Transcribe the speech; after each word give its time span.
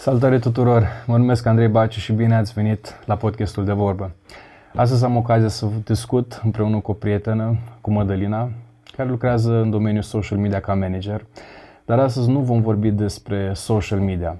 Salutare 0.00 0.38
tuturor! 0.38 0.86
Mă 1.06 1.16
numesc 1.16 1.46
Andrei 1.46 1.68
Baciu 1.68 1.98
și 1.98 2.12
bine 2.12 2.36
ați 2.36 2.52
venit 2.52 3.00
la 3.04 3.16
podcastul 3.16 3.64
de 3.64 3.72
vorbă. 3.72 4.10
Astăzi 4.74 5.04
am 5.04 5.16
ocazia 5.16 5.48
să 5.48 5.66
discut 5.84 6.40
împreună 6.44 6.78
cu 6.78 6.90
o 6.90 6.94
prietenă, 6.94 7.56
cu 7.80 7.90
Mădălina, 7.90 8.50
care 8.96 9.08
lucrează 9.08 9.60
în 9.60 9.70
domeniul 9.70 10.02
social 10.02 10.38
media 10.38 10.60
ca 10.60 10.74
manager, 10.74 11.26
dar 11.84 11.98
astăzi 11.98 12.30
nu 12.30 12.40
vom 12.40 12.60
vorbi 12.60 12.90
despre 12.90 13.50
social 13.54 13.98
media. 13.98 14.36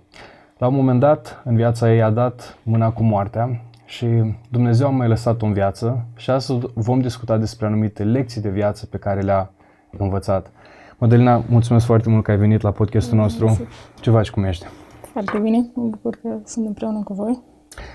La 0.59 0.67
un 0.67 0.75
moment 0.75 1.01
dat, 1.01 1.43
în 1.45 1.57
viața 1.57 1.93
ei 1.93 2.03
a 2.03 2.11
dat 2.11 2.59
mâna 2.63 2.91
cu 2.91 3.03
moartea 3.03 3.61
și 3.85 4.07
Dumnezeu 4.49 4.87
a 4.87 4.91
mai 4.91 5.09
lăsat-o 5.09 5.47
în 5.47 5.53
viață 5.53 6.05
și 6.17 6.31
astăzi 6.31 6.59
vom 6.75 7.01
discuta 7.01 7.37
despre 7.37 7.67
anumite 7.67 8.05
lecții 8.05 8.41
de 8.41 8.51
viață 8.51 8.87
pe 8.87 8.97
care 8.97 9.21
le-a 9.21 9.51
învățat. 9.99 10.51
Mădălina, 10.99 11.45
mulțumesc 11.49 11.87
foarte 11.87 12.09
mult 12.09 12.25
că 12.25 12.31
ai 12.31 12.37
venit 12.37 12.61
la 12.61 12.71
podcastul 12.71 13.19
nostru. 13.19 13.69
Ce 14.01 14.11
faci, 14.11 14.31
cum 14.31 14.45
ești? 14.45 14.67
Foarte 15.13 15.39
bine, 15.39 15.71
mă 15.75 15.85
bucur 15.85 16.17
că 16.23 16.39
sunt 16.45 16.67
împreună 16.67 17.03
cu 17.03 17.15
voi. 17.15 17.43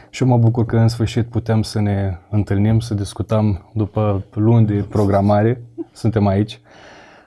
Și 0.10 0.24
eu 0.24 0.30
mă 0.30 0.38
bucur 0.38 0.66
că 0.66 0.78
în 0.78 0.88
sfârșit 0.88 1.26
putem 1.26 1.62
să 1.62 1.80
ne 1.80 2.18
întâlnim, 2.30 2.80
să 2.80 2.94
discutăm 2.94 3.70
după 3.74 4.26
luni 4.34 4.66
de 4.66 4.86
programare. 4.90 5.64
Suntem 5.92 6.28
aici. 6.28 6.62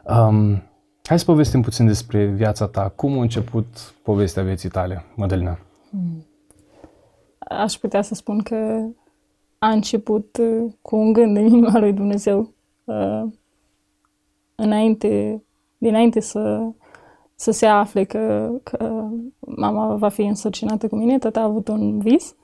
Um, 0.04 0.62
hai 1.04 1.18
să 1.18 1.24
povestim 1.24 1.60
puțin 1.62 1.86
despre 1.86 2.26
viața 2.26 2.66
ta. 2.66 2.92
Cum 2.96 3.18
a 3.18 3.22
început 3.22 3.94
povestea 4.02 4.42
vieții 4.42 4.68
tale, 4.68 5.04
Mădălina? 5.14 5.58
Hmm. 5.90 6.26
Aș 7.38 7.74
putea 7.74 8.02
să 8.02 8.14
spun 8.14 8.38
că 8.38 8.86
a 9.58 9.68
început 9.68 10.36
uh, 10.40 10.72
cu 10.82 10.96
un 10.96 11.12
gând 11.12 11.36
în 11.36 11.44
inima 11.44 11.78
lui 11.78 11.92
Dumnezeu. 11.92 12.52
Uh, 12.84 13.22
înainte, 14.54 15.42
dinainte 15.78 16.20
să 16.20 16.60
să 17.40 17.50
se 17.50 17.66
afle 17.66 18.04
că, 18.04 18.52
că 18.62 19.08
mama 19.38 19.94
va 19.94 20.08
fi 20.08 20.22
însărcinată 20.22 20.88
cu 20.88 20.96
mine, 20.96 21.18
tata 21.18 21.40
a 21.40 21.44
avut 21.44 21.68
un 21.68 21.98
vis 21.98 22.34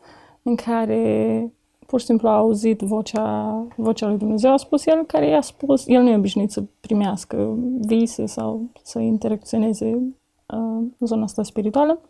în 0.42 0.54
care 0.54 1.52
pur 1.86 2.00
și 2.00 2.06
simplu 2.06 2.28
a 2.28 2.36
auzit 2.36 2.80
vocea, 2.80 3.66
vocea 3.76 4.06
lui 4.06 4.18
Dumnezeu, 4.18 4.52
a 4.52 4.56
spus 4.56 4.86
el, 4.86 5.04
care 5.04 5.26
i-a 5.26 5.40
spus, 5.40 5.86
el 5.86 6.02
nu 6.02 6.08
e 6.08 6.16
obișnuit 6.16 6.50
să 6.50 6.62
primească 6.80 7.58
vise 7.80 8.26
sau 8.26 8.70
să 8.82 8.98
interacționeze 8.98 9.86
uh, 9.86 10.84
în 10.98 11.06
zona 11.06 11.22
asta 11.22 11.42
spirituală. 11.42 12.00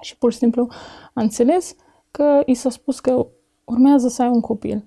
Și 0.00 0.16
pur 0.16 0.32
și 0.32 0.38
simplu 0.38 0.68
a 1.14 1.20
înțeles 1.20 1.76
că 2.10 2.42
i 2.46 2.54
s-a 2.54 2.70
spus 2.70 3.00
că 3.00 3.26
urmează 3.64 4.08
să 4.08 4.22
ai 4.22 4.28
un 4.28 4.40
copil. 4.40 4.84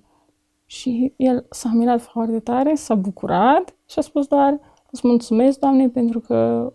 Și 0.66 1.12
el 1.16 1.46
s-a 1.50 1.70
mirat 1.74 2.00
foarte 2.00 2.40
tare, 2.40 2.74
s-a 2.74 2.94
bucurat 2.94 3.74
și 3.86 3.98
a 3.98 4.02
spus 4.02 4.26
doar, 4.26 4.60
îți 4.90 5.06
mulțumesc, 5.06 5.58
Doamne, 5.58 5.88
pentru 5.88 6.20
că 6.20 6.72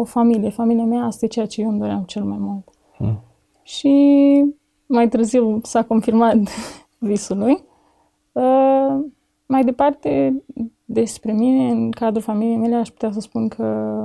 o 0.00 0.04
familie. 0.04 0.50
Familia 0.50 0.84
mea 0.84 1.04
asta 1.04 1.24
e 1.24 1.28
ceea 1.28 1.46
ce 1.46 1.60
eu 1.60 1.68
îmi 1.68 1.78
doream 1.78 2.02
cel 2.02 2.24
mai 2.24 2.38
mult. 2.40 2.68
Hmm. 2.96 3.20
Și 3.62 4.44
mai 4.86 5.08
târziu 5.08 5.60
s-a 5.62 5.84
confirmat 5.84 6.36
visul 6.98 7.38
lui. 7.38 7.64
Uh, 8.32 9.04
mai 9.46 9.64
departe, 9.64 10.42
despre 10.84 11.32
mine, 11.32 11.70
în 11.70 11.90
cadrul 11.90 12.22
familiei 12.22 12.56
mele, 12.56 12.74
aș 12.74 12.88
putea 12.88 13.12
să 13.12 13.20
spun 13.20 13.48
că 13.48 13.96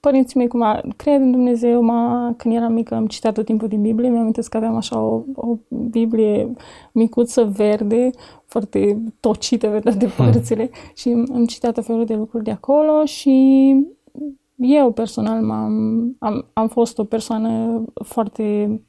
părinții 0.00 0.38
mei, 0.38 0.48
cum 0.48 0.62
a, 0.62 0.80
cred 0.96 1.20
în 1.20 1.30
Dumnezeu, 1.30 1.82
ma, 1.82 2.34
când 2.36 2.54
eram 2.54 2.72
mică 2.72 2.94
am 2.94 3.06
citat 3.06 3.34
tot 3.34 3.44
timpul 3.44 3.68
din 3.68 3.82
Biblie, 3.82 4.08
mi-am 4.08 4.30
că 4.30 4.56
aveam 4.56 4.76
așa 4.76 5.00
o, 5.00 5.22
o 5.34 5.56
Biblie 5.68 6.52
micuță, 6.92 7.44
verde, 7.44 8.10
foarte 8.46 9.02
tocită 9.20 9.68
pe 9.72 9.78
toate 9.78 10.06
hmm. 10.06 10.24
părțile 10.24 10.70
hmm. 10.72 10.92
și 10.94 11.32
am 11.34 11.44
citat 11.44 11.76
o 11.76 11.82
felul 11.82 12.04
de 12.04 12.14
lucruri 12.14 12.44
de 12.44 12.50
acolo 12.50 13.04
și 13.04 13.74
eu 14.56 14.92
personal 14.92 15.42
m-am, 15.42 16.16
am, 16.18 16.46
am 16.52 16.68
fost 16.68 16.98
o 16.98 17.04
persoană 17.04 17.82
foarte 18.04 18.80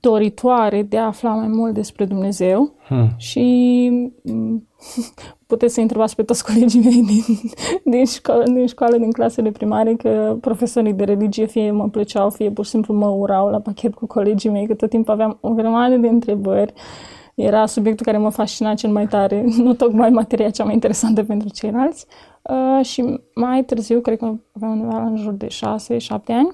doritoare 0.00 0.82
de 0.82 0.98
a 0.98 1.06
afla 1.06 1.34
mai 1.34 1.48
mult 1.48 1.74
despre 1.74 2.04
Dumnezeu 2.04 2.74
hmm. 2.86 3.08
și 3.16 3.88
mm, 4.22 4.68
puteți 5.46 5.74
să 5.74 5.80
întrebați 5.80 6.16
pe 6.16 6.22
toți 6.22 6.44
colegii 6.44 6.80
mei 6.80 7.02
din, 7.02 7.24
din, 7.84 8.04
școală, 8.04 8.44
din 8.44 8.66
școală, 8.66 8.96
din 8.96 9.10
clasele 9.10 9.50
primare, 9.50 9.94
că 9.94 10.36
profesorii 10.40 10.92
de 10.92 11.04
religie 11.04 11.46
fie 11.46 11.70
mă 11.70 11.88
plăceau, 11.88 12.30
fie 12.30 12.50
pur 12.50 12.64
și 12.64 12.70
simplu 12.70 12.94
mă 12.94 13.08
urau 13.08 13.48
la 13.48 13.60
pachet 13.60 13.94
cu 13.94 14.06
colegii 14.06 14.50
mei, 14.50 14.66
că 14.66 14.74
tot 14.74 14.90
timpul 14.90 15.12
aveam 15.12 15.38
o 15.40 15.50
grămadă 15.50 15.96
de 15.96 16.08
întrebări 16.08 16.72
era 17.40 17.66
subiectul 17.66 18.06
care 18.06 18.18
mă 18.18 18.30
fascina 18.30 18.74
cel 18.74 18.90
mai 18.90 19.06
tare, 19.06 19.44
nu 19.64 19.74
tocmai 19.74 20.10
materia 20.10 20.50
cea 20.50 20.64
mai 20.64 20.74
interesantă 20.74 21.24
pentru 21.24 21.48
ceilalți. 21.48 22.06
Uh, 22.42 22.84
și 22.84 23.20
mai 23.34 23.64
târziu, 23.64 24.00
cred 24.00 24.18
că 24.18 24.34
aveam 24.52 24.80
undeva 24.80 25.02
în 25.02 25.16
jur 25.16 25.32
de 25.32 25.46
6-7 25.46 25.56
ani, 26.26 26.52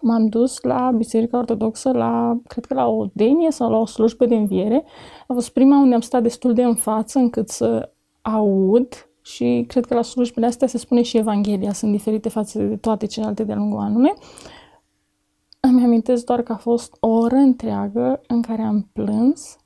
m-am 0.00 0.26
dus 0.26 0.60
la 0.60 0.90
Biserica 0.96 1.38
Ortodoxă, 1.38 1.90
la, 1.92 2.38
cred 2.46 2.64
că 2.64 2.74
la 2.74 2.86
o 2.86 3.06
denie 3.12 3.50
sau 3.50 3.70
la 3.70 3.76
o 3.76 3.86
slujbă 3.86 4.26
de 4.26 4.34
înviere. 4.34 4.84
A 5.26 5.32
fost 5.32 5.48
prima 5.48 5.78
unde 5.78 5.94
am 5.94 6.00
stat 6.00 6.22
destul 6.22 6.52
de 6.52 6.62
în 6.62 6.74
față 6.74 7.18
încât 7.18 7.48
să 7.48 7.90
aud 8.22 9.08
și 9.22 9.64
cred 9.68 9.84
că 9.84 9.94
la 9.94 10.02
slujbele 10.02 10.46
astea 10.46 10.66
se 10.66 10.78
spune 10.78 11.02
și 11.02 11.16
Evanghelia, 11.16 11.72
sunt 11.72 11.90
diferite 11.90 12.28
față 12.28 12.62
de 12.62 12.76
toate 12.76 13.06
celelalte 13.06 13.44
de-a 13.44 13.56
lungul 13.56 13.78
anului. 13.78 14.12
Îmi 15.66 15.84
amintesc 15.84 16.24
doar 16.24 16.42
că 16.42 16.52
a 16.52 16.56
fost 16.56 16.96
o 17.00 17.08
oră 17.08 17.34
întreagă 17.34 18.20
în 18.26 18.42
care 18.42 18.62
am 18.62 18.88
plâns 18.92 19.56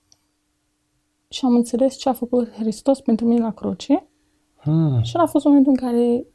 și 1.29 1.45
am 1.45 1.55
înțeles 1.55 1.97
ce 1.97 2.09
a 2.09 2.13
făcut 2.13 2.51
Hristos 2.51 3.01
pentru 3.01 3.27
mine 3.27 3.41
la 3.41 3.53
cruce. 3.53 4.09
Hmm. 4.57 5.03
Și 5.03 5.17
a 5.17 5.27
fost 5.27 5.45
momentul 5.45 5.73
în 5.77 5.89
care 5.89 6.27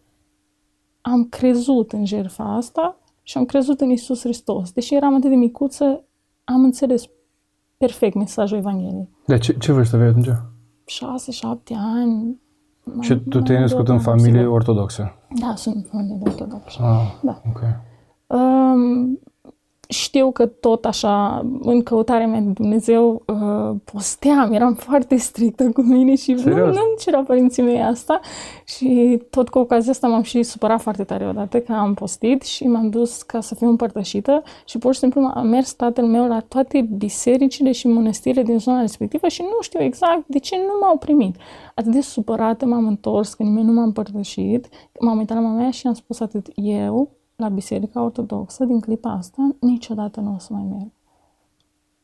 am 1.01 1.23
crezut 1.23 1.91
în 1.91 2.05
jertfa 2.05 2.43
asta 2.43 2.99
și 3.21 3.37
am 3.37 3.45
crezut 3.45 3.81
în 3.81 3.89
Isus 3.89 4.21
Hristos. 4.21 4.71
Deși 4.71 4.95
eram 4.95 5.15
atât 5.15 5.29
de 5.29 5.35
micuță, 5.35 6.03
am 6.43 6.63
înțeles 6.63 7.03
perfect 7.77 8.15
mesajul 8.15 8.57
Evangheliei. 8.57 9.09
De 9.25 9.37
ce, 9.37 9.57
ce 9.57 9.71
vârstă 9.71 9.95
aveai 9.95 10.09
atunci? 10.09 10.27
6-7 10.27 11.75
ani. 11.75 12.41
Și 12.99 13.19
tu 13.29 13.41
te-ai 13.41 13.59
născut 13.59 13.87
în 13.87 13.99
familie 13.99 14.45
ortodoxă? 14.45 15.15
Da, 15.39 15.55
sunt 15.55 15.75
în 15.75 15.81
familie 15.81 16.21
ortodoxă. 16.25 16.81
Ah, 16.81 17.19
da. 17.21 17.41
ok. 17.49 17.61
Um, 18.27 19.19
știu 19.87 20.31
că 20.31 20.45
tot 20.45 20.85
așa, 20.85 21.45
în 21.61 21.83
căutarea 21.83 22.27
mea 22.27 22.39
de 22.39 22.49
Dumnezeu, 22.49 23.23
uh, 23.27 23.75
posteam, 23.83 24.53
eram 24.53 24.73
foarte 24.73 25.15
strictă 25.15 25.71
cu 25.71 25.81
mine 25.81 26.15
și 26.15 26.31
nu, 26.31 26.55
nu-mi 26.55 26.97
cereau 26.99 27.23
părinții 27.23 27.63
mei 27.63 27.81
asta. 27.81 28.19
Și 28.65 29.21
tot 29.29 29.49
cu 29.49 29.59
ocazia 29.59 29.91
asta 29.91 30.07
m-am 30.07 30.21
și 30.21 30.43
supărat 30.43 30.81
foarte 30.81 31.03
tare 31.03 31.27
odată 31.27 31.59
că 31.59 31.73
am 31.73 31.93
postit 31.93 32.41
și 32.41 32.67
m-am 32.67 32.89
dus 32.89 33.21
ca 33.21 33.41
să 33.41 33.55
fiu 33.55 33.67
împărtășită 33.67 34.43
și 34.65 34.77
pur 34.77 34.93
și 34.93 34.99
simplu 34.99 35.31
am 35.33 35.47
mers 35.47 35.73
tatăl 35.73 36.05
meu 36.05 36.27
la 36.27 36.39
toate 36.39 36.81
bisericile 36.97 37.71
și 37.71 37.87
mănăstirile 37.87 38.43
din 38.43 38.59
zona 38.59 38.81
respectivă 38.81 39.27
și 39.27 39.41
nu 39.41 39.61
știu 39.61 39.81
exact 39.81 40.23
de 40.27 40.39
ce 40.39 40.55
nu 40.55 40.79
m-au 40.81 40.97
primit. 40.97 41.35
Atât 41.75 41.91
de 41.91 42.01
supărată 42.01 42.65
m-am 42.65 42.87
întors, 42.87 43.33
că 43.33 43.43
nimeni 43.43 43.65
nu 43.65 43.73
m-a 43.73 43.83
împărtășit, 43.83 44.67
m-am 44.99 45.17
uitat 45.17 45.37
la 45.37 45.43
mama 45.43 45.57
mea 45.57 45.71
și 45.71 45.87
am 45.87 45.93
spus 45.93 46.19
atât 46.19 46.47
eu, 46.55 47.09
la 47.35 47.49
Biserica 47.49 48.01
Ortodoxă, 48.01 48.65
din 48.65 48.79
clipa 48.79 49.11
asta, 49.11 49.55
niciodată 49.59 50.19
nu 50.19 50.33
o 50.33 50.37
să 50.37 50.53
mai 50.53 50.63
merg. 50.63 50.91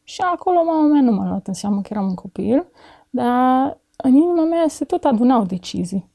Și 0.04 0.22
acolo 0.22 0.64
mama 0.64 0.88
mea 0.88 1.02
nu 1.02 1.12
m-a 1.12 1.28
luat 1.28 1.48
în 1.48 1.54
seamă 1.54 1.82
că 1.82 1.88
eram 1.92 2.08
un 2.08 2.16
copil, 2.16 2.66
dar 3.10 3.80
în 3.98 4.14
inima 4.14 4.44
mea 4.46 4.68
se 4.68 4.86
tot 4.86 5.04
adunau 5.04 5.44
decizii 5.44 6.10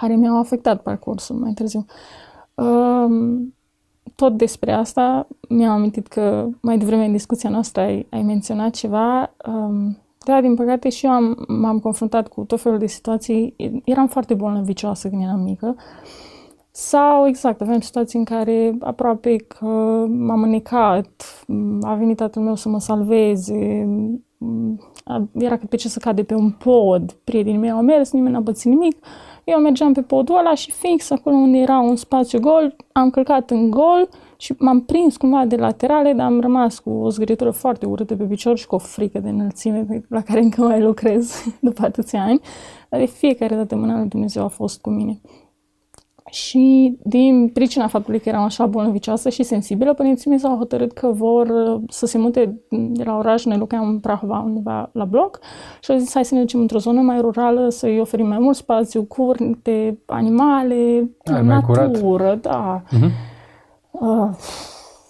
care 0.00 0.14
mi-au 0.14 0.38
afectat 0.38 0.82
parcursul 0.82 1.36
mai 1.36 1.52
târziu. 1.52 1.84
Um, 2.54 3.54
tot 4.14 4.36
despre 4.36 4.72
asta 4.72 5.26
mi-am 5.48 5.72
amintit 5.72 6.06
că 6.06 6.48
mai 6.60 6.78
devreme 6.78 7.04
în 7.04 7.12
discuția 7.12 7.50
noastră 7.50 7.82
ai, 7.82 8.06
ai 8.10 8.22
menționat 8.22 8.74
ceva. 8.74 9.34
Um, 9.46 9.98
da, 10.24 10.40
din 10.40 10.54
păcate 10.54 10.88
și 10.88 11.06
eu 11.06 11.12
am, 11.12 11.44
m-am 11.48 11.78
confruntat 11.78 12.28
cu 12.28 12.44
tot 12.44 12.60
felul 12.60 12.78
de 12.78 12.86
situații. 12.86 13.54
Eram 13.84 14.06
foarte 14.06 14.34
bolnăvicioasă 14.34 15.08
când 15.08 15.22
eram 15.22 15.40
mică. 15.40 15.74
Uh, 15.76 16.35
sau, 16.78 17.26
exact, 17.26 17.60
aveam 17.60 17.80
situații 17.80 18.18
în 18.18 18.24
care 18.24 18.76
aproape 18.80 19.36
că 19.36 19.66
m-am 20.08 20.42
înecat, 20.42 21.44
a 21.80 21.94
venit 21.94 22.16
tatăl 22.16 22.42
meu 22.42 22.54
să 22.54 22.68
mă 22.68 22.80
salveze, 22.80 23.88
era 25.32 25.56
cât 25.56 25.68
pe 25.68 25.76
ce 25.76 25.88
să 25.88 25.98
cade 25.98 26.22
pe 26.22 26.34
un 26.34 26.50
pod, 26.50 27.12
prietenii 27.24 27.58
mei 27.58 27.70
au 27.70 27.80
mers, 27.80 28.12
nimeni 28.12 28.34
n-a 28.34 28.40
bățit 28.40 28.70
nimic, 28.70 28.96
eu 29.44 29.58
mergeam 29.58 29.92
pe 29.92 30.02
podul 30.02 30.38
ăla 30.38 30.54
și 30.54 30.72
fix 30.72 31.10
acolo 31.10 31.36
unde 31.36 31.58
era 31.58 31.78
un 31.78 31.96
spațiu 31.96 32.40
gol, 32.40 32.76
am 32.92 33.10
călcat 33.10 33.50
în 33.50 33.70
gol 33.70 34.08
și 34.36 34.54
m-am 34.58 34.80
prins 34.80 35.16
cumva 35.16 35.44
de 35.44 35.56
laterale, 35.56 36.12
dar 36.12 36.26
am 36.26 36.40
rămas 36.40 36.78
cu 36.78 36.90
o 36.90 37.10
zgârietură 37.10 37.50
foarte 37.50 37.86
urâtă 37.86 38.16
pe 38.16 38.24
picior 38.24 38.58
și 38.58 38.66
cu 38.66 38.74
o 38.74 38.78
frică 38.78 39.18
de 39.18 39.28
înălțime 39.28 40.04
la 40.08 40.20
care 40.20 40.40
încă 40.40 40.62
mai 40.62 40.80
lucrez 40.80 41.44
după 41.60 41.84
atâția 41.84 42.22
ani. 42.22 42.40
Dar 42.88 43.00
de 43.00 43.06
fiecare 43.06 43.54
dată 43.54 43.76
mâna 43.76 43.98
lui 43.98 44.08
Dumnezeu 44.08 44.44
a 44.44 44.48
fost 44.48 44.80
cu 44.80 44.90
mine. 44.90 45.20
Și 46.30 46.96
din 47.02 47.48
pricina 47.48 47.86
faptului 47.86 48.20
că 48.20 48.28
eram 48.28 48.42
așa 48.42 48.66
bolnăvicioasă 48.66 49.28
și 49.28 49.42
sensibilă, 49.42 49.94
părinții 49.94 50.30
mei 50.30 50.38
s-au 50.38 50.56
hotărât 50.56 50.92
că 50.92 51.08
vor 51.08 51.46
uh, 51.46 51.80
să 51.88 52.06
se 52.06 52.18
mute 52.18 52.60
de 52.68 53.04
la 53.04 53.16
oraș, 53.16 53.44
noi 53.44 53.58
locuiam 53.58 53.88
în 53.88 53.98
Prahova 53.98 54.38
undeva 54.38 54.90
la 54.92 55.04
bloc 55.04 55.38
și 55.80 55.90
au 55.90 55.98
zis 55.98 56.12
hai 56.12 56.24
să 56.24 56.34
ne 56.34 56.40
ducem 56.40 56.60
într-o 56.60 56.78
zonă 56.78 57.00
mai 57.00 57.20
rurală, 57.20 57.68
să-i 57.68 58.00
oferim 58.00 58.26
mai 58.26 58.38
mult 58.38 58.56
spațiu, 58.56 59.02
curte, 59.02 59.98
animale, 60.06 61.10
Ai, 61.24 61.42
natură, 61.42 61.90
mai 62.02 62.38
da. 62.40 62.82
Uh-huh. 62.82 63.10
Uh, 63.90 64.28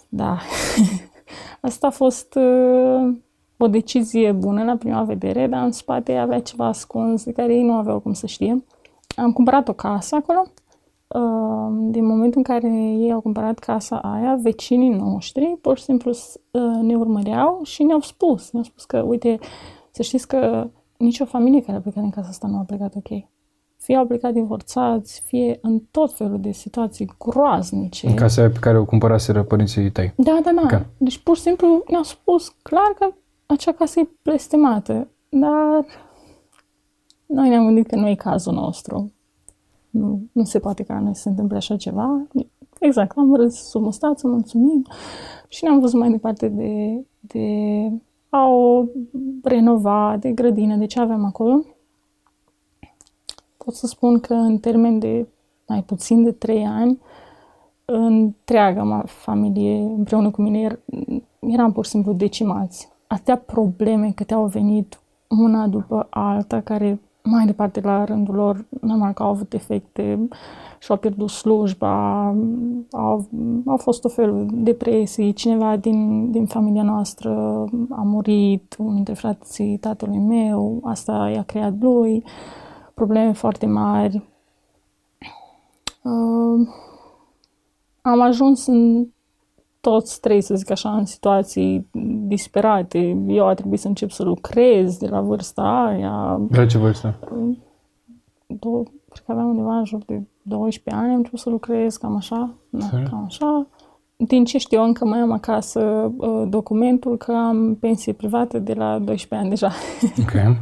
da. 0.09 0.37
Asta 1.67 1.87
a 1.87 1.89
fost 1.89 2.35
uh, 2.35 3.15
o 3.57 3.67
decizie 3.67 4.31
bună 4.31 4.63
la 4.63 4.75
prima 4.75 5.03
vedere, 5.03 5.47
dar 5.47 5.63
în 5.63 5.71
spate 5.71 6.15
avea 6.15 6.39
ceva 6.39 6.65
ascuns 6.65 7.23
de 7.23 7.31
care 7.31 7.53
ei 7.53 7.63
nu 7.63 7.73
aveau 7.73 7.99
cum 7.99 8.13
să 8.13 8.27
știe. 8.27 8.63
Am 9.15 9.31
cumpărat 9.31 9.67
o 9.67 9.73
casă 9.73 10.15
acolo 10.15 10.47
din 11.89 12.05
momentul 12.05 12.37
în 12.37 12.43
care 12.43 12.67
ei 12.73 13.11
au 13.11 13.21
cumpărat 13.21 13.59
casa 13.59 13.97
aia, 13.97 14.35
vecinii 14.41 14.89
noștri 14.89 15.57
pur 15.61 15.77
și 15.77 15.83
simplu 15.83 16.11
ă, 16.53 16.59
ne 16.81 16.95
urmăreau 16.95 17.59
și 17.63 17.83
ne-au 17.83 17.99
spus, 17.99 18.51
ne-au 18.51 18.63
spus 18.63 18.85
că, 18.85 19.01
uite, 19.01 19.39
să 19.91 20.01
știți 20.01 20.27
că 20.27 20.69
nicio 20.97 21.25
familie 21.25 21.61
care 21.61 21.77
a 21.77 21.81
plecat 21.81 22.01
din 22.01 22.11
casa 22.11 22.27
asta 22.27 22.47
nu 22.47 22.57
a 22.57 22.63
plecat 22.63 22.95
ok. 22.95 23.27
Fie 23.77 23.95
au 23.95 24.05
plecat 24.05 24.33
divorțați, 24.33 25.21
fie 25.25 25.57
în 25.61 25.79
tot 25.91 26.13
felul 26.13 26.39
de 26.41 26.51
situații 26.51 27.11
groaznice. 27.19 28.07
În 28.07 28.15
casa 28.15 28.41
pe 28.41 28.59
care 28.59 28.77
o 28.77 28.85
cumpăraseră 28.85 29.43
părinții 29.43 29.91
tăi. 29.91 30.13
Da, 30.15 30.39
da, 30.43 30.51
da. 30.55 30.61
Okay. 30.63 30.85
Deci 30.97 31.17
pur 31.17 31.35
și 31.35 31.41
simplu 31.41 31.83
ne-au 31.89 32.03
spus 32.03 32.55
clar 32.61 32.93
că 32.99 33.07
acea 33.45 33.71
casă 33.71 33.99
e 33.99 34.09
blestemată. 34.23 35.07
Dar 35.29 35.85
noi 37.25 37.49
ne-am 37.49 37.65
gândit 37.65 37.87
că 37.87 37.95
nu 37.95 38.07
e 38.07 38.15
cazul 38.15 38.53
nostru 38.53 39.11
nu, 39.97 40.21
nu 40.31 40.43
se 40.43 40.59
poate 40.59 40.83
ca 40.83 40.99
noi 40.99 41.15
să 41.15 41.21
se 41.21 41.29
întâmple 41.29 41.57
așa 41.57 41.75
ceva. 41.75 42.27
Exact, 42.79 43.17
am 43.17 43.35
râs 43.35 43.69
sub 43.69 43.81
mustață, 43.81 44.27
mulțumim 44.27 44.85
și 45.47 45.63
ne-am 45.63 45.79
văzut 45.79 45.99
mai 45.99 46.09
departe 46.09 46.47
de, 46.47 47.03
de 47.19 47.45
a 48.29 48.47
o 48.47 48.85
renova, 49.43 50.17
de 50.19 50.31
grădină, 50.31 50.75
de 50.75 50.85
ce 50.85 50.99
avem 50.99 51.25
acolo. 51.25 51.63
Pot 53.57 53.73
să 53.73 53.87
spun 53.87 54.19
că 54.19 54.33
în 54.33 54.57
termen 54.57 54.99
de 54.99 55.27
mai 55.67 55.83
puțin 55.83 56.23
de 56.23 56.31
trei 56.31 56.65
ani, 56.65 56.99
întreaga 57.85 59.03
familie 59.05 59.79
împreună 59.79 60.31
cu 60.31 60.41
mine 60.41 60.79
eram 61.39 61.71
pur 61.71 61.83
și 61.85 61.91
simplu 61.91 62.13
decimați. 62.13 62.89
Atâtea 63.07 63.37
probleme 63.37 64.11
câte 64.11 64.33
au 64.33 64.45
venit 64.45 64.99
una 65.27 65.67
după 65.67 66.07
alta, 66.09 66.61
care 66.61 66.99
mai 67.29 67.45
departe 67.45 67.81
la 67.81 68.03
rândul 68.03 68.35
lor, 68.35 68.65
normal 68.81 69.13
că 69.13 69.23
au 69.23 69.29
avut 69.29 69.53
efecte 69.53 70.27
și-au 70.79 70.97
pierdut 70.97 71.29
slujba, 71.29 72.25
au, 72.91 73.27
au 73.65 73.77
fost 73.77 74.05
o 74.05 74.09
felul 74.09 74.45
de 74.45 74.61
depresii, 74.61 75.33
cineva 75.33 75.75
din, 75.75 76.31
din 76.31 76.45
familia 76.45 76.83
noastră 76.83 77.31
a 77.89 78.01
murit, 78.03 78.75
unul 78.79 78.93
dintre 78.93 79.13
frații 79.13 79.77
tatălui 79.77 80.19
meu, 80.19 80.81
asta 80.83 81.31
i-a 81.33 81.43
creat 81.43 81.73
lui, 81.79 82.23
probleme 82.93 83.31
foarte 83.31 83.65
mari. 83.65 84.23
Uh, 86.03 86.67
am 88.01 88.21
ajuns 88.21 88.65
în 88.65 89.07
toți 89.89 90.19
trei, 90.19 90.41
să 90.41 90.55
zic 90.55 90.71
așa, 90.71 90.97
în 90.97 91.05
situații 91.05 91.87
disperate. 92.27 93.17
Eu 93.27 93.47
a 93.47 93.53
trebuit 93.53 93.79
să 93.79 93.87
încep 93.87 94.09
să 94.09 94.23
lucrez 94.23 94.97
de 94.97 95.07
la 95.07 95.21
vârsta 95.21 95.61
aia. 95.61 96.41
De 96.49 96.57
la 96.57 96.65
ce 96.65 96.77
vârstă? 96.77 97.15
Do- 98.47 98.91
cred 99.09 99.23
că 99.25 99.31
aveam 99.31 99.47
undeva 99.47 99.77
în 99.77 99.85
jur 99.85 100.03
de 100.05 100.21
12 100.41 101.03
ani, 101.03 101.11
am 101.11 101.17
început 101.17 101.39
să 101.39 101.49
lucrez, 101.49 101.97
cam 101.97 102.15
așa. 102.15 102.53
Da, 102.69 102.85
cam 103.09 103.23
așa. 103.25 103.67
Din 104.15 104.45
ce 104.45 104.57
știu, 104.57 104.81
încă 104.81 105.05
mai 105.05 105.19
am 105.19 105.31
acasă 105.31 106.11
uh, 106.17 106.43
documentul 106.49 107.17
că 107.17 107.31
am 107.31 107.75
pensie 107.75 108.13
privată 108.13 108.59
de 108.59 108.73
la 108.73 108.99
12 108.99 109.35
ani 109.35 109.49
deja. 109.49 109.71
Ok. 110.23 110.57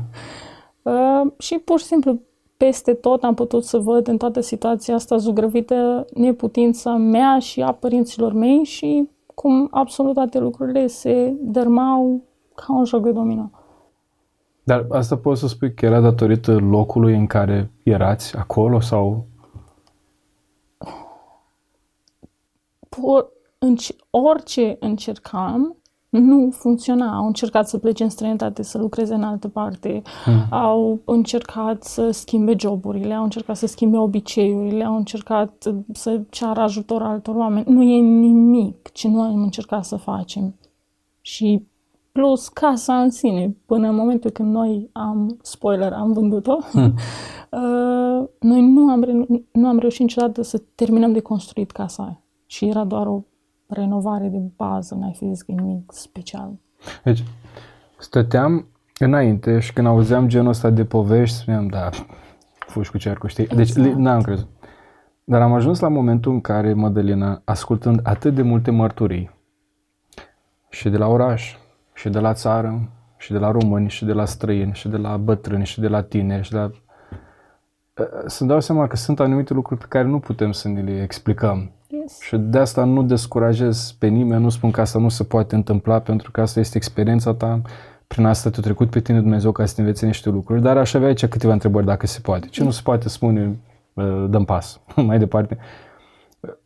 uh, 0.81 1.31
și 1.37 1.57
pur 1.57 1.79
și 1.79 1.85
simplu 1.85 2.19
peste 2.57 2.93
tot 2.93 3.23
am 3.23 3.33
putut 3.33 3.63
să 3.63 3.77
văd 3.77 4.07
în 4.07 4.17
toată 4.17 4.39
situația 4.39 4.95
asta 4.95 5.17
zugrăvită 5.17 6.05
neputința 6.13 6.95
mea 6.95 7.39
și 7.39 7.61
a 7.61 7.71
părinților 7.71 8.33
mei 8.33 8.63
și 8.63 9.09
cum 9.35 9.67
absolut 9.71 10.13
toate 10.13 10.39
lucrurile 10.39 10.87
se 10.87 11.35
dărmau 11.41 12.23
ca 12.55 12.73
un 12.73 12.85
joc 12.85 13.03
de 13.03 13.11
domino. 13.11 13.49
Dar 14.63 14.85
asta 14.89 15.17
poți 15.17 15.39
să 15.39 15.47
spui 15.47 15.73
că 15.73 15.85
era 15.85 15.99
datorită 15.99 16.55
locului 16.55 17.15
în 17.15 17.27
care 17.27 17.71
erați 17.83 18.37
acolo 18.37 18.79
sau? 18.79 19.25
Por, 22.89 23.31
orice 24.09 24.77
încercam, 24.79 25.77
nu 26.19 26.49
funcționa. 26.51 27.15
Au 27.15 27.25
încercat 27.25 27.67
să 27.67 27.77
plece 27.77 28.03
în 28.03 28.09
străinătate, 28.09 28.63
să 28.63 28.77
lucreze 28.77 29.13
în 29.13 29.23
altă 29.23 29.47
parte, 29.47 30.01
hmm. 30.23 30.45
au 30.49 30.99
încercat 31.05 31.83
să 31.83 32.11
schimbe 32.11 32.55
joburile, 32.57 33.13
au 33.13 33.23
încercat 33.23 33.55
să 33.55 33.67
schimbe 33.67 33.97
obiceiurile, 33.97 34.83
au 34.83 34.95
încercat 34.95 35.73
să 35.93 36.21
ceară 36.29 36.59
ajutor 36.59 37.01
altor 37.01 37.35
oameni. 37.35 37.65
Nu 37.67 37.81
e 37.81 37.99
nimic 37.99 38.91
ce 38.91 39.07
nu 39.07 39.21
am 39.21 39.41
încercat 39.41 39.85
să 39.85 39.95
facem. 39.95 40.55
Și 41.21 41.67
plus 42.11 42.47
casa 42.47 43.01
în 43.01 43.09
sine, 43.09 43.55
până 43.65 43.87
în 43.87 43.95
momentul 43.95 44.29
când 44.29 44.51
noi 44.51 44.89
am, 44.91 45.37
spoiler, 45.41 45.93
am 45.93 46.11
vândut-o, 46.11 46.57
hmm. 46.71 46.93
uh, 47.61 48.27
noi 48.39 48.61
nu 48.61 48.89
am, 48.89 49.25
nu 49.51 49.67
am 49.67 49.79
reușit 49.79 50.01
niciodată 50.01 50.41
să 50.41 50.61
terminăm 50.75 51.13
de 51.13 51.19
construit 51.19 51.71
casa 51.71 52.03
aia. 52.03 52.19
Și 52.45 52.65
era 52.65 52.83
doar 52.83 53.07
o 53.07 53.23
renovare 53.67 54.27
de 54.27 54.41
bază, 54.55 54.95
n-ai 54.95 55.13
fi 55.17 55.27
zis 55.27 55.41
că 55.41 55.51
nimic 55.51 55.91
special. 55.91 56.51
Deci, 57.03 57.23
stăteam 57.99 58.67
înainte 58.99 59.59
și 59.59 59.73
când 59.73 59.87
auzeam 59.87 60.27
genul 60.27 60.49
ăsta 60.49 60.69
de 60.69 60.85
povești, 60.85 61.37
spuneam, 61.37 61.67
da, 61.67 61.89
fugi 62.59 62.91
cu 62.91 62.97
cercul, 62.97 63.29
știi? 63.29 63.47
Deci, 63.47 63.69
exact. 63.69 63.87
Deci, 63.87 63.93
n-am 63.93 64.21
crezut. 64.21 64.47
Dar 65.23 65.41
am 65.41 65.53
ajuns 65.53 65.79
la 65.79 65.87
momentul 65.87 66.31
în 66.31 66.41
care 66.41 66.73
Mădălina, 66.73 67.41
ascultând 67.45 67.99
atât 68.03 68.35
de 68.35 68.41
multe 68.41 68.71
mărturii, 68.71 69.33
și 70.69 70.89
de 70.89 70.97
la 70.97 71.07
oraș, 71.07 71.57
și 71.93 72.09
de 72.09 72.19
la 72.19 72.33
țară, 72.33 72.89
și 73.17 73.31
de 73.31 73.37
la 73.37 73.51
români, 73.51 73.89
și 73.89 74.05
de 74.05 74.13
la 74.13 74.25
străini, 74.25 74.73
și 74.73 74.87
de 74.87 74.97
la 74.97 75.17
bătrâni, 75.17 75.65
și 75.65 75.79
de 75.79 75.87
la 75.87 76.01
tineri, 76.03 76.43
și 76.43 76.51
de 76.51 76.57
la... 76.57 76.69
Să 78.25 78.45
dau 78.45 78.59
seama 78.59 78.87
că 78.87 78.95
sunt 78.95 79.19
anumite 79.19 79.53
lucruri 79.53 79.79
pe 79.79 79.85
care 79.89 80.07
nu 80.07 80.19
putem 80.19 80.51
să 80.51 80.67
ne 80.67 80.81
le 80.81 81.01
explicăm. 81.01 81.71
Yes. 82.05 82.19
Și 82.19 82.37
de 82.37 82.57
asta 82.57 82.83
nu 82.83 83.03
descurajez 83.03 83.95
pe 83.99 84.07
nimeni, 84.07 84.43
nu 84.43 84.49
spun 84.49 84.71
că 84.71 84.81
asta 84.81 84.99
nu 84.99 85.09
se 85.09 85.23
poate 85.23 85.55
întâmpla, 85.55 85.99
pentru 85.99 86.31
că 86.31 86.41
asta 86.41 86.59
este 86.59 86.77
experiența 86.77 87.33
ta, 87.33 87.61
prin 88.07 88.25
asta 88.25 88.49
te-a 88.49 88.63
trecut 88.63 88.89
pe 88.89 88.99
tine 88.99 89.19
Dumnezeu 89.19 89.51
ca 89.51 89.65
să 89.65 89.75
te 89.75 89.81
învețe 89.81 90.05
niște 90.05 90.29
lucruri, 90.29 90.61
dar 90.61 90.77
aș 90.77 90.93
avea 90.93 91.07
aici 91.07 91.25
câteva 91.25 91.53
întrebări 91.53 91.85
dacă 91.85 92.07
se 92.07 92.19
poate. 92.19 92.47
Ce 92.47 92.63
nu 92.63 92.69
se 92.69 92.81
poate 92.83 93.09
spune, 93.09 93.59
dăm 94.27 94.45
pas, 94.45 94.81
mai 95.07 95.19
departe. 95.19 95.57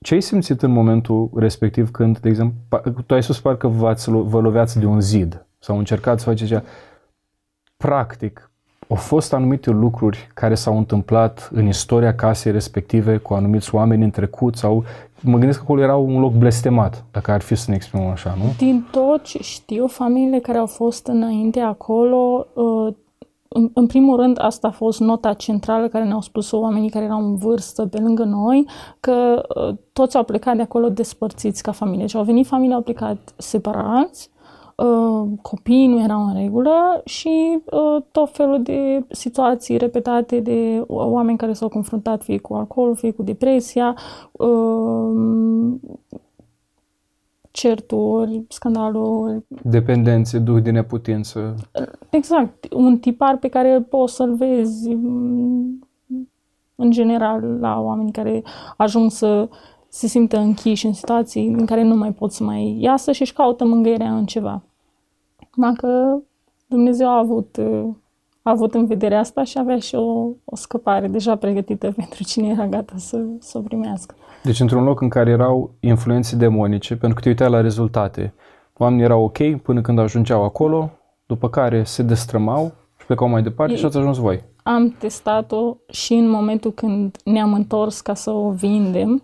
Ce 0.02 0.14
ai 0.14 0.22
simțit 0.22 0.62
în 0.62 0.72
momentul 0.72 1.30
respectiv 1.36 1.92
când, 1.92 2.20
de 2.20 2.30
exemplu, 2.30 2.58
tu 3.06 3.14
ai 3.14 3.24
spus 3.24 3.40
parcă 3.40 3.68
vă 3.68 4.40
loveați 4.40 4.80
de 4.80 4.86
un 4.86 5.02
zid 5.02 5.46
sau 5.60 5.78
încercați 5.78 6.24
să 6.24 6.30
faceți 6.30 6.50
ceva. 6.50 6.64
Practic, 7.78 8.49
au 8.90 8.96
fost 8.96 9.34
anumite 9.34 9.70
lucruri 9.70 10.30
care 10.34 10.56
s-au 10.56 10.78
întâmplat 10.78 11.50
în 11.54 11.68
istoria 11.68 12.16
casei 12.16 12.52
respective 12.52 13.18
cu 13.18 13.34
anumiți 13.34 13.76
oameni 13.76 14.04
în 14.04 14.10
trecut 14.10 14.56
sau 14.56 14.84
mă 15.22 15.38
gândesc 15.38 15.58
că 15.58 15.64
acolo 15.64 15.82
era 15.82 15.96
un 15.96 16.20
loc 16.20 16.34
blestemat, 16.34 17.06
dacă 17.12 17.32
ar 17.32 17.42
fi 17.42 17.56
să 17.56 17.66
ne 17.70 17.76
exprimăm 17.76 18.08
așa, 18.08 18.36
nu? 18.38 18.44
Din 18.58 18.88
tot 18.92 19.24
ce 19.24 19.40
știu, 19.42 19.88
familiile 19.88 20.40
care 20.40 20.58
au 20.58 20.66
fost 20.66 21.08
înainte 21.08 21.60
acolo, 21.60 22.48
uh, 22.54 22.94
în, 23.48 23.70
în 23.74 23.88
primul 23.88 24.20
rând, 24.20 24.38
asta 24.42 24.68
a 24.68 24.72
fost 24.72 25.00
nota 25.00 25.34
centrală 25.34 25.88
care 25.88 26.06
ne-au 26.06 26.22
spus 26.22 26.52
oamenii 26.52 26.90
care 26.90 27.06
erau 27.06 27.26
în 27.26 27.36
vârstă 27.36 27.86
pe 27.86 28.00
lângă 28.00 28.24
noi, 28.24 28.66
că 29.00 29.44
uh, 29.56 29.76
toți 29.94 30.18
au 30.18 30.24
plecat 30.24 30.56
de 30.56 30.62
acolo 30.62 30.90
despărțiți 30.90 31.64
ca 31.64 31.72
familie. 31.72 32.06
Și 32.06 32.12
deci 32.12 32.22
au 32.22 32.28
venit 32.28 32.48
familii, 32.48 32.74
au 32.74 32.82
plecat 32.82 33.34
separați, 33.38 34.30
Uh, 34.30 34.39
copiii 35.42 35.88
nu 35.88 36.04
erau 36.04 36.26
în 36.26 36.34
regulă 36.34 37.02
și 37.06 37.60
uh, 37.66 38.04
tot 38.12 38.32
felul 38.32 38.64
de 38.64 39.06
situații 39.10 39.78
repetate 39.78 40.40
de 40.40 40.84
oameni 40.88 41.38
care 41.38 41.54
s-au 41.54 41.70
confruntat 41.70 42.24
fie 42.24 42.38
cu 42.38 42.54
alcool, 42.54 42.96
fie 42.96 43.12
cu 43.12 43.24
depresia, 43.24 43.96
uh, 44.32 45.74
certuri, 47.52 48.46
scandaluri. 48.48 49.46
Dependențe, 49.64 50.40
duh 50.40 50.62
de 50.62 50.72
neputință. 50.72 51.56
Exact. 52.10 52.68
Un 52.74 52.98
tipar 52.98 53.38
pe 53.38 53.48
care 53.48 53.86
poți 53.90 54.16
să-l 54.16 54.36
vezi 54.36 54.94
mm, 54.94 55.88
în 56.76 56.92
general 56.92 57.58
la 57.60 57.80
oameni 57.80 58.12
care 58.12 58.44
ajung 58.78 59.12
să 59.12 59.50
se 59.90 60.08
simtă 60.08 60.38
închiși 60.38 60.86
în 60.86 60.94
situații 60.94 61.48
în 61.48 61.66
care 61.66 61.84
nu 61.84 61.96
mai 61.96 62.12
pot 62.12 62.32
să 62.32 62.44
mai 62.44 62.78
iasă 62.80 63.12
și 63.12 63.22
își 63.22 63.34
caută 63.34 63.66
mângâierea 63.66 64.16
în 64.16 64.26
ceva. 64.26 64.62
Dacă 65.56 66.22
Dumnezeu 66.68 67.08
a 67.08 67.18
avut 67.18 67.58
uh, 67.58 67.90
a 68.42 68.52
avut 68.52 68.74
în 68.74 68.86
vedere 68.86 69.16
asta 69.16 69.44
și 69.44 69.58
avea 69.58 69.80
și 69.80 69.96
o, 69.96 70.30
o 70.46 70.56
scăpare 70.56 71.08
deja 71.08 71.36
pregătită 71.36 71.92
pentru 72.02 72.24
cine 72.24 72.48
era 72.48 72.68
gata 72.68 72.94
să, 72.98 73.26
să 73.40 73.58
o 73.58 73.62
primească. 73.62 74.16
Deci 74.44 74.60
într-un 74.60 74.84
loc 74.84 75.02
în 75.02 75.10
care 75.10 75.30
erau 75.30 75.72
influențe 75.80 76.36
demonice, 76.36 76.96
pentru 76.96 77.16
că 77.16 77.22
te 77.22 77.30
uitai 77.30 77.50
la 77.50 77.62
rezultate, 77.62 78.34
oamenii 78.78 79.04
erau 79.04 79.24
ok 79.24 79.62
până 79.62 79.82
când 79.82 80.00
ajungeau 80.00 80.44
acolo, 80.44 80.90
după 81.26 81.50
care 81.50 81.84
se 81.84 82.04
destrămau 82.04 82.72
și 83.00 83.06
plecau 83.06 83.28
mai 83.28 83.42
departe 83.42 83.74
e, 83.74 83.76
și 83.76 83.86
ați 83.86 83.98
ajuns 83.98 84.18
voi. 84.18 84.44
Am 84.64 84.96
testat-o 85.00 85.76
și 85.90 86.14
în 86.14 86.30
momentul 86.30 86.72
când 86.72 87.18
ne-am 87.24 87.54
întors 87.54 88.02
ca 88.02 88.14
să 88.14 88.32
o 88.32 88.52
vindem, 88.52 89.24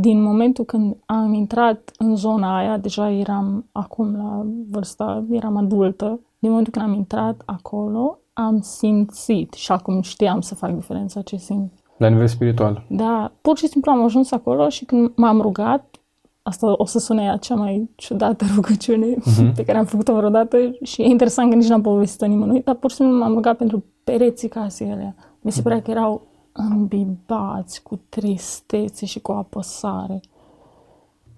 din 0.00 0.22
momentul 0.22 0.64
când 0.64 0.96
am 1.06 1.32
intrat 1.32 1.90
în 1.98 2.16
zona 2.16 2.56
aia, 2.56 2.76
deja 2.76 3.10
eram 3.10 3.68
acum 3.72 4.16
la 4.16 4.46
vârsta, 4.70 5.24
eram 5.30 5.56
adultă, 5.56 6.20
din 6.38 6.50
momentul 6.50 6.72
când 6.72 6.84
am 6.84 6.94
intrat 6.94 7.42
acolo, 7.46 8.18
am 8.32 8.60
simțit 8.60 9.52
și 9.52 9.72
acum 9.72 10.00
știam 10.00 10.40
să 10.40 10.54
fac 10.54 10.74
diferența 10.74 11.22
ce 11.22 11.36
simt. 11.36 11.72
La 11.96 12.08
nivel 12.08 12.26
spiritual. 12.26 12.84
Da, 12.88 13.32
pur 13.40 13.56
și 13.56 13.66
simplu 13.66 13.90
am 13.90 14.04
ajuns 14.04 14.30
acolo 14.30 14.68
și 14.68 14.84
când 14.84 15.12
m-am 15.16 15.40
rugat, 15.40 16.00
asta 16.42 16.74
o 16.76 16.84
să 16.84 16.98
sune 16.98 17.22
ea 17.22 17.36
cea 17.36 17.54
mai 17.54 17.90
ciudată 17.94 18.44
rugăciune 18.54 19.14
uh-huh. 19.14 19.52
pe 19.56 19.64
care 19.64 19.78
am 19.78 19.84
făcut-o 19.84 20.14
vreodată 20.14 20.56
și 20.82 21.02
e 21.02 21.06
interesant 21.06 21.50
că 21.50 21.56
nici 21.56 21.68
n-am 21.68 21.80
povestit-o 21.80 22.26
nimănui, 22.26 22.62
dar 22.62 22.74
pur 22.74 22.90
și 22.90 22.96
simplu 22.96 23.16
m-am 23.16 23.34
rugat 23.34 23.56
pentru 23.56 23.84
pereții 24.04 24.48
casei 24.48 24.90
alea. 24.90 25.14
Mi 25.40 25.52
se 25.52 25.62
părea 25.62 25.82
că 25.82 25.90
erau 25.90 26.26
îmbibați 26.52 27.82
cu 27.82 28.00
tristețe 28.08 29.06
și 29.06 29.20
cu 29.20 29.32
apăsare. 29.32 30.20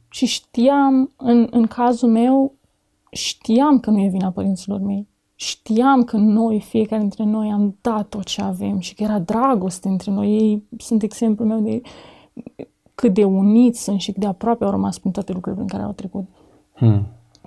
Și 0.09 0.27
știam, 0.27 1.11
în, 1.17 1.47
în 1.51 1.67
cazul 1.67 2.09
meu, 2.09 2.55
știam 3.11 3.81
că 3.81 3.91
nu 3.91 4.01
e 4.01 4.09
vina 4.09 4.31
părinților 4.31 4.81
mei. 4.81 5.09
Știam 5.35 6.05
că 6.05 6.17
noi, 6.17 6.61
fiecare 6.61 7.01
dintre 7.01 7.25
noi, 7.25 7.51
am 7.51 7.77
dat 7.81 8.09
tot 8.09 8.25
ce 8.25 8.43
avem 8.43 8.79
și 8.79 8.95
că 8.95 9.03
era 9.03 9.19
dragoste 9.19 9.89
între 9.89 10.11
noi. 10.11 10.37
Ei 10.37 10.63
sunt 10.79 11.03
exemplul 11.03 11.49
meu 11.49 11.61
de 11.61 11.81
cât 12.95 13.15
de 13.15 13.25
uniți 13.25 13.83
sunt 13.83 14.01
și 14.01 14.13
cât 14.13 14.21
de 14.21 14.27
aproape 14.27 14.65
au 14.65 14.71
rămas 14.71 14.99
prin 14.99 15.13
toate 15.13 15.33
lucrurile 15.33 15.65
prin 15.65 15.79
care 15.79 15.89
au 15.89 15.95
trecut. 15.95 16.29
Hmm. 16.73 17.07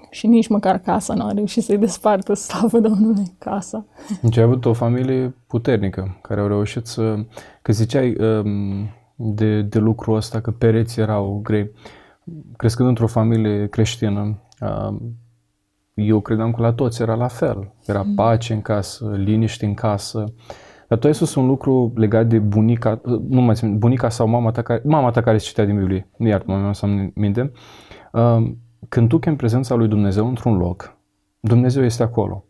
Și 0.09 0.27
nici 0.27 0.47
măcar 0.47 0.77
casa 0.77 1.13
nu 1.13 1.25
a 1.25 1.31
reușit 1.31 1.63
să-i 1.63 1.77
despartă, 1.77 2.33
slavă 2.45 2.79
Domnului, 2.79 3.35
casa. 3.37 3.85
Deci 4.21 4.37
ai 4.37 4.43
avut 4.43 4.65
o 4.65 4.73
familie 4.73 5.35
puternică, 5.47 6.17
care 6.21 6.41
au 6.41 6.47
reușit 6.47 6.85
să... 6.85 7.15
Că 7.61 7.73
ziceai 7.73 8.15
um, 8.19 8.89
de, 9.15 9.61
de 9.61 9.79
lucrul 9.79 10.15
ăsta, 10.15 10.41
că 10.41 10.51
pereții 10.51 11.01
erau 11.01 11.39
grei. 11.43 11.71
Crescând 12.57 12.89
într-o 12.89 13.07
familie 13.07 13.67
creștină, 13.67 14.41
um, 14.61 15.17
eu 15.93 16.19
credeam 16.19 16.51
că 16.51 16.61
la 16.61 16.73
toți 16.73 17.01
era 17.01 17.15
la 17.15 17.27
fel. 17.27 17.73
Era 17.85 18.01
mm. 18.01 18.13
pace 18.13 18.53
în 18.53 18.61
casă, 18.61 19.11
liniște 19.15 19.65
în 19.65 19.73
casă. 19.73 20.23
Dar 20.87 20.97
tu 20.97 21.07
ai 21.07 21.13
spus 21.13 21.35
un 21.35 21.45
lucru 21.45 21.91
legat 21.95 22.27
de 22.27 22.39
bunica, 22.39 23.01
nu 23.29 23.41
mai 23.41 23.55
țin, 23.55 23.77
bunica 23.77 24.09
sau 24.09 24.27
mama 24.27 24.51
ta 24.51 24.61
care, 24.61 24.81
mama 24.85 25.11
ta 25.11 25.21
care 25.21 25.37
citea 25.37 25.65
din 25.65 25.77
Biblie, 25.77 26.09
nu 26.17 26.27
iartă 26.27 26.51
mă 26.51 26.73
să 26.73 26.85
am 26.85 27.11
minte. 27.15 27.51
Um, 28.79 28.87
când 28.89 29.09
tu 29.09 29.17
chem 29.17 29.35
prezența 29.35 29.75
lui 29.75 29.87
Dumnezeu 29.87 30.27
într-un 30.27 30.57
loc, 30.57 30.95
Dumnezeu 31.39 31.83
este 31.83 32.03
acolo. 32.03 32.43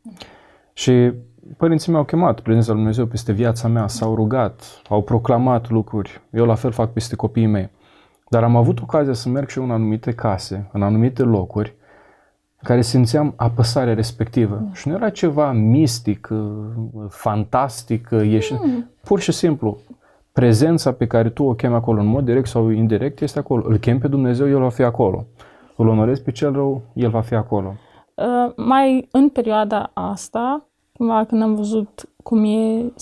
Și 0.74 1.12
părinții 1.58 1.92
mei 1.92 2.00
au 2.00 2.06
chemat 2.06 2.40
prezența 2.40 2.72
lui 2.72 2.80
Dumnezeu 2.80 3.06
peste 3.06 3.32
viața 3.32 3.68
mea, 3.68 3.88
s-au 3.88 4.16
rugat, 4.16 4.82
au 4.90 5.02
proclamat 5.02 5.70
lucruri. 5.70 6.22
Eu 6.30 6.46
la 6.46 6.56
fel 6.56 6.72
fac 6.72 6.94
peste 6.94 7.16
copiii 7.16 7.48
mei. 7.48 7.70
Dar 8.30 8.44
am 8.44 8.56
avut 8.56 8.82
ocazia 8.82 9.14
să 9.14 9.30
merg 9.30 9.50
și 9.50 9.58
eu 9.58 9.64
în 9.64 9.72
anumite 9.72 10.12
case, 10.12 10.70
în 10.72 10.82
anumite 10.82 11.24
locuri, 11.24 11.76
care 12.64 12.82
simțeam 12.82 13.34
apăsarea 13.36 13.94
respectivă. 13.94 14.60
Mm. 14.62 14.74
Și 14.74 14.88
nu 14.88 14.94
era 14.94 15.10
ceva 15.10 15.52
mistic, 15.52 16.28
uh, 16.32 16.40
fantastic, 17.10 18.10
uh, 18.12 18.26
ieși... 18.26 18.54
Mm. 18.54 18.90
pur 19.04 19.20
și 19.20 19.32
simplu, 19.32 19.78
prezența 20.32 20.92
pe 20.92 21.08
care 21.08 21.30
tu 21.30 21.44
o 21.44 21.54
chemi 21.54 21.74
acolo, 21.74 22.02
în 22.02 22.08
mod 22.08 22.26
direct 22.26 22.48
sau 22.48 22.70
indirect, 22.70 23.22
este 23.22 23.40
acolo. 23.40 23.64
Îl 23.68 23.78
chem 23.78 24.00
pe 24.00 24.08
Dumnezeu, 24.08 24.50
El 24.50 24.60
va 24.60 24.70
fi 24.70 24.82
acolo. 24.84 25.26
Îl 25.78 25.88
onorezi 25.88 26.22
pe 26.22 26.32
cel 26.32 26.54
rău, 26.54 26.82
El 26.94 27.10
va 27.10 27.22
fi 27.22 27.34
acolo. 27.34 27.74
Uh, 28.16 28.54
mai 28.56 29.08
în 29.12 29.30
perioada 29.30 29.92
asta, 29.94 30.70
cumva 30.94 31.24
când 31.24 31.42
am 31.42 31.56
văzut 31.56 32.10
cum 32.24 32.44
e, 32.44 32.94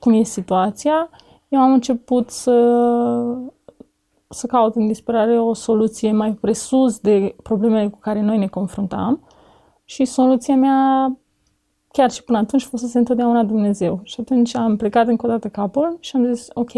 cum 0.00 0.12
e 0.12 0.22
situația, 0.22 1.08
eu 1.48 1.60
am 1.60 1.72
început 1.72 2.30
să 2.30 2.52
să 4.28 4.46
caut 4.46 4.74
în 4.74 4.86
disperare 4.86 5.40
o 5.40 5.52
soluție 5.52 6.12
mai 6.12 6.32
presus 6.32 6.98
de 6.98 7.36
problemele 7.42 7.88
cu 7.88 7.98
care 7.98 8.20
noi 8.20 8.38
ne 8.38 8.46
confruntam 8.46 9.26
și 9.84 10.04
soluția 10.04 10.56
mea 10.56 11.12
chiar 11.92 12.10
și 12.10 12.24
până 12.24 12.38
atunci 12.38 12.62
fusese 12.62 12.98
întotdeauna 12.98 13.44
Dumnezeu. 13.44 14.00
Și 14.02 14.20
atunci 14.20 14.56
am 14.56 14.76
plecat 14.76 15.06
încă 15.06 15.26
o 15.26 15.28
dată 15.28 15.48
capul 15.48 15.96
și 16.00 16.16
am 16.16 16.34
zis, 16.34 16.48
ok, 16.52 16.70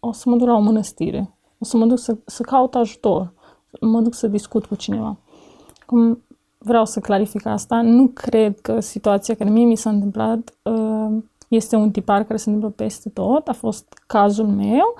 o 0.00 0.12
să 0.12 0.28
mă 0.28 0.36
duc 0.36 0.46
la 0.46 0.54
o 0.54 0.60
mănăstire, 0.60 1.36
o 1.58 1.64
să 1.64 1.76
mă 1.76 1.86
duc 1.86 1.98
să, 1.98 2.16
să 2.24 2.42
caut 2.42 2.74
ajutor, 2.74 3.33
mă 3.80 4.00
duc 4.00 4.14
să 4.14 4.26
discut 4.26 4.66
cu 4.66 4.74
cineva. 4.74 5.16
Cum 5.86 6.22
vreau 6.58 6.84
să 6.84 7.00
clarific 7.00 7.46
asta, 7.46 7.80
nu 7.82 8.06
cred 8.06 8.60
că 8.60 8.80
situația 8.80 9.34
care 9.34 9.50
mie 9.50 9.64
mi 9.64 9.76
s-a 9.76 9.90
întâmplat 9.90 10.54
uh, 10.62 11.22
este 11.48 11.76
un 11.76 11.90
tipar 11.90 12.24
care 12.24 12.38
se 12.38 12.50
întâmplă 12.50 12.84
peste 12.84 13.08
tot, 13.08 13.48
a 13.48 13.52
fost 13.52 14.02
cazul 14.06 14.46
meu 14.46 14.94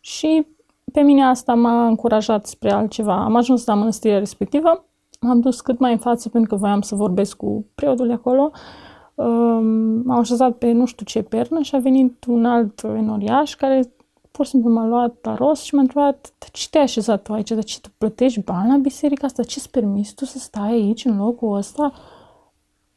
și 0.00 0.46
pe 0.92 1.00
mine 1.00 1.24
asta 1.24 1.54
m-a 1.54 1.86
încurajat 1.86 2.46
spre 2.46 2.70
altceva. 2.70 3.24
Am 3.24 3.36
ajuns 3.36 3.64
la 3.64 3.74
mănăstirea 3.74 4.18
respectivă, 4.18 4.84
m-am 5.20 5.40
dus 5.40 5.60
cât 5.60 5.78
mai 5.78 5.92
în 5.92 5.98
față 5.98 6.28
pentru 6.28 6.50
că 6.50 6.56
voiam 6.60 6.80
să 6.80 6.94
vorbesc 6.94 7.36
cu 7.36 7.66
preotul 7.74 8.06
de 8.06 8.12
acolo. 8.12 8.50
Um, 9.14 9.64
m-am 10.04 10.18
așezat 10.18 10.56
pe 10.56 10.72
nu 10.72 10.84
știu 10.84 11.04
ce 11.04 11.22
pernă 11.22 11.60
și 11.60 11.74
a 11.74 11.78
venit 11.78 12.24
un 12.28 12.44
alt 12.44 12.82
enoriaș 12.82 13.54
care 13.54 13.92
pur 14.38 14.46
și 14.46 14.52
simplu 14.52 14.70
m-a 14.70 14.86
luat 14.86 15.18
la 15.22 15.34
rost 15.34 15.62
și 15.62 15.74
m-a 15.74 15.80
întrebat 15.80 16.32
de 16.38 16.46
ce 16.52 16.68
te-ai 16.70 16.82
așezat 16.82 17.22
tu 17.22 17.32
aici, 17.32 17.50
de 17.50 17.60
ce 17.60 17.80
tu 17.80 17.88
plătești 17.98 18.40
bani 18.40 18.70
la 18.70 18.76
biserica 18.76 19.26
asta, 19.26 19.42
ce-ți 19.42 19.70
permis 19.70 20.12
tu 20.12 20.24
să 20.24 20.38
stai 20.38 20.70
aici 20.70 21.04
în 21.04 21.16
locul 21.16 21.56
ăsta? 21.56 21.92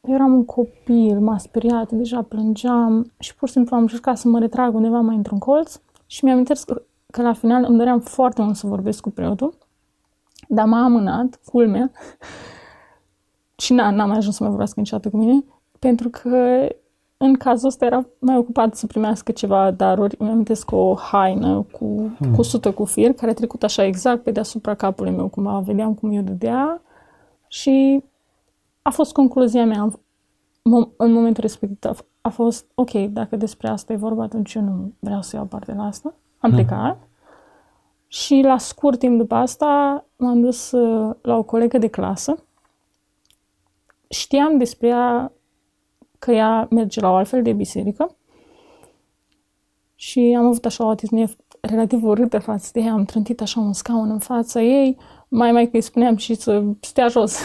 Eu 0.00 0.14
eram 0.14 0.32
un 0.32 0.44
copil, 0.44 1.20
m-a 1.20 1.38
speriat, 1.38 1.90
deja 1.90 2.22
plângeam 2.22 3.12
și 3.18 3.34
pur 3.34 3.48
și 3.48 3.54
simplu 3.54 3.76
am 3.76 3.82
încercat 3.82 4.18
să 4.18 4.28
mă 4.28 4.38
retrag 4.38 4.74
undeva 4.74 5.00
mai 5.00 5.16
într-un 5.16 5.38
colț 5.38 5.80
și 6.06 6.24
mi-am 6.24 6.44
că 6.44 6.82
că 7.10 7.22
la 7.22 7.32
final 7.32 7.64
îmi 7.68 7.76
doream 7.76 8.00
foarte 8.00 8.42
mult 8.42 8.56
să 8.56 8.66
vorbesc 8.66 9.00
cu 9.00 9.10
preotul, 9.10 9.54
dar 10.48 10.66
m-a 10.66 10.84
amânat, 10.84 11.40
culmea, 11.44 11.90
și 13.62 13.72
n-am 13.72 14.08
mai 14.08 14.16
ajuns 14.16 14.34
să 14.34 14.42
mai 14.42 14.50
vorbească 14.50 14.80
niciodată 14.80 15.10
cu 15.10 15.16
mine, 15.16 15.44
pentru 15.78 16.08
că 16.08 16.68
în 17.22 17.34
cazul 17.34 17.68
ăsta 17.68 17.84
era 17.84 18.06
mai 18.18 18.36
ocupat 18.36 18.74
să 18.74 18.86
primească 18.86 19.32
ceva 19.32 19.70
daruri. 19.70 20.14
Îmi 20.18 20.30
amintesc 20.30 20.70
o 20.70 20.94
haină 20.94 21.66
cu, 21.72 22.12
hmm. 22.18 22.34
cu 22.34 22.42
sută 22.42 22.72
cu 22.72 22.84
fir, 22.84 23.12
care 23.12 23.30
a 23.30 23.34
trecut 23.34 23.62
așa 23.62 23.84
exact 23.84 24.22
pe 24.22 24.30
deasupra 24.30 24.74
capului 24.74 25.12
meu, 25.12 25.28
cum 25.28 25.62
vedeam 25.62 25.94
cum 25.94 26.10
eu 26.10 26.22
dădea 26.22 26.82
și 27.48 28.04
a 28.82 28.90
fost 28.90 29.12
concluzia 29.12 29.64
mea 29.64 29.88
în 30.96 31.12
momentul 31.12 31.42
respectiv. 31.42 32.04
A 32.20 32.28
fost, 32.28 32.66
ok, 32.74 32.90
dacă 32.90 33.36
despre 33.36 33.68
asta 33.68 33.92
e 33.92 33.96
vorba, 33.96 34.22
atunci 34.22 34.54
eu 34.54 34.62
nu 34.62 34.92
vreau 34.98 35.22
să 35.22 35.36
iau 35.36 35.44
parte 35.44 35.74
la 35.74 35.84
asta. 35.84 36.14
Am 36.38 36.50
hmm. 36.50 36.58
plecat 36.58 37.08
și 38.06 38.40
la 38.44 38.58
scurt 38.58 38.98
timp 38.98 39.18
după 39.18 39.34
asta 39.34 40.04
m-am 40.16 40.40
dus 40.40 40.70
uh, 40.70 41.14
la 41.20 41.36
o 41.36 41.42
colegă 41.42 41.78
de 41.78 41.88
clasă. 41.88 42.44
Știam 44.08 44.58
despre 44.58 44.88
ea 44.88 45.32
că 46.24 46.32
ea 46.32 46.66
merge 46.70 47.00
la 47.00 47.10
o 47.10 47.14
altfel 47.14 47.42
de 47.42 47.52
biserică 47.52 48.16
și 49.94 50.34
am 50.38 50.46
avut 50.46 50.64
așa 50.64 50.84
o 50.84 50.88
atitudine 50.88 51.30
relativ 51.60 52.04
urâtă 52.04 52.38
față 52.38 52.70
de 52.72 52.80
ea. 52.80 52.92
Am 52.92 53.04
trântit 53.04 53.40
așa 53.40 53.60
un 53.60 53.72
scaun 53.72 54.10
în 54.10 54.18
fața 54.18 54.62
ei, 54.62 54.96
mai 55.28 55.52
mai 55.52 55.64
că 55.64 55.76
îi 55.76 55.80
spuneam 55.80 56.16
și 56.16 56.34
să 56.34 56.62
stea 56.80 57.08
jos. 57.08 57.36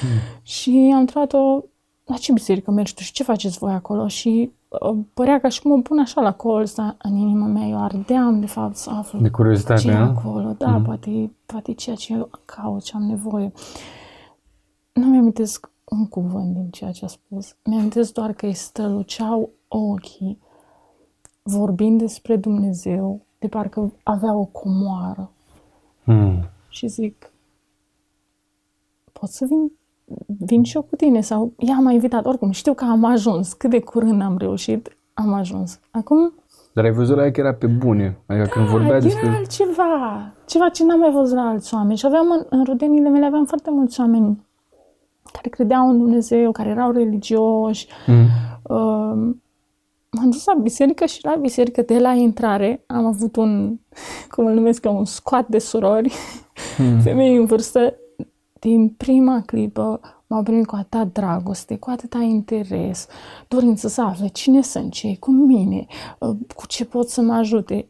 Hmm. 0.00 0.18
și 0.56 0.90
am 0.94 0.98
întrebat-o, 0.98 1.62
la 2.04 2.16
ce 2.16 2.32
biserică 2.32 2.70
mergi 2.70 2.94
tu 2.94 3.02
și 3.02 3.12
ce 3.12 3.22
faceți 3.22 3.58
voi 3.58 3.72
acolo? 3.72 4.08
Și 4.08 4.50
uh, 4.68 4.96
părea 5.14 5.40
ca 5.40 5.48
și 5.48 5.60
cum 5.60 5.70
o 5.70 5.80
pun 5.80 5.98
așa 5.98 6.20
la 6.20 6.32
colț, 6.32 6.72
dar 6.72 6.96
în 6.98 7.16
inima 7.16 7.46
mea 7.46 7.66
eu 7.66 7.82
ardeam 7.82 8.40
de 8.40 8.46
fapt 8.46 8.76
să 8.76 8.90
aflu 8.90 9.18
de 9.18 9.30
curiozitate, 9.30 9.80
ce 9.80 9.90
e 9.90 9.94
acolo. 9.94 10.54
Da, 10.58 10.70
mm. 10.70 10.84
poate, 10.84 11.30
poate 11.46 11.72
ceea 11.72 11.96
ce 11.96 12.12
eu 12.12 12.30
caut, 12.44 12.82
ce 12.82 12.92
am 12.94 13.02
nevoie. 13.02 13.52
Nu 14.92 15.06
mi-am 15.06 15.26
un 15.88 16.08
cuvânt 16.08 16.54
din 16.54 16.70
ceea 16.70 16.92
ce 16.92 17.04
a 17.04 17.08
spus. 17.08 17.56
Mi-am 17.64 17.92
doar 18.12 18.32
că 18.32 18.46
îi 18.46 18.54
străluceau 18.54 19.50
ochii 19.68 20.38
vorbind 21.42 22.00
despre 22.00 22.36
Dumnezeu, 22.36 23.20
de 23.38 23.48
parcă 23.48 23.92
avea 24.02 24.34
o 24.34 24.44
comoară. 24.44 25.30
Mm. 26.04 26.48
Și 26.68 26.86
zic, 26.86 27.32
pot 29.12 29.28
să 29.28 29.44
vin 29.44 29.72
vin 30.26 30.62
și 30.62 30.76
eu 30.76 30.82
cu 30.82 30.96
tine 30.96 31.20
sau 31.20 31.52
ea 31.58 31.78
m-a 31.78 31.92
invitat, 31.92 32.26
oricum 32.26 32.50
știu 32.50 32.74
că 32.74 32.84
am 32.84 33.04
ajuns, 33.04 33.52
cât 33.52 33.70
de 33.70 33.80
curând 33.80 34.22
am 34.22 34.36
reușit, 34.38 34.96
am 35.14 35.32
ajuns. 35.32 35.80
Acum... 35.90 36.32
Dar 36.72 36.84
ai 36.84 36.92
văzut 36.92 37.16
la 37.16 37.24
ea 37.24 37.30
că 37.30 37.40
era 37.40 37.54
pe 37.54 37.66
bune, 37.66 38.18
adică 38.26 38.44
da, 38.44 38.50
când 38.50 38.66
vorbea 38.66 39.00
despre... 39.00 39.26
era 39.26 39.36
altceva, 39.36 40.32
ceva 40.46 40.68
ce 40.68 40.84
n-am 40.84 40.98
mai 40.98 41.10
văzut 41.10 41.36
la 41.36 41.42
alți 41.42 41.74
oameni 41.74 41.98
și 41.98 42.06
aveam 42.06 42.30
în, 42.30 42.46
în 42.48 42.64
rudenile 42.64 43.08
mele 43.08 43.24
aveam 43.24 43.44
foarte 43.44 43.70
mulți 43.70 44.00
oameni 44.00 44.45
care 45.32 45.48
credeau 45.48 45.88
în 45.88 45.98
Dumnezeu, 45.98 46.52
care 46.52 46.68
erau 46.68 46.90
religioși, 46.90 47.86
mm. 48.06 48.26
uh, 48.62 49.34
m-am 50.16 50.30
dus 50.30 50.44
la 50.44 50.54
biserică 50.54 51.04
și 51.04 51.24
la 51.24 51.34
biserică 51.34 51.82
de 51.82 51.98
la 51.98 52.12
intrare 52.12 52.84
am 52.86 53.04
avut 53.04 53.36
un, 53.36 53.78
cum 54.30 54.46
îl 54.46 54.54
numesc 54.54 54.84
eu, 54.84 54.96
un 54.96 55.04
squat 55.04 55.48
de 55.48 55.58
surori, 55.58 56.12
hmm. 56.76 57.00
femei 57.00 57.36
în 57.36 57.44
vârstă. 57.44 57.94
Din 58.60 58.88
prima 58.88 59.42
clipă 59.46 60.00
m-au 60.26 60.42
primit 60.42 60.66
cu 60.66 60.74
atâta 60.74 61.04
dragoste, 61.04 61.76
cu 61.76 61.90
atâta 61.90 62.18
interes, 62.18 63.06
dorință 63.48 63.88
să 63.88 64.02
afle 64.02 64.26
cine 64.26 64.62
sunt 64.62 64.92
cei 64.92 65.16
cu 65.18 65.30
mine, 65.30 65.86
uh, 66.18 66.36
cu 66.54 66.66
ce 66.66 66.84
pot 66.84 67.08
să 67.08 67.20
mă 67.20 67.32
ajute. 67.32 67.88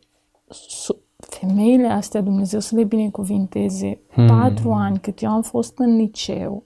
Femeile 1.17 1.87
astea, 1.87 2.21
Dumnezeu 2.21 2.61
să 2.61 2.75
le 2.75 2.85
binecuvinteze, 2.85 4.01
hmm. 4.11 4.27
patru 4.27 4.73
ani 4.73 4.99
cât 4.99 5.23
eu 5.23 5.31
am 5.31 5.43
fost 5.43 5.79
în 5.79 5.97
liceu, 5.97 6.66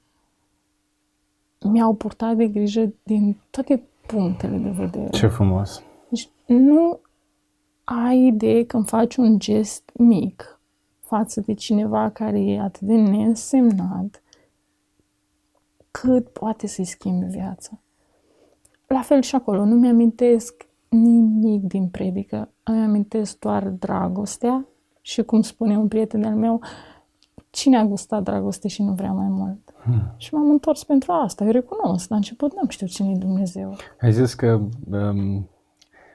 mi-au 1.68 1.94
purtat 1.94 2.36
de 2.36 2.46
grijă 2.46 2.92
din 3.02 3.36
toate 3.50 3.82
punctele 4.06 4.56
de 4.56 4.70
vedere. 4.70 5.10
Ce 5.10 5.26
frumos! 5.26 5.82
Deci 6.08 6.28
nu 6.46 7.00
ai 7.84 8.26
idee 8.26 8.64
când 8.64 8.88
faci 8.88 9.16
un 9.16 9.38
gest 9.38 9.90
mic 9.94 10.60
față 11.00 11.40
de 11.40 11.54
cineva 11.54 12.10
care 12.10 12.40
e 12.40 12.60
atât 12.60 12.80
de 12.80 12.94
neînsemnat, 12.94 14.22
cât 15.90 16.28
poate 16.28 16.66
să-i 16.66 16.84
schimbi 16.84 17.26
viața. 17.26 17.78
La 18.86 19.00
fel 19.00 19.20
și 19.20 19.34
acolo, 19.34 19.64
nu 19.64 19.74
mi-amintesc 19.74 20.66
nimic 20.88 21.62
din 21.62 21.88
predică, 21.88 22.48
îmi 22.62 22.82
amintesc 22.82 23.38
doar 23.38 23.68
dragostea 23.68 24.66
și 25.00 25.22
cum 25.22 25.42
spune 25.42 25.78
un 25.78 25.88
prieten 25.88 26.24
al 26.24 26.34
meu, 26.34 26.60
cine 27.50 27.78
a 27.78 27.84
gustat 27.84 28.22
dragoste 28.22 28.68
și 28.68 28.82
nu 28.82 28.92
vrea 28.92 29.12
mai 29.12 29.28
mult? 29.28 29.58
Hmm. 29.82 30.14
Și 30.16 30.34
m-am 30.34 30.50
întors 30.50 30.84
pentru 30.84 31.12
asta. 31.12 31.44
Eu 31.44 31.50
recunosc, 31.50 32.08
la 32.08 32.16
început 32.16 32.54
n-am 32.54 32.68
știut 32.68 32.90
cine 32.90 33.10
e 33.10 33.16
Dumnezeu. 33.16 33.76
Ai 34.00 34.12
zis 34.12 34.34
că 34.34 34.60
um, 34.90 35.48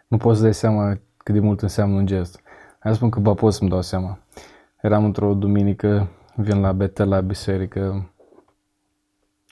nu 0.08 0.18
poți 0.18 0.38
să 0.38 0.44
dai 0.44 0.54
seama 0.54 1.00
cât 1.18 1.34
de 1.34 1.40
mult 1.40 1.62
înseamnă 1.62 1.96
un 1.96 2.06
gest. 2.06 2.40
Hai 2.80 2.96
spun 2.96 3.10
că 3.10 3.20
ba 3.20 3.34
pot 3.34 3.54
să-mi 3.54 3.70
dau 3.70 3.82
seama. 3.82 4.20
Eram 4.82 5.06
într-o 5.06 5.34
duminică, 5.34 6.08
vin 6.36 6.60
la 6.60 6.72
Betel 6.72 7.10
la 7.10 7.22
biserică, 7.22 8.12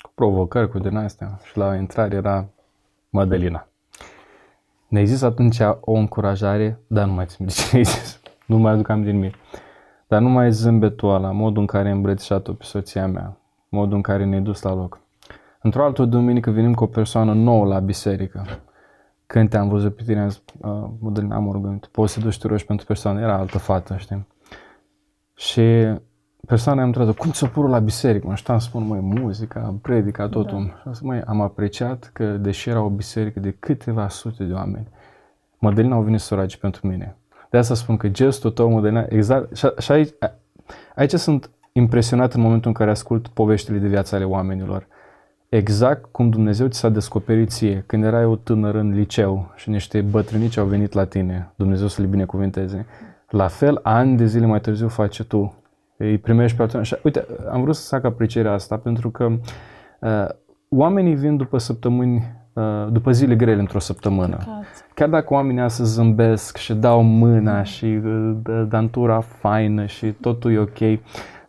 cu 0.02 0.12
provocări, 0.16 0.70
cu 0.70 0.80
din 0.80 0.96
astea. 0.96 1.40
Și 1.44 1.58
la 1.58 1.76
intrare 1.76 2.16
era 2.16 2.50
Madalina. 3.10 3.68
Ne-ai 4.88 5.06
zis 5.06 5.22
atunci 5.22 5.60
o 5.80 5.92
încurajare, 5.92 6.80
dar 6.88 7.06
nu 7.06 7.14
mai 7.14 7.26
țin 7.26 7.46
de 7.46 7.52
ce 7.52 7.76
ai 7.76 7.84
zis. 7.84 8.22
Nu 8.46 8.58
mai 8.58 8.72
aduc 8.72 8.90
am 8.90 9.04
din 9.04 9.16
mine. 9.16 9.34
Dar 10.14 10.22
nu 10.22 10.30
mai 10.30 10.52
zâmbetul 10.52 11.14
ăla, 11.14 11.32
modul 11.32 11.62
în 11.62 11.68
care 11.68 11.88
ai 11.88 11.94
îmbrățișat-o 11.94 12.54
pe 12.54 12.64
soția 12.64 13.08
mea, 13.08 13.38
modul 13.70 13.96
în 13.96 14.02
care 14.02 14.26
ne-ai 14.26 14.42
dus 14.42 14.62
la 14.62 14.74
loc. 14.74 15.00
Într-o 15.62 15.84
altă 15.84 16.06
duminică 16.06 16.52
venim 16.52 16.74
cu 16.74 16.84
o 16.84 16.88
persoană 16.88 17.34
nouă 17.34 17.66
la 17.66 17.80
biserică. 17.80 18.46
Când 19.26 19.50
te-am 19.50 19.70
văzut 19.70 19.96
pe 19.96 20.04
tine, 20.06 20.20
am 20.20 20.30
zis, 20.30 20.42
uh, 20.58 21.30
am 21.30 21.50
rugăminte, 21.52 21.88
poți 21.92 22.14
să 22.14 22.20
duci 22.20 22.38
tu 22.38 22.48
rogi 22.48 22.66
pentru 22.66 22.86
persoană? 22.86 23.20
Era 23.20 23.38
altă 23.38 23.58
fată, 23.58 23.96
știi? 23.98 24.28
Și 25.36 25.94
persoana 26.48 26.82
am 26.82 26.88
întrebat, 26.88 27.16
cum 27.16 27.32
ți-o 27.32 27.48
purul 27.48 27.70
la 27.70 27.80
biserică? 27.80 28.28
Mă 28.28 28.36
știam 28.36 28.60
să 28.60 28.68
spun, 28.68 28.88
măi, 28.88 29.00
muzica, 29.00 29.76
predica, 29.82 30.28
totul. 30.28 30.66
Da. 30.66 30.76
Și 30.76 30.82
am 30.86 30.94
zis, 30.94 31.02
măi, 31.02 31.22
am 31.22 31.42
apreciat 31.42 32.10
că, 32.14 32.26
deși 32.26 32.70
era 32.70 32.82
o 32.82 32.90
biserică 32.90 33.40
de 33.40 33.56
câteva 33.60 34.08
sute 34.08 34.44
de 34.44 34.54
oameni, 34.54 34.88
Mădălina 35.64 35.96
au 35.96 36.02
venit 36.02 36.20
să 36.20 36.36
roage 36.36 36.58
pentru 36.58 36.88
mine. 36.88 37.16
De 37.54 37.60
asta 37.60 37.74
spun 37.74 37.98
că 37.98 38.08
gestul 38.08 38.52
tău, 38.52 38.70
Mădălina, 38.70 39.06
exact, 39.10 39.56
și, 39.56 39.68
și 39.80 39.92
aici, 39.92 40.10
aici 40.96 41.14
sunt 41.14 41.50
impresionat 41.72 42.34
în 42.34 42.42
momentul 42.42 42.68
în 42.68 42.74
care 42.74 42.90
ascult 42.90 43.28
poveștile 43.28 43.78
de 43.78 43.88
viață 43.88 44.16
ale 44.16 44.24
oamenilor. 44.24 44.88
Exact 45.50 46.06
cum 46.12 46.30
Dumnezeu 46.30 46.68
ți 46.68 46.80
s-a 46.80 46.90
descoperit 46.90 47.50
ție, 47.50 47.84
când 47.86 48.04
erai 48.04 48.26
o 48.26 48.36
tânără 48.36 48.80
în 48.80 48.94
liceu 48.94 49.52
și 49.56 49.70
niște 49.70 50.02
bătrânici 50.02 50.58
au 50.58 50.66
venit 50.66 50.94
la 50.94 51.06
tine, 51.06 51.52
Dumnezeu 51.56 51.88
să 51.88 52.02
le 52.02 52.08
binecuvinteze. 52.08 52.86
La 53.30 53.48
fel, 53.48 53.80
ani 53.84 54.18
de 54.18 54.26
zile 54.26 54.46
mai 54.46 54.62
târziu 54.62 54.88
face 54.88 55.24
tu. 55.24 55.64
Îi 55.98 56.18
primești 56.18 56.58
pe 56.58 56.64
altul. 56.64 56.84
Și, 56.84 56.96
uite, 57.04 57.26
am 57.52 57.62
vrut 57.62 57.76
să 57.76 57.96
fac 57.96 58.04
aprecierea 58.04 58.52
asta 58.52 58.78
pentru 58.78 59.10
că 59.10 59.32
uh, 60.00 60.28
oamenii 60.70 61.16
vin 61.16 61.38
după 61.38 61.58
săptămâni, 61.58 62.16
uh, 62.16 62.24
după 62.92 63.12
zile 63.12 63.36
grele 63.36 63.60
într-o 63.60 63.80
săptămână. 63.80 64.38
Chiar 64.94 65.10
dacă 65.10 65.34
oamenii 65.34 65.62
astăzi 65.62 65.94
zâmbesc 65.94 66.58
și 66.58 66.74
dau 66.74 67.04
mâna 67.04 67.64
și 67.64 67.86
uh, 67.86 68.36
dantura 68.68 69.20
faină 69.20 69.86
și 69.86 70.12
totul 70.12 70.54
e 70.54 70.60
ok, 70.60 71.00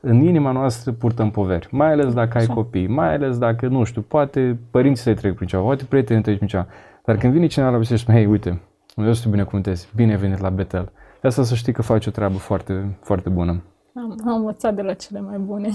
în 0.01 0.23
inima 0.23 0.51
noastră 0.51 0.93
purtăm 0.93 1.31
poveri, 1.31 1.69
mai 1.71 1.93
ales 1.93 2.15
dacă 2.15 2.39
ai 2.39 2.47
copii, 2.47 2.87
mai 2.87 3.15
ales 3.15 3.39
dacă, 3.39 3.67
nu 3.67 3.85
știu, 3.85 4.01
poate 4.01 4.59
părinții 4.71 5.03
să 5.03 5.15
trec 5.15 5.35
prin 5.35 5.47
ceva, 5.47 5.63
poate 5.63 5.85
prietenii 5.85 6.23
trec 6.23 6.37
prin 6.37 6.49
ceva. 6.49 6.67
Dar 7.05 7.17
când 7.17 7.33
vine 7.33 7.47
cineva 7.47 7.71
la 7.71 7.79
biserică 7.79 8.11
și 8.11 8.19
hei, 8.19 8.27
uite, 8.27 8.61
Dumnezeu 8.95 9.17
să 9.17 9.23
te 9.25 9.31
binecuvântezi, 9.31 9.89
bine 9.97 10.11
ai 10.11 10.19
venit 10.19 10.39
la 10.39 10.51
Betel. 10.51 10.93
De 11.21 11.29
asta 11.29 11.43
să 11.43 11.55
știi 11.55 11.73
că 11.73 11.83
faci 11.83 12.07
o 12.07 12.11
treabă 12.11 12.37
foarte, 12.37 12.99
foarte 13.01 13.29
bună. 13.29 13.63
Am, 13.95 14.17
am 14.27 14.37
învățat 14.37 14.75
de 14.75 14.83
la 14.83 14.93
cele 14.93 15.21
mai 15.21 15.39
bune. 15.39 15.69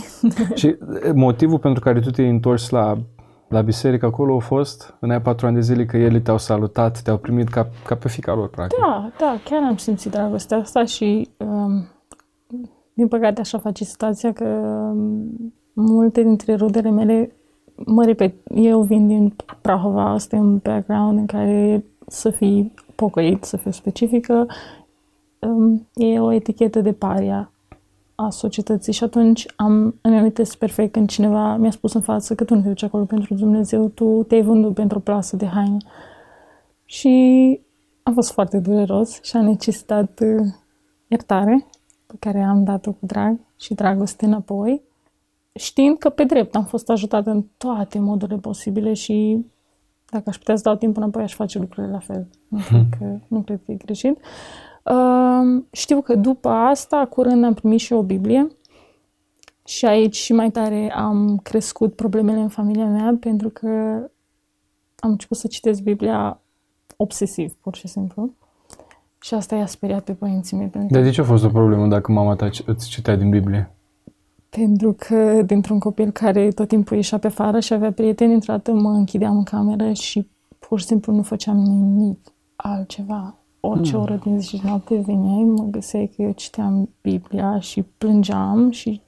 și 0.56 0.76
motivul 1.14 1.60
pentru 1.60 1.82
care 1.82 2.00
tu 2.00 2.10
te-ai 2.10 2.30
întors 2.30 2.70
la, 2.70 2.98
la 3.50 3.62
biserică 3.62 4.06
acolo 4.06 4.36
a 4.36 4.40
fost 4.40 4.96
în 5.00 5.10
aia 5.10 5.22
patru 5.22 5.46
ani 5.46 5.56
de 5.56 5.62
zile 5.62 5.86
că 5.86 5.98
ele 5.98 6.20
te-au 6.20 6.38
salutat, 6.38 7.02
te-au 7.02 7.18
primit 7.18 7.48
ca, 7.48 7.70
ca 7.86 7.96
pe 7.96 8.08
fica 8.08 8.34
lor, 8.34 8.50
practic. 8.50 8.80
Da, 8.80 9.12
da, 9.20 9.40
chiar 9.44 9.64
am 9.64 9.78
simțit 9.78 10.12
dragostea 10.12 10.58
asta 10.58 10.86
și 10.86 11.30
um, 11.38 11.88
din 12.94 13.08
păcate 13.08 13.42
așa 13.42 13.58
face 13.58 13.84
situația 13.84 14.34
că 14.34 14.46
um, 14.46 15.54
multe 15.74 16.24
dintre 16.24 16.56
rudele 16.56 16.90
mele, 16.90 17.32
mă 17.76 18.06
repet, 18.06 18.34
eu 18.56 18.82
vin 18.82 19.08
din 19.08 19.36
Prahova, 19.62 20.10
asta 20.10 20.36
e 20.36 20.40
un 20.40 20.58
background 20.58 21.18
în 21.18 21.26
care 21.26 21.84
să 22.08 22.30
fii 22.30 22.74
pocăit, 22.96 23.44
să 23.44 23.58
fiu 23.58 23.72
specifică, 23.72 24.48
um, 25.40 25.88
e 25.94 26.20
o 26.20 26.32
etichetă 26.32 26.82
de 26.82 26.92
paria 26.92 27.52
a 28.22 28.30
societății 28.30 28.94
și 28.94 29.04
atunci 29.04 29.46
am, 29.56 29.96
îmi 30.02 30.18
amintesc 30.18 30.58
perfect 30.58 30.92
când 30.92 31.10
cineva 31.10 31.56
mi-a 31.56 31.72
spus 31.72 31.94
în 31.94 32.02
față 32.02 32.36
că 32.36 32.44
tu 32.44 32.56
nu 32.56 32.62
te 32.62 32.68
duci 32.68 32.84
acolo 32.84 33.06
pentru 33.06 33.34
Dumnezeu, 33.34 33.88
tu 33.88 34.24
te-ai 34.28 34.42
vândut 34.42 34.74
pentru 34.74 34.98
o 34.98 35.02
plasă 35.02 35.36
de 35.36 35.46
haine. 35.46 35.78
Și 36.86 37.60
a 38.04 38.12
fost 38.12 38.32
foarte 38.32 38.60
dureros 38.60 39.22
și 39.22 39.36
a 39.36 39.42
necesitat 39.42 40.20
uh, 40.20 40.46
iertare 41.08 41.66
pe 42.06 42.16
care 42.20 42.42
am 42.42 42.64
dat-o 42.64 42.92
cu 42.92 43.06
drag 43.06 43.40
și 43.60 43.74
dragoste 43.74 44.26
înapoi, 44.26 44.82
știind 45.54 45.98
că 45.98 46.10
pe 46.10 46.24
drept 46.24 46.56
am 46.56 46.66
fost 46.66 46.90
ajutată 46.90 47.30
în 47.30 47.46
toate 47.58 48.00
modurile 48.00 48.38
posibile 48.38 48.94
și 48.94 49.46
dacă 50.10 50.24
aș 50.30 50.38
putea 50.38 50.56
să 50.56 50.64
dau 50.64 50.76
timp 50.76 50.98
înapoi, 50.98 51.24
aș 51.24 51.34
face 51.34 51.60
lucrurile 51.60 51.92
la 51.92 52.00
fel. 52.00 52.28
Nu 52.48 52.60
hmm. 52.60 52.90
cred 52.90 53.00
că, 53.00 53.20
nu 53.28 53.42
cred 53.42 53.60
că 53.66 53.72
e 53.72 53.76
greșit. 53.76 54.18
Uh, 54.18 54.69
știu 55.72 56.02
că 56.02 56.16
după 56.16 56.50
asta, 56.50 57.06
curând 57.06 57.44
am 57.44 57.54
primit 57.54 57.80
și 57.80 57.94
o 57.94 58.04
Biblie 58.04 58.48
și 59.66 59.86
aici 59.86 60.16
și 60.16 60.34
mai 60.34 60.52
tare 60.52 60.94
am 60.96 61.38
crescut 61.44 61.96
problemele 61.96 62.40
în 62.40 62.48
familia 62.48 62.86
mea 62.86 63.18
pentru 63.20 63.50
că 63.50 63.68
am 64.96 65.10
început 65.10 65.38
să 65.38 65.48
citesc 65.48 65.82
Biblia 65.82 66.40
obsesiv, 66.96 67.54
pur 67.54 67.76
și 67.76 67.88
simplu. 67.88 68.34
Și 69.22 69.34
asta 69.34 69.56
i-a 69.56 69.66
speriat 69.66 70.04
pe 70.04 70.14
părinții 70.14 70.58
mei. 70.58 70.68
Pentru 70.68 70.94
Dar 70.94 71.04
de 71.04 71.10
ce 71.10 71.22
a 71.22 71.24
fost 71.24 71.44
o 71.44 71.50
problemă 71.50 71.88
dacă 71.88 72.12
mama 72.12 72.36
ta 72.36 72.50
îți 72.66 72.90
citea 72.90 73.16
din 73.16 73.30
Biblie? 73.30 73.72
Pentru 74.50 74.96
că 74.98 75.42
dintr-un 75.42 75.80
copil 75.80 76.12
care 76.12 76.50
tot 76.50 76.68
timpul 76.68 76.96
ieșea 76.96 77.18
pe 77.18 77.28
afară 77.28 77.60
și 77.60 77.74
avea 77.74 77.92
prieteni, 77.92 78.34
într-o 78.34 78.54
dată 78.54 78.72
mă 78.74 78.90
închideam 78.90 79.38
în 79.38 79.44
cameră 79.44 79.94
și 79.94 80.30
pur 80.60 80.80
și 80.80 80.86
simplu 80.86 81.14
nu 81.14 81.22
făceam 81.22 81.58
nimic 81.58 82.20
altceva. 82.56 83.39
Orice 83.60 83.96
mm. 83.96 84.02
oră 84.02 84.20
din 84.24 84.40
zi 84.40 84.48
și 84.48 84.62
noapte 84.64 85.04
veneai, 85.06 85.44
mă 85.44 85.64
găseai 85.72 86.12
că 86.16 86.22
eu 86.22 86.32
citeam 86.32 86.90
Biblia 87.02 87.60
și 87.60 87.82
plângeam 87.98 88.70
și 88.70 89.02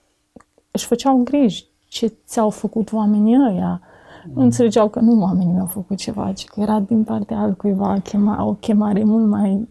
își 0.72 0.86
făceau 0.86 1.22
griji 1.24 1.66
ce 1.88 2.14
ți-au 2.26 2.50
făcut 2.50 2.92
oamenii 2.92 3.38
ăia. 3.50 3.82
Mm. 4.26 4.32
Nu 4.34 4.42
înțelegeau 4.42 4.90
că 4.90 5.00
nu 5.00 5.22
oamenii 5.22 5.54
mi-au 5.54 5.66
făcut 5.66 5.98
ceva, 5.98 6.32
ci 6.32 6.46
că 6.46 6.60
era 6.60 6.80
din 6.80 7.04
partea 7.04 7.38
altcuiva 7.38 8.00
chema, 8.04 8.46
o 8.46 8.54
chemare 8.54 9.04
mult 9.04 9.28
mai 9.28 9.68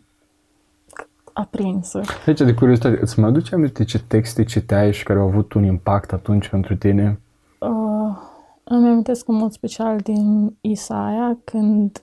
aprinsă. 1.33 2.01
Deci, 2.25 2.39
de 2.39 2.55
curiozitate, 2.55 2.99
îți 3.01 3.21
mai 3.21 3.29
aduce 3.29 3.55
aminte 3.55 3.85
ce 3.85 3.99
texte 3.99 4.45
citeai 4.45 4.93
și 4.93 5.05
care 5.05 5.19
au 5.19 5.27
avut 5.27 5.53
un 5.53 5.65
impact 5.65 6.13
atunci 6.13 6.49
pentru 6.49 6.77
tine? 6.77 7.21
Uh, 7.59 8.17
îmi 8.65 8.89
amintesc 8.89 9.29
în 9.29 9.35
mod 9.35 9.53
special 9.53 9.99
din 9.99 10.57
Isaia, 10.61 11.39
când 11.45 12.03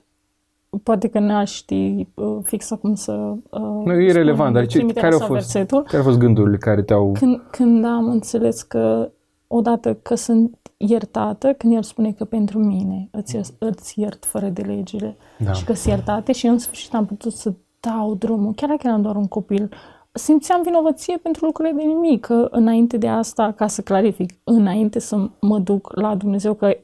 poate 0.82 1.08
că 1.08 1.18
n-aș 1.18 1.52
ști 1.52 2.06
uh, 2.14 2.38
fix 2.42 2.70
acum 2.70 2.94
să 2.94 3.12
uh, 3.50 3.84
Nu, 3.84 3.92
e 3.92 4.12
relevant, 4.12 4.54
dar 4.54 4.66
ce, 4.66 4.86
care, 4.86 5.12
au 5.12 5.18
fost, 5.18 5.52
care 5.52 5.96
au 5.96 6.02
fost 6.02 6.18
gândurile 6.18 6.56
care 6.56 6.82
te-au... 6.82 7.12
Când, 7.18 7.42
când 7.50 7.84
am 7.84 8.08
înțeles 8.08 8.62
că 8.62 9.10
odată 9.46 9.94
că 9.94 10.14
sunt 10.14 10.58
iertată, 10.76 11.52
când 11.52 11.74
el 11.74 11.82
spune 11.82 12.12
că 12.12 12.24
pentru 12.24 12.58
mine 12.58 13.08
îți, 13.10 13.36
îți 13.58 14.00
iert 14.00 14.24
fără 14.24 14.46
de 14.46 14.62
legile 14.62 15.16
da. 15.38 15.52
și 15.52 15.64
că 15.64 15.72
sunt 15.72 15.94
iertate 15.94 16.32
și 16.32 16.46
în 16.46 16.58
sfârșit 16.58 16.94
am 16.94 17.06
putut 17.06 17.32
să 17.32 17.52
dau 17.80 18.14
drumul, 18.14 18.52
chiar 18.52 18.68
dacă 18.68 18.82
eram 18.84 19.02
doar 19.02 19.16
un 19.16 19.26
copil, 19.26 19.70
simțeam 20.12 20.62
vinovăție 20.62 21.16
pentru 21.16 21.44
lucrurile 21.44 21.74
de 21.74 21.82
nimic, 21.82 22.20
că 22.20 22.48
înainte 22.50 22.96
de 22.96 23.08
asta, 23.08 23.52
ca 23.52 23.66
să 23.66 23.82
clarific, 23.82 24.34
înainte 24.44 24.98
să 24.98 25.28
mă 25.40 25.58
duc 25.58 25.92
la 25.94 26.14
Dumnezeu, 26.14 26.54
că 26.54 26.76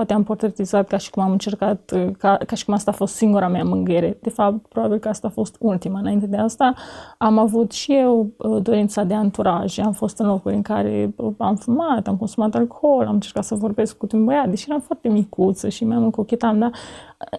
poate 0.00 0.14
am 0.14 0.24
portretizat 0.24 0.88
ca 0.88 0.96
și 0.96 1.10
cum 1.10 1.22
am 1.22 1.30
încercat, 1.30 1.92
uh, 1.94 2.10
ca, 2.18 2.38
ca 2.46 2.56
și 2.56 2.64
cum 2.64 2.74
asta 2.74 2.90
a 2.90 2.94
fost 2.94 3.14
singura 3.14 3.48
mea 3.48 3.64
mângâiere. 3.64 4.18
De 4.22 4.30
fapt, 4.30 4.66
probabil 4.66 4.98
că 4.98 5.08
asta 5.08 5.26
a 5.26 5.30
fost 5.30 5.56
ultima. 5.58 5.98
Înainte 5.98 6.26
de 6.26 6.36
asta 6.36 6.74
am 7.18 7.38
avut 7.38 7.72
și 7.72 7.94
eu 7.94 8.30
uh, 8.36 8.62
dorința 8.62 9.04
de 9.04 9.14
anturaj. 9.14 9.78
Am 9.78 9.92
fost 9.92 10.18
în 10.18 10.26
locuri 10.26 10.54
în 10.54 10.62
care 10.62 11.14
uh, 11.16 11.32
am 11.38 11.56
fumat, 11.56 12.06
am 12.06 12.16
consumat 12.16 12.54
alcool, 12.54 13.06
am 13.06 13.14
încercat 13.14 13.44
să 13.44 13.54
vorbesc 13.54 13.96
cu 13.96 14.06
un 14.12 14.24
băiat, 14.24 14.48
deși 14.48 14.68
eram 14.68 14.80
foarte 14.80 15.08
micuță 15.08 15.68
și 15.68 15.84
mai 15.84 15.98
mult 15.98 16.12
cochetam, 16.12 16.58
dar 16.58 16.70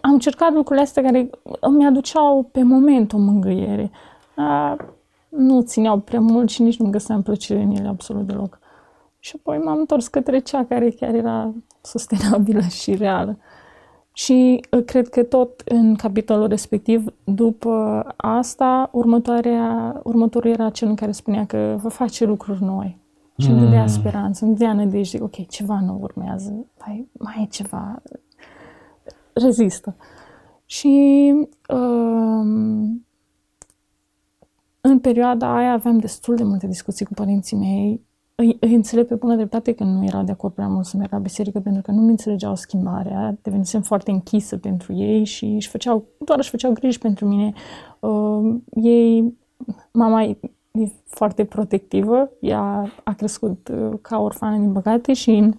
am 0.02 0.12
încercat 0.12 0.54
lucrurile 0.54 0.86
astea 0.86 1.04
care 1.04 1.30
îmi 1.60 1.86
aduceau 1.86 2.50
pe 2.52 2.64
moment 2.64 3.14
o 3.14 3.18
mângâiere. 3.18 3.92
Dar 4.36 4.94
nu 5.30 5.62
țineau 5.62 5.98
prea 5.98 6.20
mult 6.20 6.50
și 6.50 6.62
nici 6.62 6.80
nu 6.80 6.90
găseam 6.90 7.22
plăcere 7.22 7.62
în 7.62 7.72
ele 7.72 7.88
absolut 7.88 8.28
deloc. 8.28 8.61
Și 9.24 9.36
apoi 9.36 9.58
m-am 9.58 9.78
întors 9.78 10.08
către 10.08 10.40
cea 10.40 10.66
care 10.66 10.90
chiar 10.90 11.14
era 11.14 11.54
sustenabilă 11.82 12.62
și 12.82 12.96
reală. 12.96 13.38
Și 14.14 14.66
uh, 14.72 14.84
cred 14.86 15.10
că 15.10 15.24
tot 15.24 15.62
în 15.66 15.96
capitolul 15.96 16.48
respectiv, 16.48 17.06
după 17.24 18.06
asta, 18.18 18.90
următoarea, 18.92 20.00
următorul 20.04 20.52
era 20.52 20.70
cel 20.70 20.88
în 20.88 20.96
care 20.96 21.12
spunea 21.12 21.46
că 21.46 21.78
vă 21.82 21.90
face 21.90 22.26
lucruri 22.26 22.64
noi. 22.64 23.00
Și 23.38 23.50
îmi 23.50 23.60
dădea 23.60 23.82
mm. 23.82 23.88
speranță, 23.88 24.46
îmi 24.46 24.54
dădea 24.56 24.74
nădejde, 24.74 25.22
ok, 25.22 25.48
ceva 25.48 25.80
nu 25.80 25.98
urmează, 26.02 26.66
mai, 26.86 27.08
mai 27.12 27.42
e 27.44 27.46
ceva, 27.46 28.02
rezistă. 29.34 29.96
Și 30.66 31.34
um, 31.70 33.06
în 34.82 35.00
perioada 35.02 35.56
aia 35.56 35.72
aveam 35.72 35.98
destul 35.98 36.36
de 36.36 36.44
multe 36.44 36.68
discuții 36.68 37.06
cu 37.06 37.14
părinții 37.14 37.58
mei 37.58 38.02
îi, 38.42 38.58
îi 38.60 38.74
înțeleg 38.74 39.08
pe 39.08 39.16
bună 39.16 39.36
dreptate 39.36 39.72
că 39.72 39.84
nu 39.84 40.06
era 40.06 40.24
de 40.24 40.32
acord 40.32 40.54
prea 40.54 40.68
mult 40.68 40.86
să 40.86 40.98
merg 40.98 41.12
la 41.12 41.18
biserică 41.18 41.60
pentru 41.60 41.82
că 41.82 41.92
nu 41.92 42.02
mi 42.02 42.10
înțelegeau 42.10 42.56
schimbarea, 42.56 43.38
devenisem 43.42 43.82
foarte 43.82 44.12
închisă 44.12 44.58
pentru 44.58 44.94
ei 44.94 45.24
și 45.24 45.46
își 45.46 45.70
făceau, 45.70 46.04
doar 46.18 46.38
își 46.38 46.50
făceau 46.50 46.72
griji 46.72 47.00
pentru 47.00 47.28
mine. 47.28 47.54
Uh, 48.00 48.56
ei, 48.74 49.38
mama 49.92 50.24
e, 50.24 50.38
e 50.72 50.88
foarte 51.06 51.46
protectivă, 51.46 52.30
ea 52.40 52.92
a 53.04 53.14
crescut 53.14 53.70
uh, 53.74 53.98
ca 54.02 54.20
orfană 54.20 54.58
din 54.58 54.72
băgate 54.72 55.14
și 55.14 55.54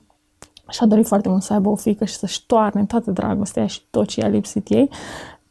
și-a 0.69 0.87
dorit 0.87 1.07
foarte 1.07 1.29
mult 1.29 1.43
să 1.43 1.53
aibă 1.53 1.69
o 1.69 1.75
fică 1.75 2.05
și 2.05 2.15
să-și 2.15 2.47
toarne 2.47 2.85
toată 2.85 3.11
dragostea 3.11 3.67
și 3.67 3.81
tot 3.91 4.07
ce 4.07 4.21
i-a 4.21 4.29
lipsit 4.29 4.69
ei. 4.69 4.91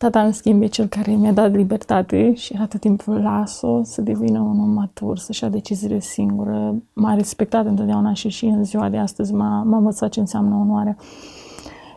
Tata, 0.01 0.23
în 0.23 0.31
schimb, 0.31 0.61
e 0.61 0.67
cel 0.67 0.87
care 0.87 1.11
mi-a 1.11 1.31
dat 1.31 1.51
libertate 1.51 2.33
și 2.33 2.53
era 2.53 2.65
tot 2.65 2.79
timpul 2.79 3.21
las-o 3.21 3.83
să 3.83 4.01
devină 4.01 4.39
un 4.39 4.59
om 4.59 4.69
matur, 4.69 5.17
să-și 5.17 5.43
ia 5.43 5.49
deciziile 5.49 5.99
singură. 5.99 6.75
M-a 6.93 7.13
respectat 7.13 7.65
întotdeauna 7.65 8.13
și 8.13 8.29
și 8.29 8.45
în 8.45 8.63
ziua 8.63 8.89
de 8.89 8.97
astăzi 8.97 9.33
m-a, 9.33 9.63
m-a 9.63 9.77
învățat 9.77 10.09
ce 10.09 10.19
înseamnă 10.19 10.55
onoare. 10.55 10.97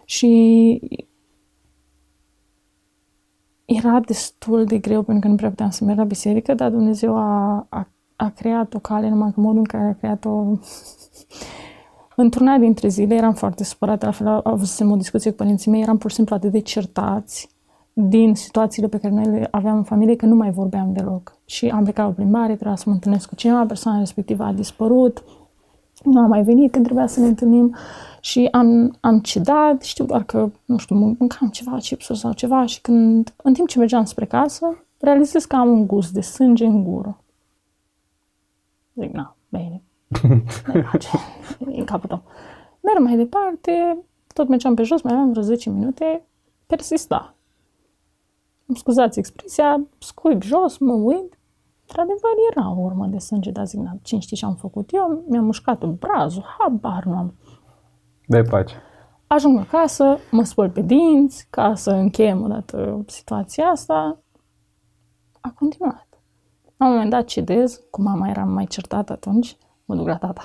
Și 0.05 0.81
era 3.64 4.01
destul 4.01 4.64
de 4.64 4.79
greu 4.79 5.03
pentru 5.03 5.23
că 5.23 5.29
nu 5.29 5.37
prea 5.37 5.49
puteam 5.49 5.71
să 5.71 5.85
merg 5.85 5.99
la 5.99 6.05
biserică, 6.05 6.55
dar 6.55 6.71
Dumnezeu 6.71 7.17
a, 7.17 7.67
a, 7.69 7.88
a 8.17 8.29
creat 8.29 8.75
o 8.75 8.79
cale, 8.79 9.09
numai 9.09 9.33
că 9.33 9.40
modul 9.40 9.59
în 9.59 9.64
care 9.64 9.85
a 9.85 9.95
creat-o 9.95 10.31
Într-una 12.17 12.59
dintre 12.59 12.88
zile 12.88 13.14
eram 13.14 13.35
foarte 13.35 13.64
supărată, 13.64 14.07
la 14.07 14.12
fel 14.12 14.27
avusem 14.27 14.90
o 14.90 14.97
discuție 14.97 15.31
cu 15.31 15.37
părinții 15.37 15.71
mei, 15.71 15.83
eram 15.83 15.99
pur 15.99 16.11
și 16.11 16.17
simplu 16.17 16.35
atât 16.35 16.51
de 16.51 16.61
certați 16.61 17.54
din 17.96 18.35
situațiile 18.35 18.88
pe 18.88 18.98
care 18.98 19.14
noi 19.14 19.24
le 19.24 19.48
aveam 19.50 19.76
în 19.76 19.83
familie, 19.83 20.16
că 20.16 20.26
nu 20.26 20.35
mai 20.35 20.50
vorbeam 20.50 20.92
deloc. 20.92 21.37
Și 21.44 21.68
am 21.68 21.83
plecat 21.83 22.04
la 22.04 22.11
o 22.11 22.14
plimbare, 22.14 22.54
trebuia 22.54 22.76
să 22.76 22.85
mă 22.87 22.92
întâlnesc 22.92 23.28
cu 23.28 23.35
cineva, 23.35 23.66
persoana 23.66 23.98
respectivă 23.98 24.44
a 24.44 24.52
dispărut, 24.52 25.24
nu 26.02 26.20
a 26.20 26.26
mai 26.26 26.42
venit 26.42 26.72
când 26.72 26.85
trebuia 26.85 27.07
să 27.07 27.20
ne 27.20 27.26
întâlnim 27.26 27.76
și 28.20 28.48
am, 28.50 28.96
am 29.00 29.20
cedat, 29.20 29.83
știu 29.83 30.04
doar 30.04 30.24
că, 30.24 30.50
nu 30.64 30.76
știu, 30.76 30.96
mâncam 30.96 31.48
ceva 31.48 31.76
chipsuri 31.76 32.18
sau 32.18 32.33
ceva 32.33 32.66
și 32.66 32.80
când, 32.80 33.35
în 33.42 33.54
timp 33.54 33.68
ce 33.68 33.78
mergeam 33.78 34.04
spre 34.04 34.24
casă, 34.24 34.85
realizez 35.00 35.44
că 35.44 35.57
am 35.57 35.68
un 35.68 35.87
gust 35.87 36.12
de 36.12 36.20
sânge 36.20 36.64
în 36.64 36.85
gură. 36.85 37.18
Zic, 38.94 39.12
na, 39.12 39.37
bine, 39.48 39.83
ne 40.72 40.83
face, 40.83 41.09
în 41.59 41.85
capul 41.85 42.09
tău. 42.09 42.22
Merg 42.80 42.98
mai 42.98 43.16
departe, 43.16 43.98
tot 44.35 44.48
mergeam 44.48 44.74
pe 44.74 44.83
jos, 44.83 45.02
mai 45.02 45.12
aveam 45.12 45.30
vreo 45.30 45.42
10 45.42 45.70
minute, 45.70 46.22
persista. 46.66 47.34
Îmi 48.66 48.77
scuzați 48.77 49.18
expresia, 49.18 49.87
scuip 49.98 50.42
jos, 50.42 50.79
mă 50.79 50.92
uit, 50.92 51.38
într-adevăr 51.81 52.33
era 52.50 52.70
o 52.70 52.81
urmă 52.81 53.07
de 53.07 53.18
sânge, 53.18 53.50
dar 53.50 53.66
zic, 53.66 53.81
cine 54.03 54.20
știi 54.20 54.37
ce 54.37 54.44
am 54.44 54.55
făcut 54.55 54.90
eu? 54.92 55.24
Mi-am 55.29 55.44
mușcat 55.44 55.85
brazul, 55.85 56.44
habar 56.59 57.05
nu 57.05 57.16
am. 57.16 57.35
Dai 58.27 58.42
pace. 58.42 58.74
Ajung 59.27 59.59
acasă, 59.59 60.18
mă 60.31 60.42
spăl 60.42 60.70
pe 60.70 60.81
dinți, 60.81 61.46
ca 61.50 61.74
să 61.74 61.90
încheiem 61.90 62.42
odată 62.42 63.05
situația 63.07 63.66
asta. 63.66 64.22
A 65.40 65.55
continuat. 65.59 66.09
La 66.77 66.87
un 66.87 66.92
moment 66.92 67.11
dat 67.11 67.24
cedez, 67.24 67.81
cu 67.90 68.03
mama 68.03 68.29
eram 68.29 68.53
mai 68.53 68.64
certat 68.64 69.11
atunci, 69.11 69.57
mă 69.85 69.94
duc 69.94 70.07
la 70.07 70.16
tata. 70.16 70.42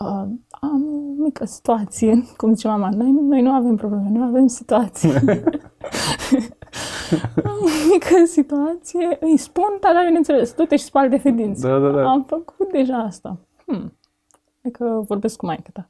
Uh, 0.00 0.26
am 0.50 0.86
o 1.18 1.22
mică 1.22 1.44
situație, 1.44 2.24
cum 2.36 2.54
zice 2.54 2.68
mama, 2.68 2.88
noi, 2.88 3.10
noi 3.10 3.42
nu 3.42 3.50
avem 3.50 3.76
probleme, 3.76 4.08
noi 4.10 4.28
avem 4.28 4.46
situații. 4.46 5.10
am 7.44 7.58
o 7.64 7.68
mică 7.92 8.24
situație, 8.24 9.18
îi 9.20 9.36
spun, 9.36 9.76
da, 9.80 9.92
da, 9.92 10.04
bineînțeles, 10.04 10.54
du-te 10.54 10.76
și 10.76 10.84
spală 10.84 11.08
de 11.08 11.16
fedinți. 11.16 11.62
Da, 11.62 11.78
da, 11.78 11.90
da. 11.90 12.08
Am 12.08 12.22
făcut 12.22 12.72
deja 12.72 12.96
asta. 12.96 13.36
Hmm. 13.66 13.92
Adică 14.62 15.04
vorbesc 15.06 15.36
cu 15.36 15.46
maică 15.46 15.70
ta. 15.72 15.88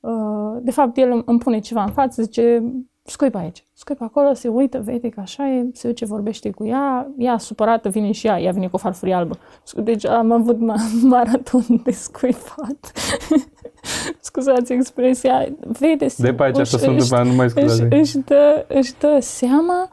Uh, 0.00 0.58
de 0.62 0.70
fapt, 0.70 0.96
el 0.96 1.22
îmi 1.26 1.38
pune 1.38 1.58
ceva 1.58 1.82
în 1.82 1.92
față, 1.92 2.22
zice, 2.22 2.62
scuipă 3.06 3.38
aici, 3.38 3.64
scuipă 3.72 4.04
acolo, 4.04 4.34
se 4.34 4.48
uită, 4.48 4.80
vede 4.84 5.08
că 5.08 5.20
așa 5.20 5.48
e, 5.48 5.70
se 5.72 5.88
duce, 5.88 6.04
vorbește 6.04 6.50
cu 6.50 6.66
ea, 6.66 7.08
ea 7.18 7.38
supărată, 7.38 7.88
vine 7.88 8.12
și 8.12 8.26
ea, 8.26 8.40
ea 8.40 8.52
vine 8.52 8.66
cu 8.66 8.74
o 8.74 8.78
farfurie 8.78 9.14
albă. 9.14 9.38
Deci 9.74 10.06
am 10.06 10.32
avut 10.32 10.58
maraton 11.02 11.64
de 11.84 11.90
scuipat. 11.90 12.92
Scuzați 14.20 14.72
expresia, 14.72 15.48
vede 15.60 16.06
De 16.16 16.32
pe 16.32 16.42
aici 16.42 16.66
să 16.66 16.78
sunt 16.78 16.98
după 16.98 17.22
nu 17.22 17.32
mai 17.32 17.50
scuzați. 17.50 17.82
Își, 17.82 18.00
își, 18.00 18.18
dă, 18.18 18.66
își 18.68 18.94
dă 18.98 19.18
seama 19.20 19.88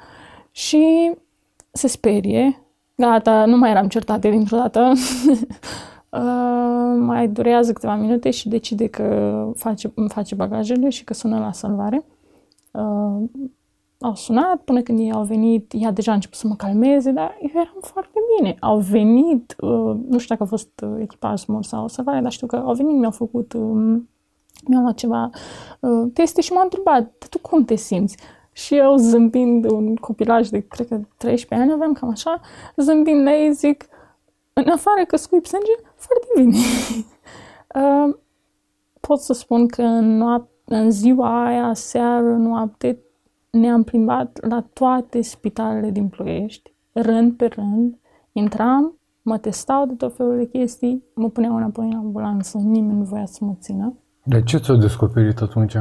și 0.52 1.12
se 1.72 1.88
sperie. 1.88 2.58
Gata, 2.96 3.46
nu 3.46 3.58
mai 3.58 3.70
eram 3.70 3.88
certate 3.88 4.30
dintr-o 4.30 4.58
dată. 4.58 4.92
uh, 6.10 6.96
mai 6.98 7.28
durează 7.28 7.74
câteva 7.74 7.96
minute 7.96 8.30
și 8.30 8.50
decide 8.50 8.88
că 8.88 9.48
face, 9.56 9.92
îmi 9.96 10.10
face 10.10 10.36
bagajele 10.36 10.90
și 10.90 11.04
că 11.04 11.14
sună 11.14 11.40
la 11.40 11.52
salvare. 11.52 12.04
Uh, 12.74 13.30
au 14.00 14.16
sunat 14.16 14.62
până 14.62 14.82
când 14.82 15.00
ei 15.00 15.12
au 15.12 15.24
venit, 15.24 15.72
ea 15.76 15.92
deja 15.92 16.12
a 16.12 16.14
început 16.14 16.38
să 16.38 16.48
mă 16.48 16.56
calmeze, 16.56 17.12
dar 17.12 17.38
eu 17.42 17.50
eram 17.54 17.78
foarte 17.80 18.20
bine. 18.38 18.56
Au 18.60 18.80
venit, 18.80 19.56
uh, 19.60 19.96
nu 20.08 20.18
știu 20.18 20.36
dacă 20.36 20.44
a 20.44 20.46
fost 20.46 20.70
uh, 20.84 20.96
echipaj 21.00 21.40
smur 21.40 21.64
sau 21.64 21.88
salvare, 21.88 22.22
dar 22.22 22.32
știu 22.32 22.48
că 22.48 22.56
au 22.56 22.74
venit, 22.74 22.98
mi-au 22.98 23.12
făcut, 23.12 23.54
uh, 23.54 24.02
mi-au 24.68 24.82
luat 24.82 24.96
ceva 24.96 25.30
uh, 25.80 26.10
teste 26.14 26.42
și 26.42 26.52
m-au 26.52 26.64
întrebat, 26.64 27.28
tu 27.30 27.40
cum 27.40 27.64
te 27.66 27.76
simți? 27.76 28.18
Și 28.52 28.76
eu 28.76 28.96
zâmbind 28.96 29.72
un 29.72 29.96
copilaj 29.96 30.50
de, 30.50 30.60
cred 30.60 30.88
că 30.88 31.00
13 31.18 31.68
ani 31.68 31.72
aveam, 31.72 31.94
cam 31.94 32.10
așa, 32.10 32.40
zâmbind 32.76 33.24
la 33.24 33.36
ei 33.36 33.54
zic, 33.54 33.86
în 34.54 34.70
afară 34.70 35.06
că 35.06 35.16
scuip 35.16 35.46
sânge, 35.46 35.72
foarte 35.96 36.28
bine. 36.36 36.58
uh, 38.08 38.16
pot 39.00 39.20
să 39.20 39.34
spun 39.34 39.68
că 39.68 39.82
în, 39.82 40.18
noap- 40.18 40.53
în 40.66 40.92
ziua 40.92 41.46
aia, 41.46 41.74
seară, 41.74 42.36
noapte, 42.36 43.00
ne-am 43.50 43.84
plimbat 43.84 44.38
la 44.48 44.66
toate 44.74 45.22
spitalele 45.22 45.90
din 45.90 46.08
Ploiești, 46.08 46.74
rând 46.92 47.34
pe 47.34 47.46
rând, 47.46 47.98
intram, 48.32 48.98
mă 49.22 49.38
testau 49.38 49.86
de 49.86 49.94
tot 49.94 50.16
felul 50.16 50.38
de 50.38 50.46
chestii, 50.48 51.04
mă 51.16 51.30
puneau 51.30 51.56
înapoi 51.56 51.86
în 51.86 51.98
ambulanță, 51.98 52.58
nimeni 52.58 52.98
nu 52.98 53.04
voia 53.04 53.26
să 53.26 53.46
mă 53.46 53.56
țină. 53.60 53.94
De 54.24 54.44
ce 54.44 54.58
ți-o 54.58 54.76
descoperit 54.76 55.42
atunci? 55.42 55.76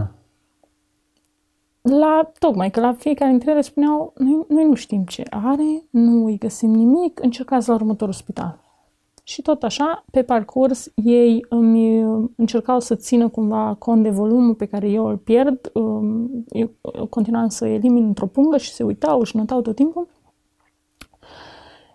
La, 1.82 2.30
tocmai 2.38 2.70
că 2.70 2.80
la 2.80 2.92
fiecare 2.92 3.30
dintre 3.30 3.50
ele 3.50 3.60
spuneau, 3.60 4.12
noi, 4.16 4.44
noi 4.48 4.64
nu 4.64 4.74
știm 4.74 5.04
ce 5.04 5.22
are, 5.30 5.82
nu 5.90 6.24
îi 6.24 6.38
găsim 6.38 6.70
nimic, 6.70 7.22
încercați 7.22 7.68
la 7.68 7.74
următorul 7.74 8.14
spital. 8.14 8.61
Și 9.22 9.42
tot 9.42 9.62
așa, 9.62 10.04
pe 10.10 10.22
parcurs, 10.22 10.90
ei 10.94 11.46
îmi 11.48 12.00
încercau 12.36 12.80
să 12.80 12.94
țină 12.94 13.28
cumva 13.28 13.74
cont 13.78 14.02
de 14.02 14.10
volumul 14.10 14.54
pe 14.54 14.66
care 14.66 14.88
eu 14.88 15.06
îl 15.06 15.16
pierd. 15.16 15.70
Um, 15.74 16.44
eu 16.48 16.70
continuam 17.10 17.48
să 17.48 17.66
elimin 17.66 18.04
într-o 18.04 18.26
pungă 18.26 18.56
și 18.56 18.72
se 18.72 18.82
uitau 18.82 19.22
și 19.22 19.36
notau 19.36 19.60
tot 19.60 19.74
timpul. 19.74 20.08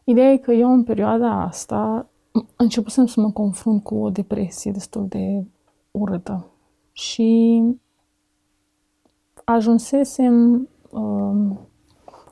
Ideea 0.03 0.31
e 0.31 0.37
că 0.37 0.51
eu 0.51 0.73
în 0.73 0.83
perioada 0.83 1.41
asta 1.41 2.09
începusem 2.55 3.05
să 3.05 3.19
mă 3.19 3.31
confrunt 3.31 3.83
cu 3.83 3.95
o 3.95 4.09
depresie 4.09 4.71
destul 4.71 5.07
de 5.07 5.43
urâtă. 5.91 6.45
Și 6.91 7.61
ajunsesem, 9.43 10.67
um, 10.89 11.59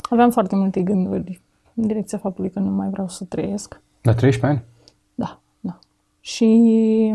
aveam 0.09 0.29
foarte 0.29 0.55
multe 0.55 0.81
gânduri 0.81 1.41
în 1.73 1.87
direcția 1.87 2.17
faptului 2.17 2.49
că 2.49 2.59
nu 2.59 2.69
mai 2.69 2.89
vreau 2.89 3.07
să 3.07 3.25
trăiesc. 3.25 3.81
La 4.01 4.13
13 4.13 4.45
ani? 4.45 4.74
Da, 6.25 6.31
da. 6.31 6.31
Și 6.31 7.13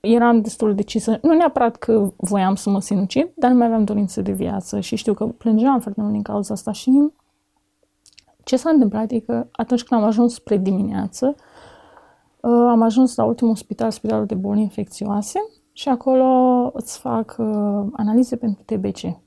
eram 0.00 0.40
destul 0.40 0.68
de 0.68 0.74
decisă. 0.74 1.18
Nu 1.22 1.34
neapărat 1.34 1.76
că 1.76 2.12
voiam 2.16 2.54
să 2.54 2.70
mă 2.70 2.80
sinucid, 2.80 3.30
dar 3.34 3.50
nu 3.50 3.56
mai 3.56 3.66
aveam 3.66 3.84
dorință 3.84 4.20
de 4.22 4.32
viață 4.32 4.80
și 4.80 4.96
știu 4.96 5.14
că 5.14 5.26
plângeam 5.26 5.80
foarte 5.80 6.00
mult 6.00 6.12
din 6.12 6.22
cauza 6.22 6.54
asta 6.54 6.72
și 6.72 7.12
ce 8.44 8.56
s-a 8.56 8.70
întâmplat 8.70 9.10
e 9.10 9.18
că 9.18 9.46
atunci 9.52 9.82
când 9.82 10.00
am 10.00 10.06
ajuns 10.06 10.34
spre 10.34 10.56
dimineață, 10.56 11.34
uh, 12.40 12.66
am 12.68 12.82
ajuns 12.82 13.14
la 13.14 13.24
ultimul 13.24 13.56
spital, 13.56 13.90
spitalul 13.90 14.26
de 14.26 14.34
boli 14.34 14.60
infecțioase 14.60 15.38
și 15.72 15.88
acolo 15.88 16.70
îți 16.74 16.98
fac 16.98 17.34
uh, 17.38 17.86
analize 17.92 18.36
pentru 18.36 18.62
TBC. 18.64 19.23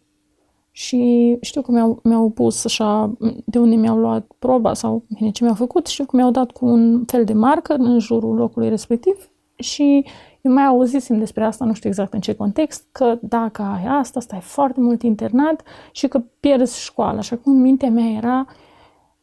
Și 0.78 1.38
știu 1.42 1.62
că 1.62 1.72
mi-au, 1.72 2.00
mi-au 2.04 2.30
pus 2.30 2.66
așa, 2.66 3.12
de 3.46 3.60
unde 3.60 3.76
mi-au 3.76 3.98
luat 3.98 4.32
proba 4.40 4.74
sau 4.74 5.04
bine, 5.16 5.30
ce 5.30 5.44
mi-au 5.44 5.56
făcut, 5.56 5.88
știu 5.88 6.06
că 6.06 6.16
mi-au 6.16 6.32
dat 6.32 6.52
cu 6.52 6.66
un 6.66 7.04
fel 7.06 7.24
de 7.24 7.34
marcă 7.34 7.74
în 7.74 8.00
jurul 8.00 8.36
locului 8.36 8.70
respectiv 8.70 9.30
și 9.56 10.06
eu 10.42 10.52
mai 10.52 10.66
auzisem 10.66 11.18
despre 11.18 11.44
asta, 11.44 11.66
nu 11.66 11.74
știu 11.74 11.90
exact 11.90 12.14
în 12.14 12.20
ce 12.20 12.34
context, 12.34 12.86
că 12.92 13.18
dacă 13.22 13.62
ai 13.62 13.86
asta, 14.00 14.20
stai 14.20 14.40
foarte 14.40 14.82
mult 14.82 15.02
internat 15.02 15.62
și 15.92 16.08
că 16.08 16.22
pierzi 16.40 16.80
școala. 16.80 17.18
Așa 17.18 17.36
cum 17.36 17.54
în 17.54 17.62
mintea 17.62 17.90
mea 17.90 18.10
era, 18.10 18.46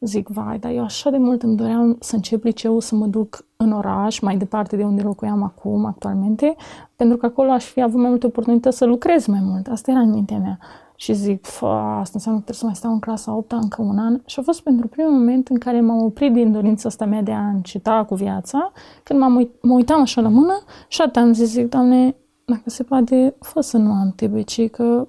zic, 0.01 0.29
vai, 0.29 0.59
dar 0.59 0.73
eu 0.73 0.83
așa 0.83 1.11
de 1.11 1.19
mult 1.19 1.43
îmi 1.43 1.57
doream 1.57 1.97
să 2.01 2.15
încep 2.15 2.45
liceul, 2.45 2.81
să 2.81 2.95
mă 2.95 3.07
duc 3.07 3.47
în 3.57 3.73
oraș, 3.73 4.21
mai 4.21 4.37
departe 4.37 4.77
de 4.77 4.85
unde 4.85 5.03
locuiam 5.03 5.43
acum, 5.43 5.85
actualmente, 5.85 6.57
pentru 6.97 7.17
că 7.17 7.27
acolo 7.27 7.51
aș 7.51 7.65
fi 7.65 7.83
avut 7.83 8.01
mai 8.01 8.09
multe 8.09 8.27
oportunități 8.27 8.77
să 8.77 8.85
lucrez 8.85 9.27
mai 9.27 9.41
mult. 9.43 9.67
Asta 9.67 9.91
era 9.91 10.01
în 10.01 10.11
mintea 10.11 10.39
mea. 10.39 10.59
Și 11.05 11.13
zic, 11.13 11.47
asta 11.47 12.11
înseamnă 12.13 12.41
că 12.41 12.45
trebuie 12.45 12.55
să 12.55 12.65
mai 12.65 12.75
stau 12.75 12.93
în 12.93 12.99
clasa 12.99 13.35
8 13.35 13.53
încă 13.53 13.83
un 13.83 13.99
an. 13.99 14.21
Și 14.27 14.39
a 14.39 14.43
fost 14.43 14.61
pentru 14.63 14.89
primul 14.89 15.13
moment 15.13 15.49
în 15.49 15.59
care 15.59 15.81
m-am 15.81 16.03
oprit 16.03 16.33
din 16.33 16.53
dorința 16.53 16.89
asta 16.89 17.05
mea 17.05 17.23
de 17.23 17.33
a 17.33 17.49
înceta 17.49 18.05
cu 18.05 18.15
viața, 18.15 18.73
când 19.03 19.19
m-am 19.19 19.37
uit- 19.37 19.63
mă 19.63 19.73
uitam 19.73 20.01
așa 20.01 20.21
la 20.21 20.29
mână 20.29 20.63
și 20.89 21.01
atât 21.01 21.17
am 21.17 21.33
zis, 21.33 21.49
zic, 21.49 21.69
Doamne, 21.69 22.17
dacă 22.45 22.71
se 22.71 22.83
poate, 22.83 23.35
fă 23.41 23.61
să 23.61 23.77
nu 23.77 23.93
am 23.93 24.13
TBC, 24.17 24.71
că 24.71 25.07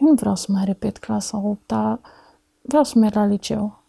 eu 0.00 0.08
nu 0.08 0.14
vreau 0.14 0.34
să 0.34 0.52
mai 0.52 0.64
repet 0.64 0.98
clasa 0.98 1.38
8 1.38 1.66
dar 1.66 2.00
vreau 2.62 2.84
să 2.84 2.98
merg 2.98 3.14
la 3.14 3.26
liceu. 3.26 3.82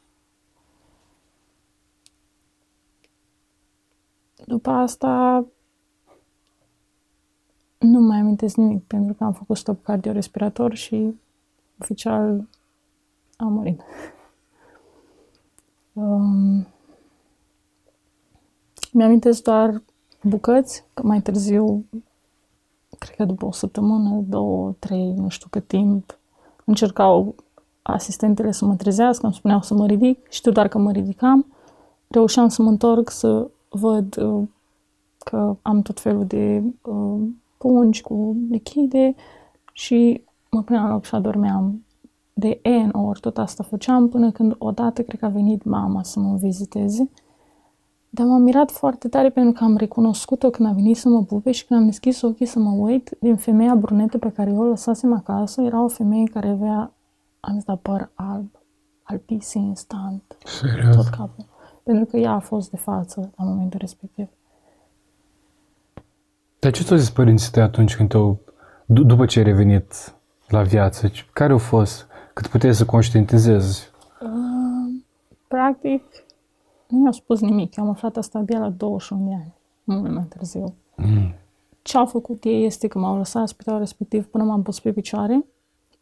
După 4.45 4.69
asta 4.69 5.45
nu 7.83 7.99
mai 7.99 8.17
amintesc 8.17 8.55
nimic, 8.55 8.83
pentru 8.83 9.13
că 9.13 9.23
am 9.23 9.33
făcut 9.33 9.57
stop 9.57 9.83
cardiorespirator 9.83 10.75
și 10.75 11.19
oficial 11.81 12.47
am 13.37 13.53
murit. 13.53 13.81
Um, 15.95 16.67
mi-amintesc 18.91 19.43
doar 19.43 19.81
bucăți, 20.23 20.83
că 20.93 21.03
mai 21.03 21.21
târziu, 21.21 21.85
cred 22.99 23.15
că 23.15 23.25
după 23.25 23.45
o 23.45 23.51
săptămână, 23.51 24.23
două, 24.27 24.75
trei, 24.79 25.13
nu 25.13 25.29
știu 25.29 25.47
cât 25.51 25.67
timp, 25.67 26.19
încercau 26.65 27.35
asistentele 27.81 28.51
să 28.51 28.65
mă 28.65 28.75
trezească, 28.75 29.25
îmi 29.25 29.35
spuneau 29.35 29.61
să 29.61 29.73
mă 29.73 29.85
ridic, 29.85 30.27
știu 30.29 30.51
doar 30.51 30.67
că 30.67 30.77
mă 30.77 30.91
ridicam, 30.91 31.45
reușeam 32.07 32.47
să 32.47 32.61
mă 32.61 32.69
întorc, 32.69 33.09
să 33.09 33.49
văd 33.69 34.17
uh, 34.17 34.47
că 35.17 35.55
am 35.61 35.81
tot 35.81 35.99
felul 35.99 36.25
de 36.25 36.63
uh, 36.81 37.21
pungi 37.63 38.01
cu 38.01 38.37
lichide 38.49 39.15
și 39.73 40.23
mă 40.51 40.61
puneam 40.61 40.85
la 40.85 40.91
loc 40.91 41.05
și 41.05 41.15
adormeam. 41.15 41.85
De 42.33 42.61
N 42.63 42.97
ori 42.97 43.19
tot 43.19 43.37
asta 43.37 43.63
făceam 43.63 44.09
până 44.09 44.31
când 44.31 44.55
odată 44.57 45.01
cred 45.03 45.19
că 45.19 45.25
a 45.25 45.29
venit 45.29 45.63
mama 45.63 46.03
să 46.03 46.19
mă 46.19 46.35
viziteze. 46.35 47.09
Dar 48.09 48.25
m-am 48.25 48.41
mirat 48.41 48.71
foarte 48.71 49.07
tare 49.07 49.29
pentru 49.29 49.53
că 49.53 49.63
am 49.63 49.75
recunoscut-o 49.75 50.49
când 50.49 50.69
a 50.69 50.71
venit 50.71 50.97
să 50.97 51.09
mă 51.09 51.23
pupe 51.23 51.51
și 51.51 51.65
când 51.65 51.79
am 51.79 51.85
deschis 51.85 52.21
ochii 52.21 52.45
să 52.45 52.59
mă 52.59 52.69
uit, 52.69 53.17
din 53.19 53.35
femeia 53.35 53.75
brunetă 53.75 54.17
pe 54.17 54.29
care 54.29 54.49
eu 54.49 54.57
o 54.59 54.63
lăsasem 54.63 55.13
acasă, 55.13 55.61
era 55.61 55.83
o 55.83 55.87
femeie 55.87 56.23
care 56.23 56.47
avea, 56.47 56.93
am 57.39 57.53
zis, 57.53 57.63
da, 57.63 57.75
păr 57.75 58.11
alb, 58.13 58.49
alpisi 59.03 59.57
instant, 59.57 60.37
Serios? 60.43 60.95
tot 60.95 61.05
capul. 61.05 61.45
Pentru 61.83 62.05
că 62.05 62.17
ea 62.17 62.31
a 62.31 62.39
fost 62.39 62.69
de 62.69 62.77
față 62.77 63.31
la 63.37 63.43
momentul 63.43 63.79
respectiv. 63.79 64.27
Dar 66.63 66.71
ce 66.71 66.83
ți-au 66.83 66.97
zis 66.97 67.09
părinții 67.09 67.51
tăi 67.51 67.61
atunci 67.61 67.95
când 67.95 68.09
te-au, 68.09 68.39
d- 68.83 69.05
după 69.05 69.25
ce 69.25 69.39
ai 69.39 69.45
revenit 69.45 70.15
la 70.47 70.61
viață, 70.61 71.07
ce- 71.07 71.23
care 71.33 71.51
au 71.51 71.57
fost? 71.57 72.07
Cât 72.33 72.47
puteai 72.47 72.75
să 72.75 72.85
conștientizezi? 72.85 73.91
Uh, 74.21 75.01
practic, 75.47 76.03
nu 76.87 76.97
mi-au 76.97 77.11
spus 77.11 77.41
nimic. 77.41 77.75
Eu 77.75 77.83
am 77.83 77.89
aflat 77.89 78.17
asta 78.17 78.39
abia 78.39 78.59
la 78.59 78.69
21 78.69 79.27
de 79.27 79.33
ani, 79.33 79.53
mult 79.83 80.13
mai 80.13 80.23
târziu. 80.23 80.73
Mm. 80.95 81.33
Ce 81.81 81.97
au 81.97 82.05
făcut 82.05 82.43
ei 82.43 82.65
este 82.65 82.87
că 82.87 82.99
m-au 82.99 83.17
lăsat 83.17 83.41
la 83.41 83.47
spitalul 83.47 83.79
respectiv 83.79 84.25
până 84.25 84.43
m-am 84.43 84.61
pus 84.61 84.79
pe 84.79 84.91
picioare. 84.91 85.45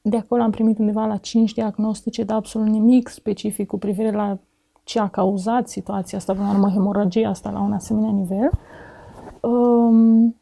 De 0.01 0.17
acolo 0.17 0.41
am 0.41 0.51
primit 0.51 0.77
undeva 0.79 1.05
la 1.05 1.17
5 1.17 1.53
diagnostice, 1.53 2.23
dar 2.23 2.37
absolut 2.37 2.67
nimic 2.67 3.07
specific 3.07 3.67
cu 3.67 3.77
privire 3.77 4.11
la 4.11 4.37
ce 4.83 4.99
a 4.99 5.07
cauzat 5.07 5.67
situația 5.69 6.17
asta, 6.17 6.33
până 6.33 6.45
la 6.45 6.53
urmă 6.53 6.69
hemoragia 6.69 7.29
asta 7.29 7.49
la 7.49 7.61
un 7.61 7.73
asemenea 7.73 8.11
nivel. 8.11 8.49
Um, 9.41 10.35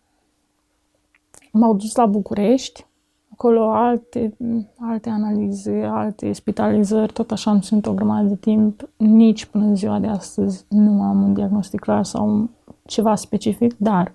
m-au 1.51 1.75
dus 1.75 1.95
la 1.95 2.05
București, 2.05 2.85
acolo 3.31 3.71
alte, 3.71 4.37
alte 4.79 5.09
analize, 5.09 5.83
alte 5.83 6.33
spitalizări, 6.33 7.13
tot 7.13 7.31
așa 7.31 7.51
am 7.51 7.59
ținut 7.59 7.85
o 7.85 7.93
grămadă 7.93 8.27
de 8.27 8.35
timp. 8.35 8.89
Nici 8.97 9.45
până 9.45 9.65
în 9.65 9.75
ziua 9.75 9.99
de 9.99 10.07
astăzi 10.07 10.65
nu 10.69 11.01
am 11.01 11.23
un 11.23 11.33
diagnostic 11.33 11.79
clar 11.79 12.03
sau 12.03 12.27
un- 12.29 12.49
ceva 12.85 13.15
specific, 13.15 13.77
dar 13.77 14.13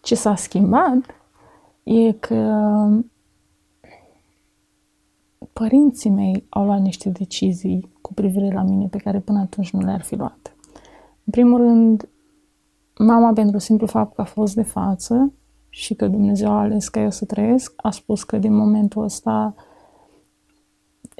ce 0.00 0.14
s-a 0.14 0.34
schimbat 0.34 0.98
e 1.82 2.12
că 2.12 2.88
părinții 5.52 6.10
mei 6.10 6.46
au 6.48 6.64
luat 6.64 6.80
niște 6.80 7.08
decizii 7.08 7.90
cu 8.00 8.14
privire 8.14 8.52
la 8.52 8.62
mine 8.62 8.86
pe 8.86 8.98
care 8.98 9.18
până 9.18 9.38
atunci 9.38 9.70
nu 9.70 9.80
le-ar 9.80 10.02
fi 10.02 10.16
luat. 10.16 10.56
În 11.24 11.30
primul 11.30 11.58
rând, 11.58 12.08
mama, 12.98 13.32
pentru 13.32 13.58
simplu 13.58 13.86
fapt 13.86 14.14
că 14.14 14.20
a 14.20 14.24
fost 14.24 14.54
de 14.54 14.62
față 14.62 15.32
și 15.74 15.94
că 15.94 16.06
Dumnezeu 16.08 16.50
a 16.50 16.60
ales 16.60 16.88
ca 16.88 17.00
eu 17.00 17.10
să 17.10 17.24
trăiesc, 17.24 17.72
a 17.76 17.90
spus 17.90 18.22
că 18.24 18.38
din 18.38 18.54
momentul 18.54 19.02
ăsta 19.02 19.54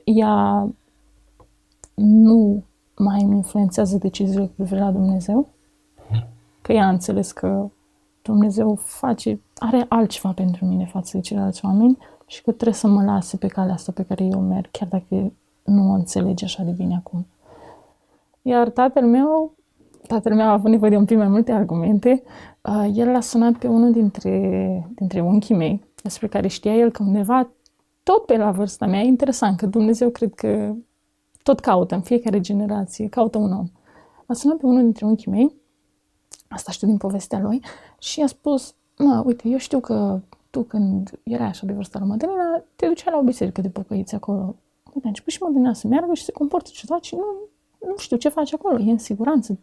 ea 0.05 0.69
nu 1.95 2.65
mai 2.97 3.23
îmi 3.23 3.35
influențează 3.35 3.97
deciziile 3.97 4.47
cu 4.47 4.53
privire 4.57 4.81
la 4.81 4.91
Dumnezeu, 4.91 5.49
că 6.63 6.73
ea 6.73 6.87
a 6.87 6.89
înțeles 6.89 7.33
că 7.33 7.71
Dumnezeu 8.23 8.75
face, 8.75 9.41
are 9.59 9.87
altceva 9.89 10.33
pentru 10.33 10.65
mine 10.65 10.87
față 10.87 11.17
de 11.17 11.23
ceilalți 11.23 11.65
oameni 11.65 11.99
și 12.27 12.43
că 12.43 12.51
trebuie 12.51 12.75
să 12.75 12.87
mă 12.87 13.05
lase 13.05 13.37
pe 13.37 13.47
calea 13.47 13.75
asta 13.75 13.93
pe 13.93 14.03
care 14.03 14.25
eu 14.25 14.41
merg, 14.41 14.71
chiar 14.71 14.89
dacă 14.89 15.33
nu 15.65 15.91
o 15.91 15.93
înțelege 15.93 16.45
așa 16.45 16.63
de 16.63 16.71
bine 16.71 16.95
acum. 16.97 17.27
Iar 18.43 18.71
tatăl 18.71 19.07
meu, 19.07 19.55
tatăl 20.07 20.35
meu 20.35 20.47
a 20.47 20.53
avut 20.53 20.71
nevoie 20.71 20.91
de 20.91 20.97
un 20.97 21.05
pic 21.05 21.17
mai 21.17 21.29
multe 21.29 21.53
argumente. 21.53 22.23
Uh, 22.61 22.91
el 22.95 23.09
l-a 23.09 23.21
sunat 23.21 23.57
pe 23.57 23.69
unul 23.69 23.93
dintre, 23.93 24.89
dintre 24.95 25.21
unchii 25.21 25.55
mei, 25.55 25.85
despre 26.03 26.29
care 26.29 26.49
știa 26.49 26.75
el 26.75 26.91
că 26.91 27.03
undeva, 27.03 27.51
tot 28.03 28.27
pe 28.27 28.37
la 28.37 28.51
vârsta 28.51 28.87
mea, 28.87 29.01
e 29.01 29.07
interesant 29.07 29.57
că 29.57 29.67
Dumnezeu 29.67 30.11
cred 30.11 30.35
că 30.35 30.75
tot 31.43 31.61
caută 31.61 31.95
în 31.95 32.01
fiecare 32.01 32.41
generație, 32.41 33.09
caută 33.09 33.39
un 33.39 33.53
om. 33.53 33.67
A 34.27 34.33
sunat 34.33 34.57
pe 34.57 34.67
unul 34.67 34.83
dintre 34.83 35.07
unchii 35.07 35.31
mei, 35.31 35.55
asta 36.49 36.71
știu 36.71 36.87
din 36.87 36.97
povestea 36.97 37.41
lui, 37.41 37.61
și 37.99 38.21
a 38.21 38.27
spus, 38.27 38.75
mă, 38.99 39.23
uite, 39.27 39.49
eu 39.49 39.59
știu 39.59 39.81
că 39.81 40.21
tu 40.51 40.63
când 40.63 41.21
erai 41.23 41.47
așa 41.47 41.67
de 41.67 41.73
vârsta 41.73 41.99
lui 41.99 42.09
Madalina, 42.09 42.65
te 42.77 42.87
duceai 42.87 43.13
la 43.13 43.19
o 43.19 43.23
biserică 43.23 43.61
de 43.61 43.69
pocăiți 43.69 44.15
acolo. 44.15 44.57
Uite, 44.95 45.07
a 45.07 45.09
început 45.09 45.33
și 45.33 45.43
Madalina 45.43 45.73
să 45.73 45.87
meargă 45.87 46.15
și 46.15 46.25
se 46.25 46.33
comportă 46.33 46.71
ciudat 46.73 47.03
și 47.03 47.15
nu, 47.15 47.25
nu 47.87 47.97
știu 47.97 48.17
ce 48.17 48.29
face 48.29 48.55
acolo, 48.55 48.79
e 48.79 48.91
în 48.91 48.99
siguranță, 48.99 49.59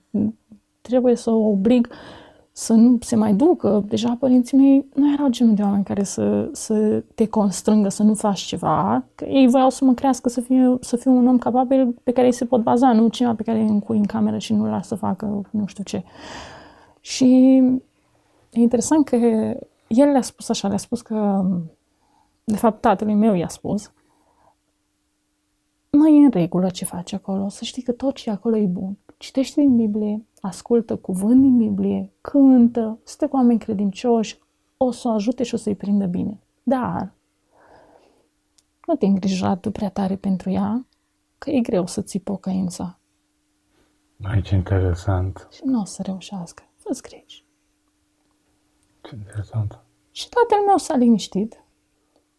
trebuie 0.82 1.16
să 1.16 1.30
o 1.30 1.48
oblig 1.48 1.88
să 2.52 2.74
nu 2.74 2.98
se 3.02 3.16
mai 3.16 3.34
ducă. 3.34 3.84
Deja 3.88 4.18
părinții 4.20 4.58
mei 4.58 4.86
nu 4.94 5.14
erau 5.14 5.28
genul 5.28 5.56
de 5.56 5.62
oameni 5.62 5.84
care 5.84 6.04
să, 6.04 6.50
să 6.52 7.04
te 7.16 7.28
constrângă 7.28 7.90
să 7.90 8.04
nu 8.04 8.14
faci 8.14 8.40
ceva, 8.40 9.04
că 9.16 9.26
ei 9.26 9.48
voiau 9.48 9.70
să 9.70 9.86
mă 9.86 9.94
crească 9.94 10.30
să 10.30 10.42
fiu, 10.42 10.78
să 10.82 10.96
fiu 10.96 11.12
un 11.12 11.28
om 11.28 11.38
capabil 11.38 11.96
pe 12.04 12.12
care 12.12 12.26
ei 12.26 12.34
se 12.34 12.46
pot 12.46 12.62
baza, 12.64 12.94
nu 12.94 13.08
cineva 13.08 13.36
pe 13.36 13.44
care 13.44 13.60
îi 13.60 13.68
încui 13.68 13.98
în 13.98 14.06
cameră 14.06 14.38
și 14.38 14.54
nu-l 14.54 14.70
lasă 14.70 14.88
să 14.88 14.96
facă 14.96 15.42
nu 15.52 15.66
știu 15.66 15.84
ce. 15.84 16.04
Și 17.00 17.26
e 18.52 18.60
interesant 18.60 19.06
că 19.06 19.16
el 19.88 20.10
le-a 20.12 20.22
spus 20.22 20.50
așa, 20.50 20.68
le-a 20.68 20.78
spus 20.78 21.02
că, 21.02 21.46
de 22.44 22.56
fapt, 22.56 22.82
tatălui 22.82 23.14
meu 23.14 23.34
i-a 23.34 23.48
spus, 23.48 23.92
mai 25.98 26.16
e 26.22 26.24
în 26.24 26.30
regulă 26.30 26.70
ce 26.70 26.86
faci 26.86 27.14
acolo, 27.14 27.50
să 27.50 27.64
știi 27.64 27.82
că 27.84 27.92
tot 27.92 28.16
ce 28.16 28.30
e 28.30 28.34
acolo 28.34 28.58
e 28.58 28.66
bun. 28.66 28.98
Citește 29.18 29.62
din 29.62 29.76
Biblie, 29.76 30.26
ascultă 30.42 30.96
cuvânt 30.96 31.42
din 31.42 31.58
Biblie, 31.58 32.12
cântă, 32.22 33.00
stă 33.04 33.28
cu 33.28 33.36
oameni 33.36 33.60
credincioși, 33.60 34.40
o 34.78 34.92
să 34.92 35.08
o 35.08 35.12
ajute 35.12 35.44
și 35.44 35.54
o 35.54 35.58
să-i 35.58 35.76
prindă 35.76 36.06
bine. 36.06 36.40
Dar 36.64 37.14
nu 38.88 38.96
te 38.96 39.06
îngrija 39.06 39.56
tu 39.56 39.72
prea 39.72 39.90
tare 39.90 40.16
pentru 40.16 40.50
ea, 40.50 40.86
că 41.38 41.50
e 41.50 41.60
greu 41.60 41.86
să 41.88 42.02
ții 42.02 42.20
pocăința 42.20 43.00
Aici 44.24 44.50
interesant. 44.50 45.48
și 45.52 45.62
nu 45.64 45.82
o 45.82 45.86
să 45.86 46.02
reușească. 46.02 46.64
Fă-ți 46.76 47.02
griji. 47.02 47.46
Interesant. 49.14 49.80
Și 50.12 50.30
tatăl 50.30 50.66
meu 50.66 50.78
s-a 50.78 50.96
liniștit. 50.96 51.64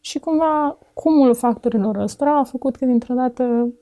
Și 0.01 0.19
cumva 0.19 0.79
cumulul 0.95 1.35
factorilor 1.35 1.97
ăstora 1.97 2.39
a 2.39 2.45
făcut 2.45 2.77
că 2.77 2.85
dintr-o 2.85 3.15
dată, 3.15 3.73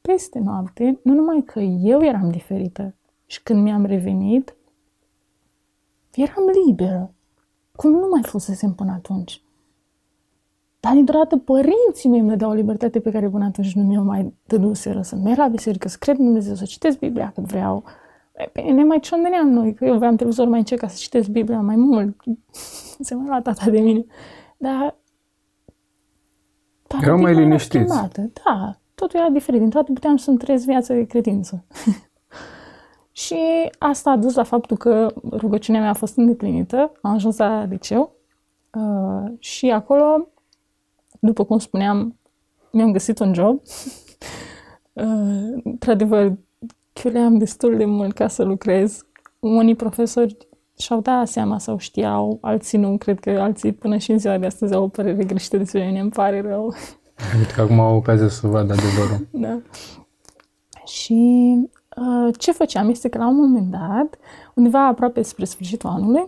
peste 0.00 0.38
noapte, 0.38 1.00
nu 1.02 1.14
numai 1.14 1.42
că 1.42 1.60
eu 1.60 2.04
eram 2.04 2.30
diferită 2.30 2.94
și 3.26 3.42
când 3.42 3.62
mi-am 3.62 3.84
revenit, 3.84 4.56
eram 6.14 6.44
liberă. 6.66 7.14
Cum 7.76 7.90
nu 7.90 8.08
mai 8.10 8.22
fusesem 8.22 8.72
până 8.72 8.92
atunci. 8.92 9.42
Dar 10.80 10.92
dintr-o 10.92 11.18
dată 11.18 11.36
părinții 11.36 12.08
mei 12.08 12.18
îmi 12.20 12.28
dădeau 12.28 12.50
o 12.50 12.54
libertate 12.54 13.00
pe 13.00 13.10
care 13.10 13.28
până 13.28 13.44
atunci 13.44 13.74
nu 13.74 13.82
mi-o 13.82 14.02
mai 14.02 14.34
dăduseră. 14.46 15.02
Să 15.02 15.16
merg 15.16 15.38
la 15.38 15.48
biserică, 15.48 15.88
să 15.88 15.96
cred 16.00 16.18
în 16.18 16.24
Dumnezeu, 16.24 16.54
să 16.54 16.64
citesc 16.64 16.98
Biblia 16.98 17.32
cât 17.34 17.44
vreau. 17.44 17.84
Bine, 18.52 18.70
ne 18.70 18.84
mai 18.84 19.00
ciondăneam 19.00 19.48
noi, 19.48 19.74
că 19.74 19.84
eu 19.84 19.94
aveam 19.94 20.16
televizor 20.16 20.48
mai 20.48 20.58
încet 20.58 20.78
ca 20.78 20.88
să 20.88 20.96
citesc 20.98 21.28
Biblia 21.28 21.60
mai 21.60 21.76
mult. 21.76 22.16
Se 23.00 23.14
mai 23.14 23.26
lua 23.26 23.40
tata 23.40 23.70
de 23.70 23.80
mine. 23.80 24.04
Dar... 24.56 24.99
Erau 27.00 27.18
mai 27.18 27.34
liniștiți. 27.34 27.94
Da, 28.44 28.78
totul 28.94 29.20
era 29.20 29.28
diferit. 29.28 29.60
Dintr-o 29.60 29.80
dată 29.80 29.92
puteam 29.92 30.16
să-mi 30.16 30.38
trăiesc 30.38 30.64
viața 30.64 30.94
de 30.94 31.04
credință. 31.06 31.64
și 33.22 33.36
asta 33.78 34.10
a 34.10 34.16
dus 34.16 34.34
la 34.34 34.42
faptul 34.42 34.76
că 34.76 35.14
rugăciunea 35.30 35.80
mea 35.80 35.90
a 35.90 35.94
fost 35.94 36.16
îndeplinită. 36.16 36.92
Am 37.02 37.12
ajuns 37.12 37.36
la 37.36 37.64
liceu 37.64 38.16
uh, 38.74 39.32
și 39.38 39.70
acolo 39.70 40.28
după 41.20 41.44
cum 41.44 41.58
spuneam, 41.58 42.18
mi-am 42.72 42.92
găsit 42.92 43.18
un 43.18 43.34
job. 43.34 43.60
Uh, 44.92 45.60
într-adevăr, 45.64 46.32
chiuleam 46.92 47.38
destul 47.38 47.76
de 47.76 47.84
mult 47.84 48.14
ca 48.14 48.28
să 48.28 48.42
lucrez. 48.42 49.06
Unii 49.38 49.74
profesori 49.74 50.36
și-au 50.80 51.00
dat 51.00 51.28
seama 51.28 51.58
sau 51.58 51.78
știau, 51.78 52.38
alții 52.40 52.78
nu, 52.78 52.96
cred 52.96 53.20
că 53.20 53.30
alții 53.30 53.72
până 53.72 53.96
și 53.96 54.10
în 54.10 54.18
ziua 54.18 54.38
de 54.38 54.46
astăzi 54.46 54.74
au 54.74 54.82
o 54.82 54.88
părere 54.88 55.24
greșită 55.24 55.56
despre 55.56 55.86
mine, 55.86 56.00
îmi 56.00 56.10
pare 56.10 56.40
rău. 56.40 56.74
Uite 57.38 57.52
că 57.54 57.60
acum 57.60 57.80
au 57.80 57.96
ocazia 57.96 58.28
să 58.28 58.46
vadă 58.46 58.72
adevărul. 58.72 59.26
da. 59.46 59.60
Și 60.84 61.54
uh, 61.96 62.34
ce 62.38 62.52
făceam 62.52 62.88
este 62.88 63.08
că 63.08 63.18
la 63.18 63.28
un 63.28 63.36
moment 63.36 63.70
dat, 63.70 64.18
undeva 64.54 64.86
aproape 64.86 65.22
spre 65.22 65.44
sfârșitul 65.44 65.88
anului, 65.88 66.24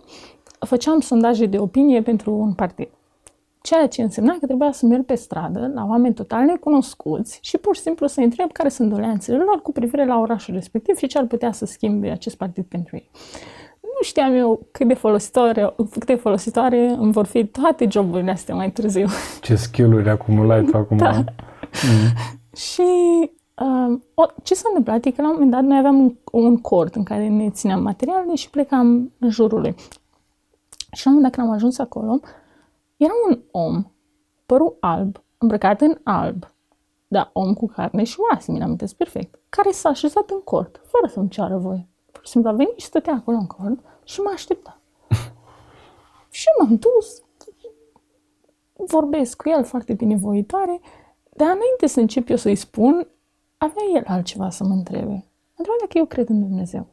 făceam 0.59 0.99
sondaje 0.99 1.45
de 1.45 1.57
opinie 1.57 2.01
pentru 2.01 2.33
un 2.33 2.53
partid. 2.53 2.89
Ceea 3.61 3.87
ce 3.87 4.01
însemna 4.01 4.37
că 4.39 4.45
trebuia 4.45 4.71
să 4.71 4.85
merg 4.85 5.05
pe 5.05 5.15
stradă 5.15 5.71
la 5.73 5.85
oameni 5.85 6.13
total 6.13 6.43
necunoscuți 6.43 7.39
și 7.41 7.57
pur 7.57 7.75
și 7.75 7.81
simplu 7.81 8.07
să 8.07 8.21
întreb 8.21 8.51
care 8.51 8.69
sunt 8.69 8.89
doleanțele 8.89 9.37
lor 9.37 9.61
cu 9.61 9.71
privire 9.71 10.05
la 10.05 10.19
orașul 10.19 10.53
respectiv 10.53 10.95
și 10.95 11.07
ce 11.07 11.17
ar 11.17 11.25
putea 11.25 11.51
să 11.51 11.65
schimbe 11.65 12.09
acest 12.09 12.37
partid 12.37 12.65
pentru 12.65 12.95
ei. 12.95 13.09
Nu 13.13 13.62
știam 14.03 14.33
eu 14.33 14.67
cât 14.71 14.87
de 14.87 14.93
folositoare, 14.93 15.73
cât 15.75 16.05
de 16.05 16.15
folositoare 16.15 16.89
îmi 16.89 17.11
vor 17.11 17.25
fi 17.25 17.45
toate 17.45 17.87
joburile 17.89 18.31
astea 18.31 18.55
mai 18.55 18.71
târziu. 18.71 19.07
Ce 19.41 19.55
skill-uri 19.55 20.09
acumulai 20.09 20.63
tu 20.63 20.77
acum. 20.77 20.97
Da. 20.97 21.11
Mm. 21.11 21.23
Și 22.55 22.81
uh, 23.55 23.99
o, 24.13 24.25
ce 24.43 24.53
s-a 24.53 24.67
întâmplat 24.67 25.05
e 25.05 25.11
că 25.11 25.21
la 25.21 25.27
un 25.27 25.33
moment 25.33 25.51
dat 25.51 25.63
noi 25.63 25.77
aveam 25.77 25.99
un, 25.99 26.15
un 26.31 26.57
cort 26.57 26.95
în 26.95 27.03
care 27.03 27.27
ne 27.27 27.49
țineam 27.49 27.81
materialele 27.81 28.35
și 28.35 28.49
plecam 28.49 29.11
în 29.19 29.29
jurul 29.29 29.61
lui. 29.61 29.75
Și 30.91 31.05
la 31.05 31.11
un 31.11 31.17
moment 31.17 31.23
dat 31.23 31.31
când 31.31 31.47
am 31.47 31.53
ajuns 31.53 31.77
acolo, 31.79 32.19
era 32.97 33.13
un 33.29 33.39
om, 33.51 33.83
părul 34.45 34.77
alb, 34.79 35.23
îmbrăcat 35.37 35.81
în 35.81 35.97
alb, 36.03 36.45
da, 37.07 37.29
om 37.33 37.53
cu 37.53 37.65
carne 37.67 38.03
și 38.03 38.15
oase, 38.29 38.51
mi-l 38.51 38.61
amintesc 38.61 38.95
perfect, 38.95 39.39
care 39.49 39.71
s-a 39.71 39.89
așezat 39.89 40.29
în 40.29 40.41
cort, 40.43 40.81
fără 40.85 41.11
să-mi 41.11 41.29
ceară 41.29 41.57
voie. 41.57 41.87
Pur 42.11 42.25
și 42.25 42.31
simplu 42.31 42.49
a 42.49 42.53
venit 42.53 42.77
și 42.77 42.85
stătea 42.85 43.13
acolo 43.13 43.37
în 43.37 43.47
cort 43.47 43.79
și 44.03 44.19
m-a 44.19 44.31
așteptat. 44.31 44.79
și 46.29 46.47
m-am 46.59 46.75
dus, 46.75 47.21
vorbesc 48.73 49.41
cu 49.41 49.49
el 49.49 49.63
foarte 49.63 49.93
binevoitoare, 49.93 50.79
dar 51.29 51.47
înainte 51.47 51.87
să 51.87 51.99
încep 51.99 52.29
eu 52.29 52.35
să-i 52.35 52.55
spun, 52.55 53.07
avea 53.57 53.83
el 53.95 54.03
altceva 54.07 54.49
să 54.49 54.63
mă 54.63 54.73
întrebe. 54.73 55.25
Întreabă 55.55 55.79
dacă 55.79 55.97
eu 55.97 56.05
cred 56.05 56.29
în 56.29 56.39
Dumnezeu. 56.39 56.87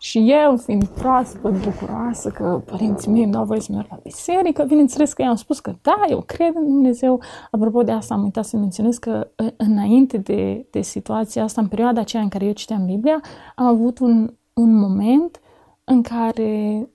Și 0.00 0.30
eu, 0.30 0.56
fiind 0.56 0.86
proaspăt, 0.86 1.52
bucuroasă 1.52 2.30
că 2.30 2.62
părinții 2.64 3.10
mei 3.10 3.22
îmi 3.22 3.32
dau 3.32 3.44
voie 3.44 3.60
să 3.60 3.72
merg 3.72 3.86
la 3.90 3.98
biserică, 4.02 4.64
bineînțeles 4.64 5.12
că 5.12 5.22
i-am 5.22 5.34
spus 5.34 5.60
că 5.60 5.74
da, 5.82 6.04
eu 6.08 6.20
cred 6.26 6.54
în 6.54 6.64
Dumnezeu. 6.64 7.20
Apropo 7.50 7.82
de 7.82 7.92
asta, 7.92 8.14
am 8.14 8.22
uitat 8.22 8.44
să 8.44 8.56
menționez 8.56 8.98
că 8.98 9.28
înainte 9.56 10.16
de, 10.16 10.66
de 10.70 10.80
situația 10.80 11.42
asta, 11.42 11.60
în 11.60 11.68
perioada 11.68 12.00
aceea 12.00 12.22
în 12.22 12.28
care 12.28 12.44
eu 12.44 12.52
citeam 12.52 12.84
Biblia, 12.84 13.20
am 13.54 13.66
avut 13.66 13.98
un, 13.98 14.34
un 14.52 14.74
moment 14.74 15.40
în 15.88 16.02
care 16.02 16.88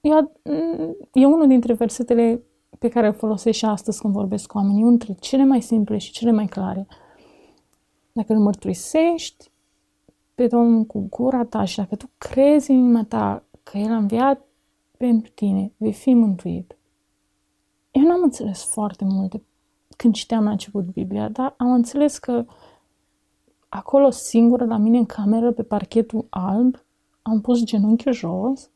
eu, 0.00 0.32
e 1.12 1.26
unul 1.26 1.46
dintre 1.46 1.72
versetele 1.72 2.42
pe 2.78 2.88
care 2.88 3.06
îl 3.06 3.12
folosesc 3.12 3.58
și 3.58 3.64
astăzi 3.64 4.00
când 4.00 4.12
vorbesc 4.12 4.46
cu 4.46 4.56
oamenii, 4.56 4.82
unul 4.82 4.96
dintre 4.96 5.14
cele 5.20 5.44
mai 5.44 5.60
simple 5.60 5.98
și 5.98 6.12
cele 6.12 6.30
mai 6.30 6.46
clare. 6.46 6.86
Dacă 8.12 8.32
îl 8.32 8.38
mărturisești, 8.38 9.50
pe 10.34 10.46
Domnul 10.46 10.84
cu 10.84 11.06
gura 11.10 11.44
ta 11.44 11.64
și 11.64 11.76
dacă 11.76 11.96
tu 11.96 12.10
crezi 12.18 12.70
în 12.70 12.76
inima 12.76 13.04
ta 13.04 13.44
că 13.62 13.78
El 13.78 13.92
a 13.92 13.96
înviat 13.96 14.46
pentru 14.96 15.30
tine, 15.34 15.72
vei 15.76 15.92
fi 15.92 16.14
mântuit. 16.14 16.76
Eu 17.90 18.02
n-am 18.02 18.22
înțeles 18.22 18.64
foarte 18.64 19.04
multe 19.04 19.42
când 19.96 20.14
citeam 20.14 20.44
la 20.44 20.50
început 20.50 20.84
Biblia, 20.84 21.28
dar 21.28 21.54
am 21.56 21.72
înțeles 21.72 22.18
că 22.18 22.44
acolo 23.68 24.10
singură 24.10 24.64
la 24.64 24.76
mine 24.76 24.98
în 24.98 25.06
cameră, 25.06 25.52
pe 25.52 25.62
parchetul 25.62 26.26
alb, 26.30 26.84
am 27.30 27.40
pus 27.40 27.64
genunchiul 27.64 28.12
jos 28.12 28.70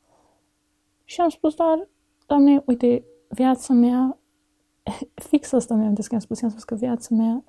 și 1.05 1.21
am 1.21 1.29
spus 1.29 1.55
doar, 1.55 1.89
Doamne, 2.27 2.63
uite, 2.67 3.05
viața 3.29 3.75
mea, 3.75 4.19
fix 5.29 5.53
asta 5.53 5.75
mi-am 5.75 5.95
că 5.95 6.15
am 6.15 6.21
spus, 6.21 6.43
am 6.43 6.49
spus 6.49 6.65
că 6.65 6.75
viața 6.75 7.15
mea 7.15 7.45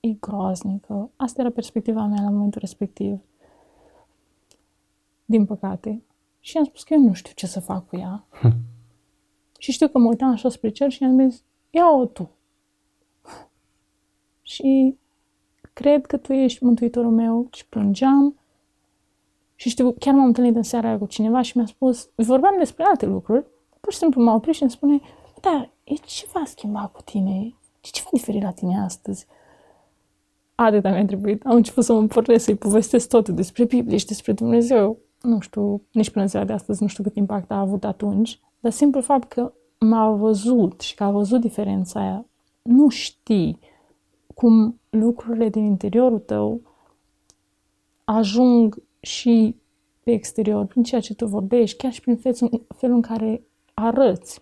e 0.00 0.08
groaznică. 0.08 1.10
Asta 1.16 1.40
era 1.40 1.50
perspectiva 1.50 2.06
mea 2.06 2.22
la 2.22 2.30
momentul 2.30 2.60
respectiv 2.60 3.20
din 5.24 5.44
păcate. 5.44 6.02
Și 6.40 6.56
am 6.56 6.64
spus 6.64 6.82
că 6.82 6.94
eu 6.94 7.00
nu 7.00 7.12
știu 7.12 7.32
ce 7.34 7.46
să 7.46 7.60
fac 7.60 7.88
cu 7.88 7.96
ea. 7.96 8.26
Hm. 8.30 8.56
Și 9.58 9.72
știu 9.72 9.88
că 9.88 9.98
mă 9.98 10.08
uitam 10.08 10.30
așa 10.30 10.48
spre 10.48 10.70
cer 10.70 10.90
și 10.90 11.04
am 11.04 11.28
zis, 11.28 11.42
ia-o 11.70 12.06
tu. 12.06 12.30
și 14.52 14.96
cred 15.72 16.06
că 16.06 16.16
tu 16.16 16.32
ești 16.32 16.64
mântuitorul 16.64 17.10
meu 17.10 17.48
și 17.52 17.66
plângeam. 17.66 18.39
Și 19.60 19.68
știu, 19.68 19.94
chiar 19.98 20.14
m-am 20.14 20.24
întâlnit 20.24 20.56
în 20.56 20.62
seara 20.62 20.88
aia 20.88 20.98
cu 20.98 21.06
cineva 21.06 21.42
și 21.42 21.56
mi-a 21.56 21.66
spus, 21.66 22.10
vorbeam 22.14 22.54
despre 22.58 22.84
alte 22.84 23.06
lucruri, 23.06 23.46
pur 23.80 23.92
și 23.92 23.98
simplu 23.98 24.22
m-a 24.22 24.34
oprit 24.34 24.54
și 24.54 24.62
îmi 24.62 24.70
spune, 24.70 25.00
da, 25.40 25.70
e 25.84 25.94
ceva 25.94 26.42
schimbat 26.44 26.92
cu 26.92 27.02
tine, 27.04 27.30
e 27.80 27.88
ceva 27.90 28.08
diferit 28.12 28.42
la 28.42 28.50
tine 28.50 28.80
astăzi. 28.80 29.26
Atâta 30.54 30.90
mi-a 30.90 31.04
trebuit. 31.06 31.46
Am 31.46 31.54
început 31.54 31.84
să 31.84 31.92
mă 31.92 32.06
pornesc, 32.06 32.44
să-i 32.44 32.54
povestesc 32.54 33.08
totul 33.08 33.34
despre 33.34 33.64
Biblie 33.64 33.96
și 33.96 34.06
despre 34.06 34.32
Dumnezeu 34.32 34.98
nu 35.20 35.40
știu, 35.40 35.82
nici 35.92 36.10
până 36.10 36.26
ziua 36.26 36.44
de 36.44 36.52
astăzi 36.52 36.82
nu 36.82 36.88
știu 36.88 37.02
cât 37.02 37.16
impact 37.16 37.50
a 37.50 37.58
avut 37.58 37.84
atunci, 37.84 38.40
dar 38.60 38.72
simplu 38.72 39.00
fapt 39.00 39.28
că 39.28 39.52
m-a 39.78 40.10
văzut 40.10 40.80
și 40.80 40.94
că 40.94 41.04
a 41.04 41.10
văzut 41.10 41.40
diferența 41.40 42.00
aia, 42.00 42.26
nu 42.62 42.88
știi 42.88 43.58
cum 44.34 44.80
lucrurile 44.90 45.48
din 45.48 45.64
interiorul 45.64 46.18
tău 46.18 46.60
ajung 48.04 48.82
și 49.00 49.56
pe 50.02 50.10
exterior, 50.10 50.64
prin 50.64 50.82
ceea 50.82 51.00
ce 51.00 51.14
tu 51.14 51.26
vorbești, 51.26 51.76
chiar 51.76 51.92
și 51.92 52.00
prin 52.00 52.16
felul, 52.16 52.66
felul 52.76 52.94
în 52.94 53.02
care 53.02 53.42
arăți. 53.74 54.40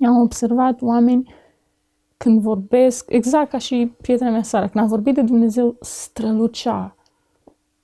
Am 0.00 0.20
observat 0.20 0.82
oameni 0.82 1.34
când 2.16 2.40
vorbesc, 2.40 3.10
exact 3.10 3.50
ca 3.50 3.58
și 3.58 3.92
prietena 4.00 4.30
mea 4.30 4.42
Sara, 4.42 4.68
când 4.68 4.84
a 4.84 4.88
vorbit 4.88 5.14
de 5.14 5.22
Dumnezeu, 5.22 5.76
strălucea, 5.80 6.96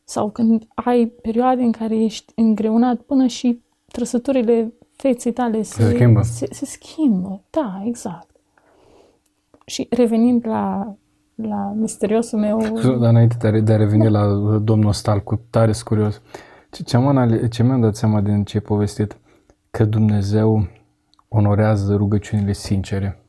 sau 0.05 0.31
când 0.31 0.69
ai 0.75 1.07
perioade 1.07 1.63
în 1.63 1.73
care 1.73 1.97
ești 1.97 2.33
îngreunat 2.37 3.01
până 3.01 3.27
și 3.27 3.63
trăsăturile 3.87 4.73
feței 4.91 5.33
tale 5.33 5.63
se, 5.63 5.83
se, 5.83 5.95
schimbă. 5.95 6.23
Se, 6.23 6.47
se 6.51 6.65
schimbă. 6.65 7.43
Da, 7.51 7.83
exact. 7.85 8.37
Și 9.67 9.87
revenind 9.91 10.47
la, 10.47 10.95
la 11.49 11.73
misteriosul 11.77 12.39
meu... 12.39 12.59
Dar 13.01 13.11
înainte 13.11 13.37
de 13.39 13.47
a, 13.47 13.61
de 13.61 13.73
a 13.73 13.77
reveni 13.77 14.11
la 14.11 14.27
domnul 14.59 14.93
Stal, 14.93 15.23
cu 15.23 15.41
tare 15.51 15.73
curios, 15.85 16.21
ce, 16.71 16.83
ce, 16.83 16.97
am 16.97 17.49
ce 17.49 17.63
mi-am 17.63 17.81
dat 17.81 17.97
seama 17.97 18.21
din 18.21 18.45
ce 18.45 18.57
ai 18.57 18.63
povestit? 18.63 19.17
Că 19.71 19.85
Dumnezeu 19.85 20.69
onorează 21.29 21.95
rugăciunile 21.95 22.53
sincere. 22.53 23.23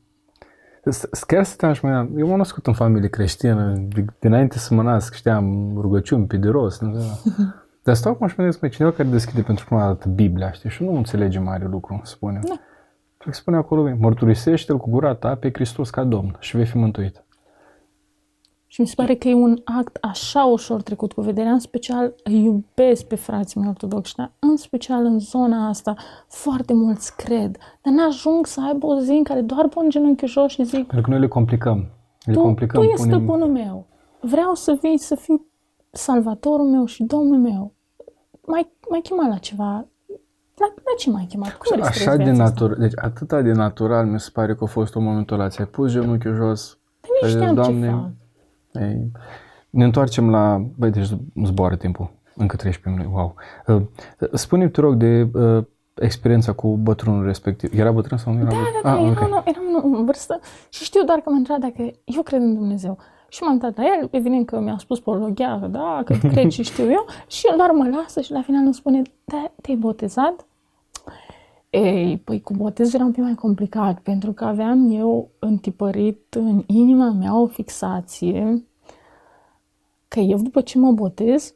Chiar 1.27 1.43
stăteam 1.43 1.73
și 1.73 1.85
mă 1.85 2.07
eu 2.17 2.27
m-am 2.27 2.37
născut 2.37 2.67
în 2.67 2.73
familie 2.73 3.09
creștină, 3.09 3.87
dinainte 4.19 4.57
să 4.57 4.73
mă 4.73 4.81
nasc 4.81 5.13
știam 5.13 5.73
rugăciuni 5.77 6.25
pe 6.25 6.37
de 6.37 6.49
rost. 6.49 6.81
Nu 6.81 6.99
Dar 7.83 7.95
stau 7.95 8.11
acum 8.11 8.27
și 8.27 8.33
mă 8.37 8.43
gândesc, 8.43 8.75
cineva 8.75 8.95
care 8.95 9.09
deschide 9.09 9.41
pentru 9.41 9.65
prima 9.65 9.85
dată 9.85 10.09
Biblia, 10.09 10.51
știi, 10.51 10.69
și 10.69 10.83
nu 10.83 10.95
înțelege 10.95 11.39
mare 11.39 11.67
lucru, 11.67 12.01
spune. 12.03 12.39
Da. 12.47 12.53
Și 13.19 13.39
spune 13.39 13.57
acolo, 13.57 13.95
mărturisește-L 13.97 14.77
cu 14.77 14.89
gura 14.89 15.13
ta 15.13 15.35
pe 15.35 15.49
Hristos 15.53 15.89
ca 15.89 16.03
Domn 16.03 16.35
și 16.39 16.55
vei 16.55 16.65
fi 16.65 16.77
mântuit. 16.77 17.22
Și 18.73 18.81
mi 18.81 18.87
se 18.87 18.93
pare 18.95 19.15
că 19.15 19.27
e 19.27 19.33
un 19.33 19.61
act 19.63 19.97
așa 20.01 20.43
ușor 20.43 20.81
trecut 20.81 21.11
cu 21.13 21.21
vederea, 21.21 21.51
în 21.51 21.59
special 21.59 22.13
îi 22.23 22.43
iubesc 22.43 23.03
pe 23.05 23.15
frații 23.15 23.59
mei 23.59 23.69
ortodoxi, 23.69 24.15
dar 24.15 24.31
în 24.39 24.57
special 24.57 25.05
în 25.05 25.19
zona 25.19 25.67
asta 25.67 25.95
foarte 26.27 26.73
mulți 26.73 27.15
cred, 27.15 27.57
dar 27.81 27.93
n-ajung 27.93 28.45
să 28.45 28.61
aibă 28.67 28.85
o 28.85 28.99
zi 28.99 29.11
în 29.11 29.23
care 29.23 29.41
doar 29.41 29.67
pun 29.67 29.89
genunchiul 29.89 30.27
jos 30.27 30.51
și 30.51 30.63
zic 30.63 30.87
Pentru 30.87 31.01
că 31.01 31.09
noi 31.09 31.19
le 31.19 31.27
complicăm. 31.27 31.87
Le 32.25 32.33
tu, 32.33 32.41
complicăm, 32.41 32.81
tu 32.81 32.87
ești 32.87 33.01
punem- 33.01 33.09
stăpânul 33.17 33.47
meu. 33.47 33.85
Vreau 34.21 34.53
să 34.53 34.77
vii 34.81 34.97
să 34.97 35.15
fii 35.15 35.45
salvatorul 35.91 36.69
meu 36.69 36.85
și 36.85 37.03
domnul 37.03 37.37
meu. 37.39 37.73
Mai, 38.45 38.71
mai 38.89 38.99
chemat 39.01 39.29
la 39.29 39.37
ceva. 39.37 39.87
La, 40.55 40.67
la 40.75 40.93
ce 40.97 41.09
mai 41.09 41.25
chemat? 41.29 41.51
Cum 41.53 41.65
vrei 41.69 41.81
să 41.83 41.89
Așa 41.89 41.99
trăiesc 41.99 42.17
de 42.17 42.23
viața 42.23 42.43
asta? 42.43 42.53
natural, 42.53 42.87
deci 42.87 42.93
atâta 43.03 43.41
de 43.41 43.51
natural 43.51 44.05
mi 44.05 44.19
se 44.19 44.29
pare 44.33 44.55
că 44.55 44.63
a 44.63 44.67
fost 44.67 44.95
în 44.95 45.03
momentul 45.03 45.39
ăla. 45.39 45.49
Ți-ai 45.49 45.67
pus 45.67 45.91
genunchiul 45.91 46.35
jos, 46.35 46.77
Nu 47.01 47.09
ai 47.21 47.29
zis, 47.29 47.39
știam 47.39 47.55
ce 47.55 47.61
Doamne, 47.61 47.89
fac. 47.89 48.09
Ei, 48.79 49.11
ne 49.69 49.83
întoarcem 49.83 50.29
la... 50.29 50.65
Băi, 50.77 50.89
deci 50.89 51.09
zboară 51.45 51.75
timpul. 51.75 52.11
Încă 52.35 52.55
13 52.55 53.01
minute. 53.01 53.17
Wow. 53.17 53.35
Uh, 53.67 54.29
Spune-mi, 54.33 54.71
te 54.71 54.81
rog, 54.81 54.95
de 54.95 55.29
uh, 55.33 55.63
experiența 55.93 56.51
cu 56.51 56.77
bătrânul 56.77 57.25
respectiv. 57.25 57.79
Era 57.79 57.91
bătrân 57.91 58.17
sau 58.17 58.33
nu 58.33 58.39
era 58.39 58.49
Da, 58.49 58.55
bătrân? 58.55 58.81
da, 58.83 58.89
da, 58.89 58.95
ah, 58.95 59.11
eram, 59.11 59.31
ok. 59.37 59.47
eram 59.47 59.93
în 59.97 60.05
vârstă 60.05 60.39
și 60.69 60.83
știu 60.83 61.03
doar 61.03 61.19
că 61.19 61.29
m-a 61.29 61.35
întrebat 61.35 61.61
dacă 61.61 61.91
eu 62.03 62.21
cred 62.21 62.41
în 62.41 62.53
Dumnezeu. 62.53 62.97
Și 63.29 63.43
m-am 63.43 63.53
uitat 63.53 63.77
la 63.77 63.83
el, 63.83 64.07
evident 64.11 64.45
că 64.45 64.59
mi-a 64.59 64.77
spus 64.77 64.99
pologheară, 64.99 65.67
da, 65.67 66.01
că 66.05 66.13
cred 66.27 66.49
și 66.49 66.63
știu 66.63 66.91
eu, 66.91 67.05
și 67.27 67.47
el 67.51 67.57
doar 67.57 67.71
mă 67.71 67.87
lasă 67.87 68.21
și 68.21 68.31
la 68.31 68.41
final 68.41 68.63
îmi 68.63 68.73
spune, 68.73 69.01
da, 69.23 69.51
te-ai 69.61 69.77
botezat? 69.77 70.45
Ei, 71.75 72.21
păi 72.23 72.41
cu 72.41 72.53
botezul 72.53 72.95
era 72.95 73.03
un 73.03 73.11
pic 73.11 73.23
mai 73.23 73.35
complicat, 73.35 73.99
pentru 73.99 74.31
că 74.31 74.45
aveam 74.45 74.91
eu 74.91 75.29
întipărit 75.39 76.35
în 76.35 76.63
inima 76.65 77.11
mea 77.11 77.39
o 77.39 77.47
fixație 77.47 78.63
că 80.07 80.19
eu 80.19 80.37
după 80.37 80.61
ce 80.61 80.77
mă 80.77 80.91
botez, 80.91 81.53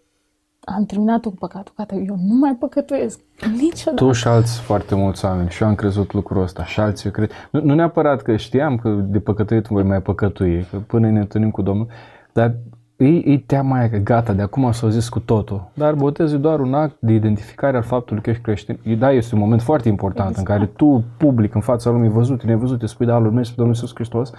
am 0.59 0.86
terminat-o 0.86 1.30
cu 1.30 1.36
păcatul, 1.36 1.74
gata, 1.78 1.95
eu 1.95 2.15
nu 2.28 2.36
mai 2.36 2.55
păcătuiesc 2.55 3.20
niciodată. 3.51 4.05
Tu 4.05 4.11
și 4.11 4.28
alți 4.28 4.59
foarte 4.59 4.95
mulți 4.95 5.26
oameni 5.26 5.49
și 5.49 5.63
eu 5.63 5.70
am 5.70 5.76
crezut 5.76 6.13
lucrul 6.13 6.41
ăsta 6.41 6.65
și 6.65 6.80
alții 6.80 7.05
eu 7.05 7.11
cred. 7.11 7.32
Nu, 7.51 7.61
nu 7.61 7.74
neapărat 7.74 8.22
că 8.22 8.36
știam 8.36 8.78
că 8.78 8.89
de 8.89 9.20
păcătuit 9.20 9.65
voi 9.65 9.84
mai 9.84 10.01
păcătui, 10.01 10.68
că 10.72 10.78
până 10.78 11.09
ne 11.09 11.20
întâlnim 11.20 11.51
cu 11.51 11.61
Domnul, 11.61 11.88
dar 12.34 12.55
e, 12.98 13.06
e 13.06 13.38
teama 13.45 13.78
aia 13.78 13.89
că 13.89 13.98
gata, 13.98 14.34
de 14.34 14.41
acum 14.41 14.72
s-au 14.72 14.89
zis 14.89 15.10
cu 15.10 15.20
totul. 15.20 15.70
Dar 15.74 15.93
botezul 15.93 16.38
e 16.38 16.41
doar 16.41 16.60
un 16.60 16.74
act 16.74 16.95
de 17.00 17.14
identificare 17.14 17.78
al 17.78 17.84
faptului 17.84 18.24
că 18.24 18.30
ești 18.30 18.41
creștin. 18.41 18.80
E- 18.84 18.95
Da, 18.95 19.12
este 19.12 19.36
un 19.36 19.41
moment 19.41 19.62
foarte 19.62 19.88
important 19.89 20.36
în 20.36 20.43
care 20.43 20.66
tu, 20.66 21.04
public, 21.18 21.56
în 21.56 21.62
fața 21.62 21.89
lumii, 21.89 22.10
văzut, 22.10 22.43
nevăzut, 22.43 22.82
îi 22.82 22.88
spui 22.89 23.06
da, 23.06 23.18
lui 23.18 23.28
urmezi 23.28 23.50
pe 23.50 23.56
Domnul 23.58 23.76
Iisus 23.76 23.91
Hristos, 23.95 24.32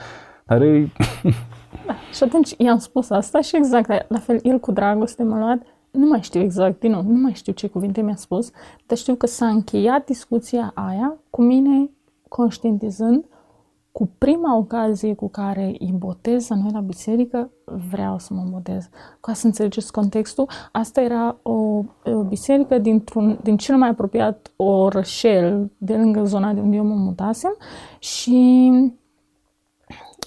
dar 0.46 0.62
e, 0.62 0.90
Și 2.16 2.22
atunci 2.22 2.54
i-am 2.58 2.78
spus 2.78 3.10
asta 3.10 3.40
și 3.40 3.56
exact 3.56 3.88
la- 3.88 4.04
la 4.08 4.18
fel, 4.18 4.38
el 4.42 4.58
cu 4.58 4.72
dragoste 4.72 5.22
m-a 5.22 5.38
luat, 5.38 5.58
nu 5.90 6.06
mai 6.06 6.20
știu 6.22 6.40
exact, 6.40 6.80
din 6.80 6.90
nou, 6.90 7.02
nu 7.02 7.18
mai 7.20 7.32
știu 7.32 7.52
ce 7.52 7.66
cuvinte 7.68 8.00
mi-a 8.00 8.16
spus, 8.16 8.50
dar 8.86 8.96
știu 8.98 9.14
că 9.14 9.26
s-a 9.26 9.46
încheiat 9.46 10.04
discuția 10.04 10.70
aia 10.74 11.16
cu 11.30 11.42
mine 11.42 11.90
conștientizând 12.28 13.24
cu 13.98 14.10
prima 14.18 14.56
ocazie 14.56 15.14
cu 15.14 15.28
care 15.28 15.76
îi 15.78 15.94
botez 15.96 16.48
la 16.48 16.56
noi 16.56 16.70
la 16.72 16.80
biserică, 16.80 17.50
vreau 17.90 18.18
să 18.18 18.34
mă 18.34 18.42
botez. 18.50 18.88
Ca 19.20 19.32
să 19.32 19.46
înțelegeți 19.46 19.92
contextul, 19.92 20.48
asta 20.72 21.00
era 21.00 21.36
o, 21.42 21.52
o 22.04 22.22
biserică 22.28 22.78
dintr-un, 22.78 23.38
din 23.42 23.56
cel 23.56 23.76
mai 23.76 23.88
apropiat 23.88 24.52
orășel 24.56 25.70
de 25.78 25.96
lângă 25.96 26.24
zona 26.24 26.52
de 26.52 26.60
unde 26.60 26.76
eu 26.76 26.84
mă 26.84 26.94
mutasem 26.94 27.56
și 27.98 28.70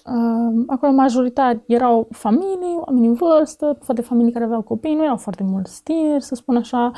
Uh, 0.05 0.63
acolo 0.67 0.91
majoritar 0.91 1.61
erau 1.65 2.07
familii, 2.11 2.77
oameni 2.85 3.07
în 3.07 3.13
vârstă, 3.13 3.77
poate 3.85 4.01
familii 4.01 4.31
care 4.31 4.45
aveau 4.45 4.61
copii, 4.61 4.95
nu 4.95 5.03
erau 5.03 5.17
foarte 5.17 5.43
mulți 5.43 5.83
tineri, 5.83 6.23
să 6.23 6.35
spun 6.35 6.55
așa. 6.55 6.91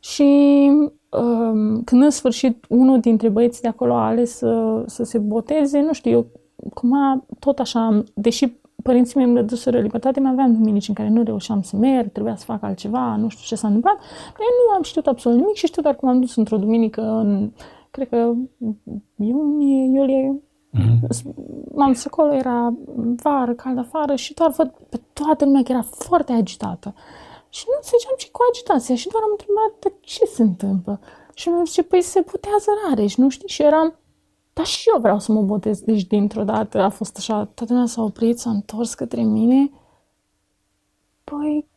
Și 0.00 0.22
um, 0.70 0.92
când 1.84 2.02
în 2.02 2.10
sfârșit 2.10 2.64
unul 2.68 3.00
dintre 3.00 3.28
băieții 3.28 3.62
de 3.62 3.68
acolo 3.68 3.94
a 3.94 4.06
ales 4.06 4.36
să, 4.36 4.82
să 4.86 5.04
se 5.04 5.18
boteze, 5.18 5.80
nu 5.80 5.92
știu, 5.92 6.10
eu 6.10 6.26
cumva 6.74 7.24
tot 7.38 7.58
așa, 7.58 8.02
deși 8.14 8.60
părinții 8.82 9.16
mei 9.16 9.26
îmi 9.26 9.34
dăduseră 9.34 9.80
libertate, 9.80 10.20
mai 10.20 10.30
aveam 10.30 10.52
duminici 10.52 10.88
în 10.88 10.94
care 10.94 11.08
nu 11.08 11.22
reușeam 11.22 11.62
să 11.62 11.76
merg, 11.76 12.12
trebuia 12.12 12.36
să 12.36 12.44
fac 12.44 12.62
altceva, 12.62 13.16
nu 13.16 13.28
știu 13.28 13.44
ce 13.46 13.54
s-a 13.54 13.66
întâmplat. 13.66 13.96
Eu 14.38 14.46
nu 14.66 14.74
am 14.74 14.82
știut 14.82 15.06
absolut 15.06 15.38
nimic 15.38 15.54
și 15.54 15.66
știu 15.66 15.82
doar 15.82 15.94
că 15.94 16.06
m-am 16.06 16.20
dus 16.20 16.36
într-o 16.36 16.56
duminică 16.56 17.00
în, 17.02 17.50
cred 17.90 18.08
că 18.08 18.32
iunie, 19.16 19.84
iulie, 19.84 20.42
m-am 21.74 21.92
dus 21.92 22.06
acolo, 22.06 22.34
era 22.34 22.74
vară, 23.22 23.52
cald 23.52 23.78
afară 23.78 24.14
și 24.14 24.34
doar 24.34 24.52
văd 24.56 24.72
pe 24.88 25.00
toată 25.12 25.44
lumea 25.44 25.62
că 25.62 25.72
era 25.72 25.82
foarte 25.82 26.32
agitată. 26.32 26.94
Și 27.56 27.64
nu 27.68 27.74
înțelegeam 27.76 28.14
ce 28.18 28.28
cu 28.30 28.40
agitația 28.50 28.94
și 28.94 29.08
doar 29.08 29.22
am 29.22 29.36
întrebat 29.36 29.72
de 29.78 29.92
ce 30.00 30.24
se 30.24 30.42
întâmplă. 30.42 31.00
Și 31.34 31.48
mi-a 31.48 31.62
zis, 31.64 31.84
păi 31.84 32.02
se 32.02 32.22
putează 32.22 32.70
Rareș, 32.88 33.14
nu 33.14 33.28
știi? 33.28 33.48
Și 33.48 33.62
eram, 33.62 33.94
dar 34.52 34.64
și 34.64 34.88
eu 34.94 35.00
vreau 35.00 35.18
să 35.18 35.32
mă 35.32 35.42
botez. 35.42 35.80
Deci 35.80 36.04
dintr-o 36.04 36.44
dată 36.44 36.80
a 36.80 36.88
fost 36.88 37.16
așa, 37.16 37.44
toată 37.44 37.72
lumea 37.72 37.88
s-a 37.88 38.02
oprit, 38.02 38.38
s-a 38.38 38.50
întors 38.50 38.94
către 38.94 39.22
mine. 39.22 39.70
Păi, 41.24 41.68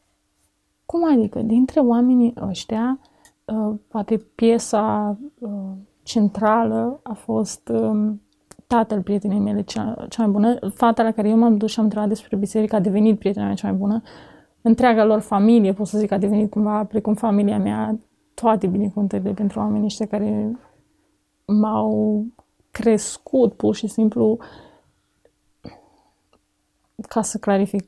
cum 0.85 1.11
adică? 1.11 1.41
Dintre 1.41 1.79
oamenii 1.79 2.33
ăștia, 2.49 2.99
uh, 3.45 3.75
poate 3.87 4.17
piesa 4.17 5.17
uh, 5.39 5.49
centrală 6.03 6.99
a 7.03 7.13
fost 7.13 7.67
um, 7.67 8.21
tatăl 8.67 9.01
prietenei 9.01 9.39
mele 9.39 9.61
cea, 9.61 10.05
cea 10.09 10.23
mai 10.23 10.31
bună, 10.31 10.69
fata 10.69 11.03
la 11.03 11.11
care 11.11 11.29
eu 11.29 11.37
m-am 11.37 11.57
dus 11.57 11.71
și 11.71 11.79
am 11.79 11.83
întrebat 11.83 12.09
despre 12.09 12.37
biserică 12.37 12.75
a 12.75 12.79
devenit 12.79 13.19
prietena 13.19 13.45
mea 13.45 13.55
cea 13.55 13.67
mai 13.67 13.77
bună. 13.77 14.01
Întreaga 14.67 15.03
lor 15.03 15.19
familie, 15.19 15.73
pot 15.73 15.87
să 15.87 15.97
zic, 15.97 16.11
a 16.11 16.17
devenit 16.17 16.49
cumva, 16.49 16.83
precum 16.83 17.13
familia 17.13 17.57
mea, 17.57 17.99
toate 18.33 18.67
binecuvântările 18.67 19.31
pentru 19.31 19.59
oamenii 19.59 19.85
ăștia 19.85 20.05
care 20.05 20.57
m-au 21.45 22.25
crescut 22.71 23.53
pur 23.53 23.75
și 23.75 23.87
simplu 23.87 24.37
ca 27.07 27.21
să 27.21 27.37
clarific, 27.37 27.87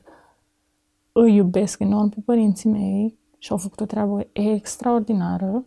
îi 1.12 1.34
iubesc 1.34 1.80
enorm 1.80 2.08
pe 2.08 2.20
părinții 2.24 2.70
mei 2.70 3.18
și 3.38 3.50
au 3.52 3.58
făcut 3.58 3.80
o 3.80 3.84
treabă 3.84 4.26
extraordinară 4.32 5.64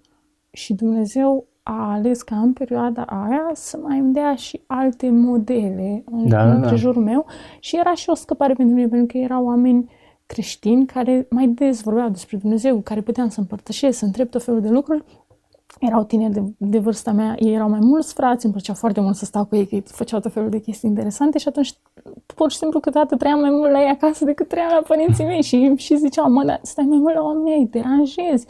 și 0.52 0.74
Dumnezeu 0.74 1.46
a 1.64 1.92
ales 1.92 2.22
ca 2.22 2.40
în 2.40 2.54
perioada 2.54 3.04
aia 3.04 3.50
să 3.54 3.78
mai 3.78 4.00
îmi 4.00 4.14
dea 4.14 4.36
și 4.36 4.62
alte 4.68 5.10
modele 5.10 6.04
în, 6.12 6.28
Da, 6.28 6.54
în 6.54 6.62
da. 6.62 6.68
prejurul 6.68 7.04
meu 7.04 7.26
și 7.60 7.78
era 7.78 7.94
și 7.94 8.10
o 8.10 8.14
scăpare 8.14 8.54
pentru 8.54 8.76
mine, 8.76 8.88
pentru 8.88 9.08
că 9.08 9.18
erau 9.18 9.46
oameni 9.46 9.90
creștini 10.32 10.86
care 10.86 11.28
mai 11.30 11.48
des 11.48 11.82
vorbeau 11.82 12.10
despre 12.10 12.38
Dumnezeu, 12.38 12.76
cu 12.76 12.82
care 12.82 13.02
puteam 13.02 13.30
să 13.30 13.40
împărtășesc, 13.40 13.98
să 13.98 14.06
întreb 14.06 14.30
tot 14.30 14.44
felul 14.44 14.62
de 14.62 14.70
lucruri. 14.70 15.04
Erau 15.80 16.04
tineri 16.04 16.34
de, 16.34 16.44
de 16.58 16.80
vârsta 16.80 17.12
mea, 17.12 17.36
ei 17.40 17.54
erau 17.54 17.70
mai 17.70 17.80
mulți 17.80 18.14
frați, 18.14 18.46
îmi 18.46 18.54
plăcea 18.54 18.74
foarte 18.74 19.02
mult 19.02 19.16
să 19.16 19.26
stau 19.26 19.46
cu 19.46 19.56
ei, 19.56 19.68
că 19.68 19.76
ei 19.76 19.84
făceau 19.86 20.20
tot 20.20 20.32
felul 20.34 20.50
de 20.50 20.60
chestii 20.60 20.90
interesante 20.90 21.38
și 21.38 21.48
atunci 21.48 21.74
pur 22.36 22.52
și 22.52 22.58
simplu 22.58 22.80
câteodată 22.80 23.16
trăiam 23.16 23.40
mai 23.40 23.50
mult 23.50 23.72
la 23.72 23.82
ei 23.82 23.90
acasă 23.90 24.26
decât 24.26 24.48
trăiam 24.48 24.72
la 24.74 24.82
părinții 24.88 25.26
mei 25.26 25.42
și, 25.42 25.74
și 25.76 25.98
ziceau, 25.98 26.32
mă, 26.32 26.44
dar 26.44 26.60
stai 26.64 26.86
mai 26.86 26.98
mult 26.98 27.16
la 27.16 27.22
oamenii 27.22 27.54
ei, 27.54 27.68
deranjezi. 27.72 28.46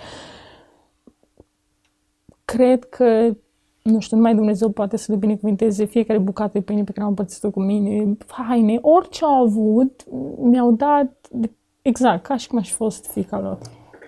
Cred 2.46 2.84
că, 2.84 3.36
nu 3.84 4.00
știu, 4.00 4.18
numai 4.18 4.36
Dumnezeu 4.36 4.70
poate 4.70 4.98
să 4.98 5.12
le 5.12 5.18
binecuvinteze 5.18 5.86
fiecare 5.86 6.20
bucată 6.20 6.52
de 6.54 6.62
pâine 6.62 6.84
pe 6.84 6.92
care 6.92 7.04
am 7.04 7.10
împărțit-o 7.10 7.52
cu 7.52 7.62
mine, 7.62 8.18
haine, 8.28 8.80
orice 8.82 9.26
au 9.26 9.44
avut, 9.44 10.06
mi-au 10.42 10.72
dat 10.72 11.28
de- 11.32 11.52
exact, 11.82 12.24
ca 12.24 12.38
și 12.38 12.48
cum 12.48 12.58
aș 12.58 12.68
fi 12.68 12.74
fost 12.74 13.06
fica 13.06 13.40
lor. 13.40 13.60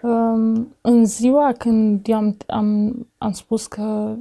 Um, 0.02 0.76
în 0.82 1.06
ziua 1.06 1.52
când 1.52 2.08
eu 2.08 2.16
am, 2.16 2.38
am, 2.48 2.94
am 3.18 3.32
spus 3.32 3.68
că, 3.68 4.16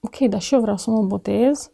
ok, 0.00 0.18
dar 0.18 0.40
și 0.40 0.54
eu 0.54 0.60
vreau 0.60 0.76
să 0.76 0.90
mă 0.90 1.02
botez, 1.02 1.70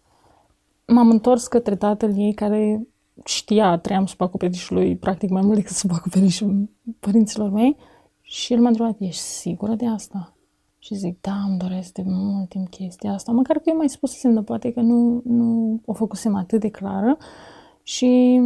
m-am 0.87 1.11
întors 1.11 1.47
către 1.47 1.77
tatăl 1.77 2.19
ei 2.19 2.35
care 2.35 2.87
știa, 3.25 3.79
trăiam 3.79 4.07
sub 4.07 4.21
acoperișul 4.21 4.77
lui 4.77 4.97
practic 4.97 5.31
mai 5.31 5.43
mult 5.43 5.57
decât 5.57 5.77
sub 5.77 5.91
acoperișul 5.93 6.69
părinților 7.01 7.51
mei 7.51 7.77
și 8.21 8.53
el 8.53 8.61
m-a 8.61 8.69
întrebat, 8.69 8.97
ești 8.99 9.23
sigură 9.23 9.75
de 9.75 9.87
asta? 9.87 10.35
Și 10.79 10.95
zic, 10.95 11.21
da, 11.21 11.33
îmi 11.49 11.59
doresc 11.59 11.93
de 11.93 12.03
mult 12.07 12.49
timp 12.49 12.69
chestia 12.69 13.13
asta. 13.13 13.33
Măcar 13.33 13.57
că 13.57 13.63
eu 13.67 13.77
mai 13.77 13.89
spusesem, 13.89 14.35
dar 14.35 14.43
poate 14.43 14.73
că 14.73 14.81
nu, 14.81 15.23
nu 15.25 15.81
o 15.85 15.93
făcusem 15.93 16.35
atât 16.35 16.61
de 16.61 16.69
clară. 16.69 17.17
Și 17.83 18.41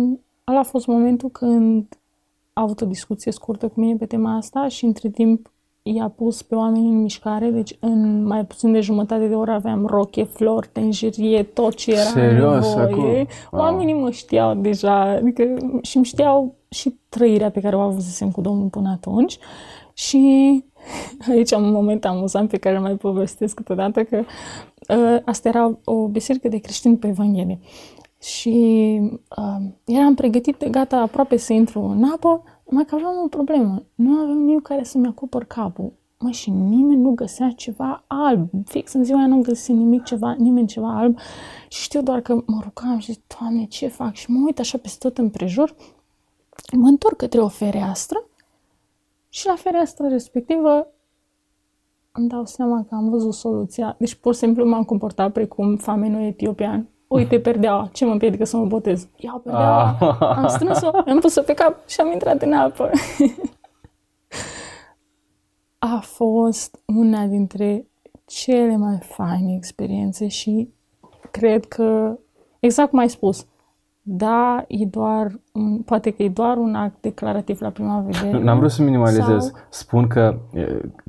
ăla 0.49 0.59
a 0.59 0.62
fost 0.62 0.87
momentul 0.87 1.31
când 1.31 1.99
a 2.55 2.62
avut 2.62 2.80
o 2.80 2.86
discuție 2.86 3.32
scurtă 3.32 3.68
cu 3.68 3.80
mine 3.80 3.96
pe 3.96 4.07
tema 4.07 4.36
asta 4.36 4.68
și 4.68 4.84
între 4.84 5.09
timp 5.09 5.52
i-a 5.82 6.09
pus 6.09 6.42
pe 6.42 6.55
oameni 6.55 6.88
în 6.88 7.02
mișcare, 7.02 7.50
deci 7.50 7.76
în 7.80 8.26
mai 8.26 8.44
puțin 8.44 8.72
de 8.72 8.80
jumătate 8.80 9.26
de 9.26 9.34
oră 9.34 9.50
aveam 9.50 9.86
roche, 9.86 10.22
flori, 10.22 10.68
tenjerie, 10.72 11.42
tot 11.42 11.74
ce 11.74 11.92
era 11.92 12.00
Serios, 12.00 12.74
nevoie. 12.74 12.84
acum? 12.84 13.05
Wow. 13.50 13.62
Oamenii 13.62 13.94
mă 13.94 14.11
știau 14.11 14.55
deja 14.55 15.00
adică, 15.00 15.57
și 15.82 15.96
îmi 15.96 16.05
știau 16.05 16.55
și 16.68 16.98
trăirea 17.09 17.50
pe 17.50 17.61
care 17.61 17.76
o 17.76 17.80
avusesem 17.80 18.30
cu 18.30 18.40
Domnul 18.40 18.68
până 18.68 18.90
atunci. 18.90 19.38
Și 19.94 20.64
aici 21.30 21.52
am 21.52 21.62
un 21.62 21.72
moment 21.72 22.05
amuzant 22.05 22.48
pe 22.48 22.59
care 22.59 22.76
îl 22.76 22.82
mai 22.82 22.94
povestesc 22.94 23.55
câteodată 23.55 24.05
că 24.05 24.16
uh, 24.88 25.20
asta 25.24 25.48
era 25.48 25.78
o 25.84 26.09
biserică 26.09 26.48
de 26.48 26.59
creștini 26.59 26.96
pe 26.96 27.07
Evanghelie. 27.07 27.59
Și 28.25 29.01
uh, 29.37 29.66
eram 29.85 30.14
pregătit, 30.14 30.68
gata, 30.68 30.97
aproape 30.97 31.37
să 31.37 31.53
intru 31.53 31.81
în 31.81 32.05
apă, 32.05 32.43
mai 32.70 32.85
că 32.85 32.95
aveam 32.95 33.22
o 33.25 33.29
problemă. 33.29 33.83
Nu 33.95 34.18
aveam 34.20 34.39
nimeni 34.39 34.62
care 34.62 34.85
să-mi 34.85 35.07
acopăr 35.07 35.45
capul. 35.45 35.93
Mă, 36.18 36.31
și 36.31 36.51
nimeni 36.51 37.01
nu 37.01 37.11
găsea 37.11 37.51
ceva 37.51 38.05
alb. 38.07 38.49
Fix 38.64 38.93
în 38.93 39.05
ziua 39.05 39.18
aia 39.18 39.27
nu 39.27 39.41
găsea 39.41 39.75
nimic 39.75 40.03
ceva, 40.03 40.35
nimeni 40.39 40.66
ceva 40.66 40.99
alb. 40.99 41.18
Și 41.68 41.83
știu 41.83 42.03
doar 42.03 42.20
că 42.20 42.35
mă 42.47 42.61
rugam 42.62 42.99
și 42.99 43.12
zic, 43.12 43.22
Doamne, 43.39 43.64
ce 43.64 43.89
fac? 43.89 44.14
Și 44.14 44.31
mă 44.31 44.43
uit 44.45 44.59
așa 44.59 44.79
peste 44.79 45.09
tot 45.09 45.18
împrejur, 45.18 45.75
mă 46.72 46.89
întorc 46.89 47.16
către 47.16 47.41
o 47.41 47.49
fereastră 47.49 48.25
și 49.29 49.47
la 49.47 49.55
fereastra 49.55 50.09
respectivă 50.09 50.87
îmi 52.12 52.29
dau 52.29 52.45
seama 52.45 52.85
că 52.89 52.95
am 52.95 53.09
văzut 53.09 53.35
soluția. 53.35 53.97
Deci 53.99 54.14
pur 54.14 54.33
și 54.33 54.39
simplu 54.39 54.68
m-am 54.68 54.85
comportat 54.85 55.33
precum 55.33 55.77
famenul 55.77 56.22
etiopian. 56.22 56.89
Uite 57.15 57.41
perdeaua, 57.41 57.89
ce 57.93 58.05
mă 58.05 58.12
împiedică 58.12 58.45
să 58.45 58.57
mă 58.57 58.65
botez? 58.65 59.09
Iau 59.17 59.39
perdeaua, 59.39 59.97
ah. 60.01 60.19
am 60.21 60.47
strâns-o, 60.47 60.91
am 61.07 61.19
pus-o 61.19 61.43
pe 61.43 61.55
cap 61.55 61.89
și 61.89 62.01
am 62.01 62.12
intrat 62.12 62.43
în 62.43 62.53
apă. 62.53 62.91
A 65.79 66.01
fost 66.03 66.81
una 66.87 67.25
dintre 67.25 67.87
cele 68.25 68.77
mai 68.77 68.99
faine 69.03 69.55
experiențe 69.55 70.29
și 70.29 70.73
cred 71.31 71.65
că, 71.65 72.19
exact 72.61 72.91
cum 72.91 72.99
ai 72.99 73.09
spus, 73.09 73.47
da, 74.03 74.65
e 74.69 74.87
doar 74.87 75.41
un, 75.53 75.79
poate 75.79 76.11
că 76.11 76.23
e 76.23 76.29
doar 76.29 76.57
un 76.57 76.75
act 76.75 77.01
declarativ 77.01 77.61
la 77.61 77.71
prima 77.71 78.01
vedere. 78.01 78.43
N-am 78.43 78.59
vrut 78.59 78.71
să 78.71 78.83
minimalizez. 78.83 79.45
Sau... 79.45 79.61
Spun 79.69 80.07
că, 80.07 80.39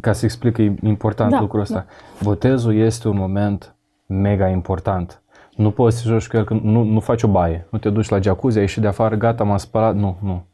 ca 0.01 0.13
să 0.13 0.25
explic 0.25 0.53
că 0.53 0.61
e 0.61 0.75
important 0.83 1.31
da, 1.31 1.39
lucrul 1.39 1.61
ăsta, 1.61 1.75
da. 1.75 1.85
botezul 2.23 2.75
este 2.75 3.07
un 3.07 3.17
moment 3.17 3.75
mega 4.05 4.47
important. 4.47 5.21
Nu 5.55 5.71
poți 5.71 5.97
să 5.97 6.07
joci 6.07 6.27
cu 6.27 6.37
el, 6.37 6.43
că 6.43 6.53
nu, 6.53 6.83
nu 6.83 6.99
faci 6.99 7.23
o 7.23 7.27
baie, 7.27 7.67
nu 7.69 7.77
te 7.77 7.89
duci 7.89 8.09
la 8.09 8.19
jacuzzi, 8.19 8.57
ai 8.57 8.63
ieșit 8.63 8.81
de 8.81 8.87
afară, 8.87 9.15
gata, 9.15 9.43
m-am 9.43 9.57
spălat, 9.57 9.95
nu, 9.95 10.17
nu. 10.21 10.45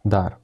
Dar 0.00 0.38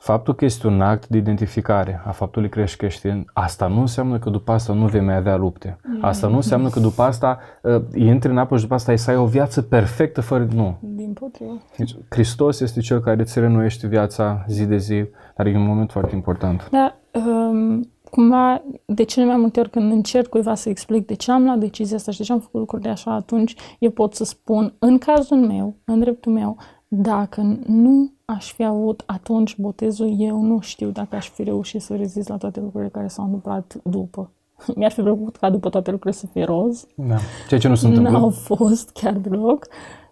Faptul 0.00 0.34
că 0.34 0.44
este 0.44 0.66
un 0.66 0.80
act 0.80 1.08
de 1.08 1.16
identificare 1.16 2.02
a 2.04 2.10
faptului 2.10 2.48
că 2.48 2.60
ești 2.60 2.76
creștin, 2.76 3.30
asta 3.32 3.66
nu 3.66 3.80
înseamnă 3.80 4.18
că 4.18 4.30
după 4.30 4.52
asta 4.52 4.72
nu 4.72 4.86
vei 4.86 5.00
mai 5.00 5.16
avea 5.16 5.36
lupte. 5.36 5.76
Asta 6.00 6.28
nu 6.28 6.34
înseamnă 6.34 6.68
că 6.68 6.80
după 6.80 7.02
asta 7.02 7.38
uh, 7.62 7.82
intri 7.94 8.30
în 8.30 8.38
apă 8.38 8.56
și 8.56 8.62
după 8.62 8.74
asta 8.74 8.90
ai 8.90 8.98
să 8.98 9.10
ai 9.10 9.16
o 9.16 9.26
viață 9.26 9.62
perfectă 9.62 10.20
fără... 10.20 10.46
Nu. 10.54 10.78
Din 10.80 11.12
potrivă. 11.12 11.62
Deci, 11.76 11.96
Hristos 12.08 12.60
este 12.60 12.80
cel 12.80 13.00
care 13.00 13.20
îți 13.20 13.38
renuiește 13.38 13.86
viața 13.86 14.44
zi 14.48 14.66
de 14.66 14.76
zi, 14.76 15.04
dar 15.36 15.46
e 15.46 15.56
un 15.56 15.66
moment 15.66 15.90
foarte 15.90 16.14
important. 16.14 16.68
Da, 16.70 16.96
um, 17.12 17.90
cumva, 18.10 18.62
de 18.84 19.02
cele 19.02 19.26
mai 19.26 19.36
multe 19.36 19.60
ori 19.60 19.70
când 19.70 19.92
încerc 19.92 20.28
cuiva 20.28 20.54
să 20.54 20.68
explic 20.68 21.06
de 21.06 21.14
ce 21.14 21.32
am 21.32 21.44
luat 21.44 21.58
decizia 21.58 21.96
asta 21.96 22.10
și 22.10 22.18
de 22.18 22.24
ce 22.24 22.32
am 22.32 22.40
făcut 22.40 22.60
lucruri 22.60 22.82
de 22.82 22.88
așa, 22.88 23.12
atunci 23.12 23.54
eu 23.78 23.90
pot 23.90 24.14
să 24.14 24.24
spun, 24.24 24.74
în 24.78 24.98
cazul 24.98 25.38
meu, 25.38 25.74
în 25.84 26.00
dreptul 26.00 26.32
meu, 26.32 26.56
dacă 26.88 27.58
nu 27.66 28.12
aș 28.24 28.52
fi 28.52 28.64
avut 28.64 29.02
atunci 29.06 29.56
botezul, 29.56 30.14
eu 30.18 30.40
nu 30.40 30.60
știu 30.60 30.88
dacă 30.88 31.16
aș 31.16 31.28
fi 31.28 31.42
reușit 31.42 31.82
să 31.82 31.96
rezist 31.96 32.28
la 32.28 32.36
toate 32.36 32.60
lucrurile 32.60 32.90
care 32.90 33.06
s-au 33.06 33.24
întâmplat 33.24 33.80
după. 33.84 34.30
Mi-ar 34.76 34.90
fi 34.90 35.00
plăcut 35.00 35.36
ca 35.36 35.50
după 35.50 35.68
toate 35.68 35.90
lucrurile 35.90 36.20
să 36.20 36.26
fie 36.26 36.44
roz. 36.44 36.86
Da. 36.94 37.16
Ceea 37.48 37.60
ce 37.60 37.68
nu 37.68 37.74
se 37.74 37.86
întâmplă. 37.86 38.10
Nu 38.10 38.24
au 38.24 38.30
fost 38.30 38.90
chiar 38.90 39.12
deloc. 39.12 39.66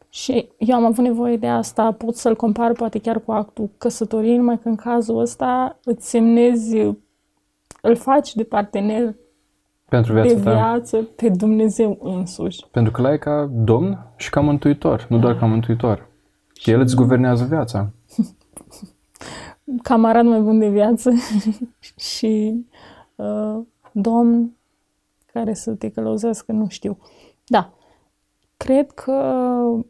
Și 0.08 0.48
eu 0.58 0.76
am 0.76 0.84
avut 0.84 1.04
nevoie 1.04 1.36
de 1.36 1.46
asta, 1.46 1.92
pot 1.92 2.16
să-l 2.16 2.36
compar 2.36 2.72
poate 2.72 2.98
chiar 2.98 3.20
cu 3.20 3.32
actul 3.32 3.70
căsătoriei, 3.78 4.36
numai 4.36 4.58
că 4.58 4.68
în 4.68 4.76
cazul 4.76 5.18
ăsta 5.18 5.78
îți 5.84 6.10
semnezi, 6.10 6.76
îl 7.80 7.96
faci 7.96 8.34
de 8.34 8.44
partener 8.44 9.14
pentru 9.88 10.12
viața 10.12 10.34
de 10.34 10.40
viață 10.40 10.96
ta. 10.96 11.08
pe 11.16 11.28
Dumnezeu 11.28 11.98
însuși. 12.02 12.66
Pentru 12.70 12.92
că 12.92 13.02
l-ai 13.02 13.18
ca 13.18 13.50
domn 13.52 14.06
și 14.16 14.30
ca 14.30 14.40
mântuitor, 14.40 15.06
nu 15.08 15.18
doar 15.18 15.38
ca 15.38 15.46
mântuitor. 15.46 16.08
Și 16.52 16.70
el 16.70 16.80
îți 16.80 16.94
guvernează 16.94 17.44
viața. 17.44 17.90
Camarad 19.82 20.24
mai 20.24 20.40
bun 20.40 20.58
de 20.58 20.68
viață 20.68 21.10
și 22.14 22.66
uh, 23.14 23.58
domn 23.92 24.56
care 25.32 25.54
să 25.54 25.74
te 25.74 25.90
călăuzească, 25.90 26.52
nu 26.52 26.68
știu. 26.68 26.98
Da, 27.46 27.72
cred 28.56 28.90
că 28.90 29.10
a, 29.10 29.84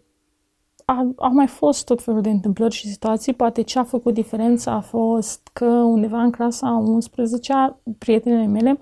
au 1.16 1.32
mai 1.32 1.47
fost 1.47 1.84
tot 1.84 2.03
felul 2.03 2.20
de 2.20 2.30
întâmplări 2.30 2.74
și 2.74 2.89
situații. 2.89 3.32
Poate 3.32 3.62
ce 3.62 3.78
a 3.78 3.84
făcut 3.84 4.14
diferența 4.14 4.72
a 4.72 4.80
fost 4.80 5.49
că 5.53 5.64
undeva 5.64 6.22
în 6.22 6.30
clasa 6.30 6.84
11-a, 7.01 7.80
prietenele 7.99 8.47
mele 8.47 8.78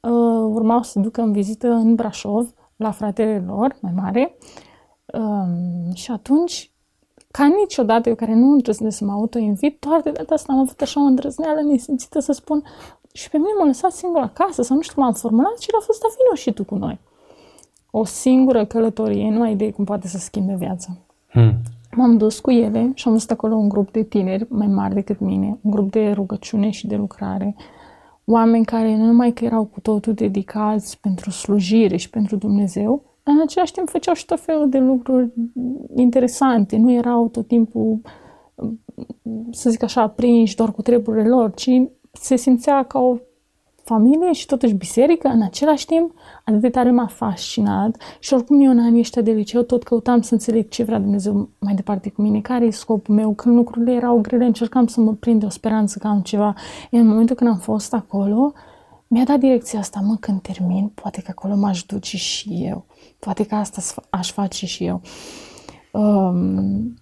uh, 0.00 0.10
urmau 0.54 0.82
să 0.82 0.98
ducă 0.98 1.20
în 1.20 1.32
vizită 1.32 1.68
în 1.68 1.94
Brașov 1.94 2.52
la 2.76 2.90
fratele 2.90 3.44
lor 3.46 3.76
mai 3.80 3.92
mare 3.96 4.36
uh, 5.06 5.94
și 5.94 6.10
atunci 6.10 6.72
ca 7.30 7.46
niciodată 7.46 8.08
eu 8.08 8.14
care 8.14 8.34
nu 8.34 8.52
îndrăznesc 8.52 8.96
să 8.96 9.04
mă 9.04 9.12
auto-invit, 9.12 9.80
doar 9.80 10.00
de 10.00 10.10
data 10.10 10.34
asta 10.34 10.52
am 10.52 10.58
avut 10.58 10.80
așa 10.80 11.00
o 11.00 11.04
îndrăzneală 11.04 11.60
nesimțită 11.60 12.20
să 12.20 12.32
spun 12.32 12.62
și 13.12 13.30
pe 13.30 13.36
mine 13.36 13.50
m-a 13.58 13.64
lăsat 13.64 13.92
singur 13.92 14.20
acasă 14.20 14.62
sau 14.62 14.76
nu 14.76 14.82
știu 14.82 14.94
cum 14.94 15.04
am 15.04 15.12
formulat 15.12 15.58
și 15.58 15.68
a 15.78 15.82
fost, 15.82 16.02
a 16.02 16.06
vino 16.18 16.34
și 16.34 16.52
tu 16.52 16.64
cu 16.64 16.74
noi. 16.74 16.98
O 17.90 18.04
singură 18.04 18.64
călătorie, 18.64 19.30
nu 19.30 19.42
ai 19.42 19.52
idee 19.52 19.70
cum 19.70 19.84
poate 19.84 20.08
să 20.08 20.18
schimbe 20.18 20.54
viața. 20.54 21.03
Hmm. 21.34 21.52
M-am 21.96 22.16
dus 22.16 22.40
cu 22.40 22.50
ele 22.50 22.90
și 22.94 23.06
am 23.06 23.12
văzut 23.12 23.30
acolo 23.30 23.54
un 23.54 23.68
grup 23.68 23.92
de 23.92 24.02
tineri 24.02 24.46
mai 24.48 24.66
mari 24.66 24.94
decât 24.94 25.20
mine, 25.20 25.58
un 25.62 25.70
grup 25.70 25.90
de 25.90 26.10
rugăciune 26.10 26.70
și 26.70 26.86
de 26.86 26.96
lucrare, 26.96 27.56
oameni 28.24 28.64
care 28.64 28.96
nu 28.96 29.04
numai 29.04 29.32
că 29.32 29.44
erau 29.44 29.64
cu 29.64 29.80
totul 29.80 30.12
dedicați 30.12 31.00
pentru 31.00 31.30
slujire 31.30 31.96
și 31.96 32.10
pentru 32.10 32.36
Dumnezeu, 32.36 33.02
în 33.22 33.40
același 33.40 33.72
timp 33.72 33.88
făceau 33.88 34.14
și 34.14 34.24
tot 34.24 34.40
felul 34.40 34.68
de 34.68 34.78
lucruri 34.78 35.32
interesante. 35.96 36.76
Nu 36.76 36.92
erau 36.92 37.28
tot 37.28 37.46
timpul, 37.46 38.00
să 39.50 39.70
zic 39.70 39.82
așa, 39.82 40.08
prinși 40.08 40.56
doar 40.56 40.72
cu 40.72 40.82
treburile 40.82 41.28
lor, 41.28 41.54
ci 41.54 41.70
se 42.12 42.36
simțea 42.36 42.82
ca 42.82 42.98
o 42.98 43.16
familie 43.84 44.32
și 44.32 44.46
totuși 44.46 44.74
biserică 44.74 45.28
în 45.28 45.42
același 45.42 45.86
timp. 45.86 46.14
Atât 46.44 46.60
de 46.60 46.68
tare 46.68 46.90
m-a 46.90 47.06
fascinat 47.06 47.96
și 48.18 48.34
oricum 48.34 48.60
eu 48.60 48.70
în 48.70 48.78
anii 48.78 49.00
ăștia 49.00 49.22
de 49.22 49.30
liceu 49.30 49.62
tot 49.62 49.82
căutam 49.82 50.20
să 50.20 50.34
înțeleg 50.34 50.68
ce 50.68 50.82
vrea 50.82 50.98
Dumnezeu 50.98 51.48
mai 51.58 51.74
departe 51.74 52.10
cu 52.10 52.22
mine, 52.22 52.40
care 52.40 52.64
e 52.64 52.70
scopul 52.70 53.14
meu, 53.14 53.32
când 53.32 53.56
lucrurile 53.56 53.92
erau 53.92 54.20
grele, 54.20 54.44
încercam 54.44 54.86
să 54.86 55.00
mă 55.00 55.12
prind 55.12 55.40
de 55.40 55.46
o 55.46 55.48
speranță 55.48 55.98
că 55.98 56.06
am 56.06 56.20
ceva. 56.20 56.54
Iar 56.90 57.02
în 57.02 57.08
momentul 57.08 57.36
când 57.36 57.50
am 57.50 57.58
fost 57.58 57.94
acolo, 57.94 58.52
mi-a 59.06 59.24
dat 59.24 59.38
direcția 59.38 59.78
asta, 59.78 60.00
mă, 60.02 60.16
când 60.20 60.40
termin, 60.40 60.88
poate 60.88 61.20
că 61.20 61.30
acolo 61.30 61.56
m-aș 61.56 61.82
duce 61.82 62.16
și 62.16 62.48
eu. 62.50 62.84
Poate 63.18 63.46
că 63.46 63.54
asta 63.54 64.02
aș 64.10 64.32
face 64.32 64.66
și 64.66 64.84
eu. 64.84 65.00
Um, 65.92 66.94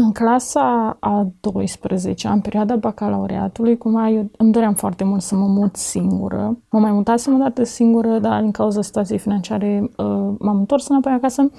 în 0.00 0.12
clasa 0.12 0.96
a 1.00 1.26
12 1.40 2.28
în 2.28 2.40
perioada 2.40 2.76
bacalaureatului, 2.76 3.78
cum 3.78 3.96
eu 3.96 4.30
îmi 4.36 4.52
doream 4.52 4.74
foarte 4.74 5.04
mult 5.04 5.22
să 5.22 5.34
mă 5.34 5.46
mut 5.46 5.76
singură. 5.76 6.58
Mă 6.70 6.78
mai 6.78 6.92
mutasem 6.92 7.34
o 7.34 7.38
dată 7.38 7.64
singură, 7.64 8.18
dar 8.18 8.40
din 8.40 8.50
cauza 8.50 8.82
situației 8.82 9.18
financiare 9.18 9.80
uh, 9.82 10.06
m-am 10.38 10.58
întors 10.58 10.88
înapoi 10.88 11.12
acasă 11.12 11.50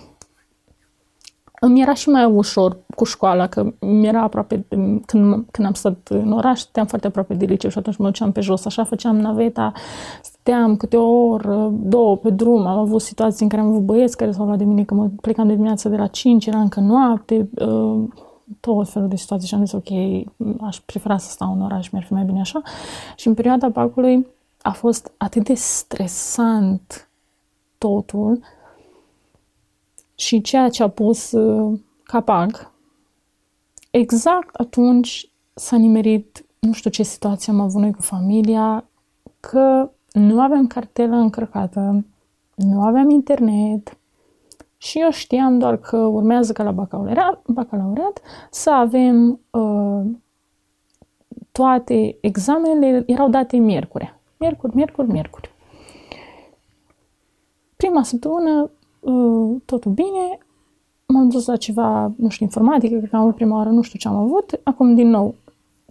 îmi 1.59 1.81
era 1.81 1.93
și 1.93 2.09
mai 2.09 2.25
ușor 2.25 2.77
cu 2.95 3.03
școala, 3.03 3.47
că 3.47 3.73
mi 3.79 4.07
era 4.07 4.21
aproape, 4.21 4.65
când, 5.05 5.45
când 5.51 5.67
am 5.67 5.73
stat 5.73 6.07
în 6.09 6.31
oraș, 6.31 6.59
stăteam 6.59 6.85
foarte 6.85 7.07
aproape 7.07 7.33
de 7.33 7.45
liceu 7.45 7.69
și 7.69 7.77
atunci 7.77 7.97
mă 7.97 8.05
duceam 8.05 8.31
pe 8.31 8.41
jos, 8.41 8.65
așa 8.65 8.83
făceam 8.83 9.17
naveta, 9.17 9.71
stăteam 10.21 10.75
câte 10.75 10.97
o 10.97 11.27
oră, 11.27 11.69
două 11.73 12.17
pe 12.17 12.29
drum, 12.29 12.65
am 12.65 12.77
avut 12.77 13.01
situații 13.01 13.43
în 13.43 13.49
care 13.49 13.61
am 13.61 13.67
avut 13.67 13.81
băieți 13.81 14.17
care 14.17 14.31
s-au 14.31 14.45
luat 14.45 14.57
de 14.57 14.63
mine, 14.63 14.83
că 14.83 14.93
mă 14.93 15.09
plecam 15.21 15.47
de 15.47 15.53
dimineața 15.53 15.89
de 15.89 15.95
la 15.95 16.07
5, 16.07 16.45
era 16.45 16.59
încă 16.59 16.79
noapte, 16.79 17.49
uh, 17.59 18.03
tot 18.59 18.89
felul 18.89 19.07
de 19.07 19.15
situații 19.15 19.47
și 19.47 19.53
am 19.53 19.65
zis, 19.65 19.73
ok, 19.73 19.89
aș 20.61 20.79
prefera 20.79 21.17
să 21.17 21.29
stau 21.29 21.53
în 21.53 21.61
oraș, 21.61 21.89
mi-ar 21.89 22.05
fi 22.05 22.13
mai 22.13 22.23
bine 22.23 22.39
așa. 22.39 22.61
Și 23.15 23.27
în 23.27 23.33
perioada 23.33 23.69
bacului 23.69 24.27
a 24.61 24.71
fost 24.71 25.11
atât 25.17 25.43
de 25.43 25.53
stresant 25.53 27.09
totul, 27.77 28.39
și 30.19 30.41
ceea 30.41 30.69
ce 30.69 30.83
a 30.83 30.89
pus 30.89 31.31
uh, 31.31 31.79
capac, 32.03 32.71
exact 33.91 34.55
atunci 34.55 35.29
s-a 35.53 35.77
nimerit, 35.77 36.45
nu 36.59 36.71
știu 36.71 36.89
ce 36.89 37.03
situație 37.03 37.53
am 37.53 37.59
avut 37.59 37.81
noi 37.81 37.93
cu 37.93 38.01
familia, 38.01 38.89
că 39.39 39.89
nu 40.11 40.41
aveam 40.41 40.67
cartelă 40.67 41.15
încărcată, 41.15 42.05
nu 42.55 42.81
aveam 42.81 43.09
internet 43.09 43.97
și 44.79 44.99
eu 44.99 45.09
știam 45.11 45.57
doar 45.57 45.77
că 45.77 45.97
urmează 45.97 46.53
ca 46.53 46.63
la 46.63 46.71
bacalaureat, 46.71 47.41
bacalaureat 47.47 48.21
să 48.49 48.71
avem 48.71 49.39
uh, 49.49 50.01
toate 51.51 52.17
examenele, 52.21 53.03
erau 53.05 53.29
date 53.29 53.57
miercuri. 53.57 54.17
Miercuri, 54.37 54.75
miercuri, 54.75 55.11
miercuri. 55.11 55.51
Prima 57.75 58.03
săptămână 58.03 58.71
Uh, 58.99 59.61
totul 59.65 59.91
bine, 59.91 60.37
m-am 61.05 61.29
dus 61.29 61.45
la 61.45 61.55
ceva, 61.55 62.11
nu 62.17 62.29
știu, 62.29 62.45
informatică, 62.45 62.97
cred 62.97 63.09
că 63.09 63.15
am 63.15 63.21
avut 63.21 63.35
prima 63.35 63.55
oară, 63.55 63.69
nu 63.69 63.81
știu 63.81 63.99
ce 63.99 64.07
am 64.07 64.15
avut, 64.15 64.59
acum 64.63 64.95
din 64.95 65.09
nou 65.09 65.35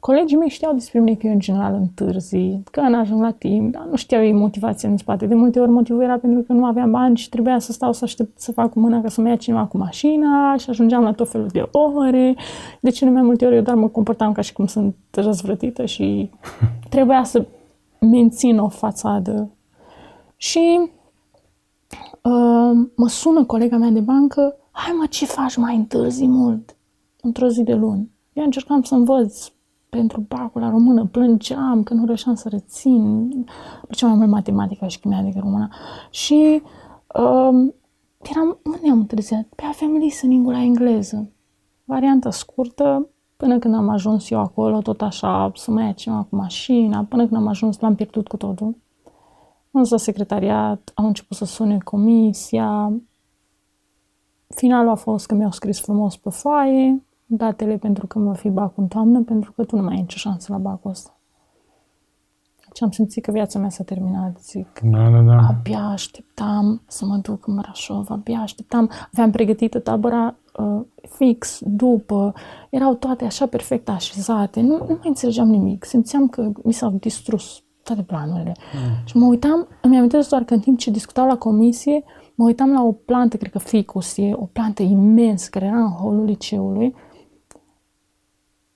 colegii 0.01 0.37
mei 0.37 0.49
știau 0.49 0.73
despre 0.73 1.01
mine 1.01 1.17
că 1.17 1.27
eu 1.27 1.33
în 1.33 1.39
general 1.39 1.75
întârzi, 1.75 2.61
că 2.71 2.81
nu 2.81 2.99
ajung 2.99 3.23
la 3.23 3.31
timp, 3.31 3.73
dar 3.73 3.87
nu 3.91 3.97
știau 3.97 4.23
ei 4.23 4.33
motivația 4.33 4.89
în 4.89 4.97
spate. 4.97 5.27
De 5.27 5.35
multe 5.35 5.61
ori 5.61 5.71
motivul 5.71 6.03
era 6.03 6.19
pentru 6.19 6.43
că 6.43 6.53
nu 6.53 6.65
aveam 6.65 6.91
bani 6.91 7.17
și 7.17 7.29
trebuia 7.29 7.59
să 7.59 7.73
stau 7.73 7.93
să 7.93 8.05
aștept 8.05 8.41
să 8.41 8.53
fac 8.53 8.73
cu 8.73 8.81
mâna 8.81 9.01
ca 9.01 9.09
să 9.09 9.21
mă 9.21 9.29
ia 9.29 9.37
cineva 9.37 9.67
cu 9.67 9.77
mașina 9.79 10.57
și 10.57 10.71
ajungeam 10.71 11.03
la 11.03 11.13
tot 11.13 11.31
felul 11.31 11.47
de 11.47 11.69
ore. 11.71 12.37
De 12.81 12.91
cele 12.91 13.11
mai 13.11 13.23
multe 13.23 13.47
ori 13.47 13.55
eu 13.55 13.63
doar 13.63 13.77
mă 13.77 13.89
comportam 13.89 14.33
ca 14.33 14.41
și 14.41 14.53
cum 14.53 14.67
sunt 14.67 14.95
răzvrătită 15.11 15.85
și 15.85 16.31
trebuia 16.91 17.25
să 17.25 17.47
mențin 18.01 18.59
o 18.59 18.69
fațadă. 18.69 19.51
Și 20.37 20.91
uh, 22.23 22.87
mă 22.97 23.09
sună 23.09 23.45
colega 23.45 23.77
mea 23.77 23.91
de 23.91 24.01
bancă, 24.01 24.57
hai 24.71 24.95
mă, 24.99 25.07
ce 25.07 25.25
faci 25.27 25.57
mai 25.57 25.77
întârzi 25.77 26.27
mult? 26.27 26.77
Într-o 27.23 27.49
zi 27.49 27.63
de 27.63 27.75
luni. 27.75 28.11
Eu 28.33 28.45
încercam 28.45 28.83
să 28.83 28.95
învăț 28.95 29.51
pentru 29.89 30.21
bacul 30.21 30.61
la 30.61 30.71
română, 30.71 31.07
plângeam 31.07 31.83
că 31.83 31.95
nu 31.95 32.05
reușeam 32.05 32.35
să 32.35 32.49
rețin, 32.49 33.31
ce 33.91 34.07
mai 34.07 34.15
mult 34.15 34.29
matematica 34.31 34.87
și 34.87 35.01
chimia 35.01 35.23
decât 35.23 35.41
româna. 35.41 35.71
Și 36.11 36.63
uh, 37.15 37.73
eram, 38.23 38.59
unde 38.65 38.91
am 38.91 38.99
întârziat? 38.99 39.47
Pe 39.57 39.63
aveam 39.65 39.97
listening 39.97 40.47
la 40.47 40.63
engleză. 40.63 41.31
Varianta 41.85 42.31
scurtă, 42.31 43.09
până 43.37 43.59
când 43.59 43.75
am 43.75 43.89
ajuns 43.89 44.31
eu 44.31 44.39
acolo, 44.39 44.81
tot 44.81 45.03
așa, 45.03 45.53
să 45.55 45.71
mă 45.71 45.83
ia 45.83 45.93
cineva 45.93 46.27
cu 46.31 46.37
mașina, 46.37 47.05
până 47.05 47.27
când 47.27 47.41
am 47.41 47.47
ajuns, 47.47 47.81
l-am 47.81 47.95
pierdut 47.95 48.29
cu 48.29 48.37
totul. 48.37 48.77
Am 49.71 49.87
la 49.91 49.97
secretariat, 49.97 50.93
am 50.95 51.05
început 51.05 51.37
să 51.37 51.45
sune 51.45 51.79
comisia. 51.79 52.93
Finalul 54.47 54.91
a 54.91 54.95
fost 54.95 55.27
că 55.27 55.35
mi-au 55.35 55.51
scris 55.51 55.81
frumos 55.81 56.17
pe 56.17 56.31
foaie, 56.31 57.03
datele 57.31 57.77
pentru 57.77 58.07
că 58.07 58.19
mă 58.19 58.35
fi 58.35 58.49
bac 58.49 58.77
în 58.77 58.87
toamnă, 58.87 59.23
pentru 59.23 59.53
că 59.53 59.65
tu 59.65 59.77
nu 59.77 59.83
mai 59.83 59.95
ai 59.95 60.01
nicio 60.01 60.17
șansă 60.17 60.53
la 60.53 60.59
bacul 60.59 60.91
ăsta. 60.91 61.13
Deci 62.69 62.83
am 62.83 62.91
simțit 62.91 63.25
că 63.25 63.31
viața 63.31 63.59
mea 63.59 63.69
s-a 63.69 63.85
terminat, 63.85 64.41
zic. 64.41 64.81
Da, 64.83 65.11
da, 65.11 65.21
da. 65.21 65.47
Abia 65.49 65.79
așteptam 65.79 66.83
să 66.87 67.07
mă 67.07 67.17
duc 67.17 67.47
în 67.47 67.55
Brașov, 67.55 68.11
abia 68.11 68.39
așteptam. 68.39 68.91
Aveam 69.13 69.31
pregătită 69.31 69.79
tabăra 69.79 70.37
uh, 70.57 70.81
fix, 71.09 71.59
după, 71.63 72.35
erau 72.71 72.95
toate 72.95 73.25
așa 73.25 73.47
perfect 73.47 73.89
așezate, 73.89 74.61
nu, 74.61 74.77
nu 74.77 74.85
mai 74.87 74.99
înțelegeam 75.03 75.49
nimic, 75.49 75.85
simțeam 75.85 76.29
că 76.29 76.51
mi 76.65 76.73
s-au 76.73 76.91
distrus 76.91 77.63
toate 77.83 78.03
planurile. 78.03 78.57
Mm. 78.75 79.05
Și 79.05 79.17
mă 79.17 79.27
uitam, 79.27 79.69
îmi 79.83 79.97
amintesc 79.97 80.29
doar 80.29 80.45
că 80.45 80.55
în 80.55 80.61
timp 80.61 80.79
ce 80.79 80.91
discutau 80.91 81.27
la 81.27 81.37
comisie, 81.37 82.05
mă 82.35 82.45
uitam 82.45 82.73
la 82.73 82.83
o 82.83 82.93
plantă, 82.93 83.37
cred 83.37 83.51
că 83.51 83.59
ficus 83.59 84.17
e, 84.17 84.33
o 84.35 84.45
plantă 84.45 84.83
imensă 84.83 85.49
care 85.51 85.65
era 85.65 85.79
în 85.79 85.91
holul 85.91 86.25
liceului 86.25 86.95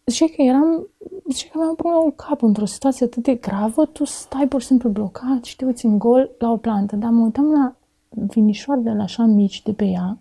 zice 0.04 0.34
că 0.34 0.42
eram, 0.42 0.86
zice 1.30 1.48
că 1.48 1.58
mi-am 1.58 1.74
pus 1.74 2.12
cap 2.16 2.42
într-o 2.42 2.64
situație 2.64 3.06
atât 3.06 3.22
de 3.22 3.34
gravă, 3.34 3.84
tu 3.84 4.04
stai 4.04 4.48
pur 4.48 4.60
și 4.60 4.66
simplu 4.66 4.88
blocat 4.88 5.44
și 5.44 5.56
te 5.56 5.64
uiți 5.64 5.86
în 5.86 5.98
gol 5.98 6.30
la 6.38 6.50
o 6.50 6.56
plantă. 6.56 6.96
Dar 6.96 7.10
mă 7.10 7.24
uitam 7.24 7.50
la 7.50 7.74
vinișoarele 8.08 9.02
așa 9.02 9.24
mici 9.24 9.62
de 9.62 9.72
pe 9.72 9.84
ea 9.84 10.18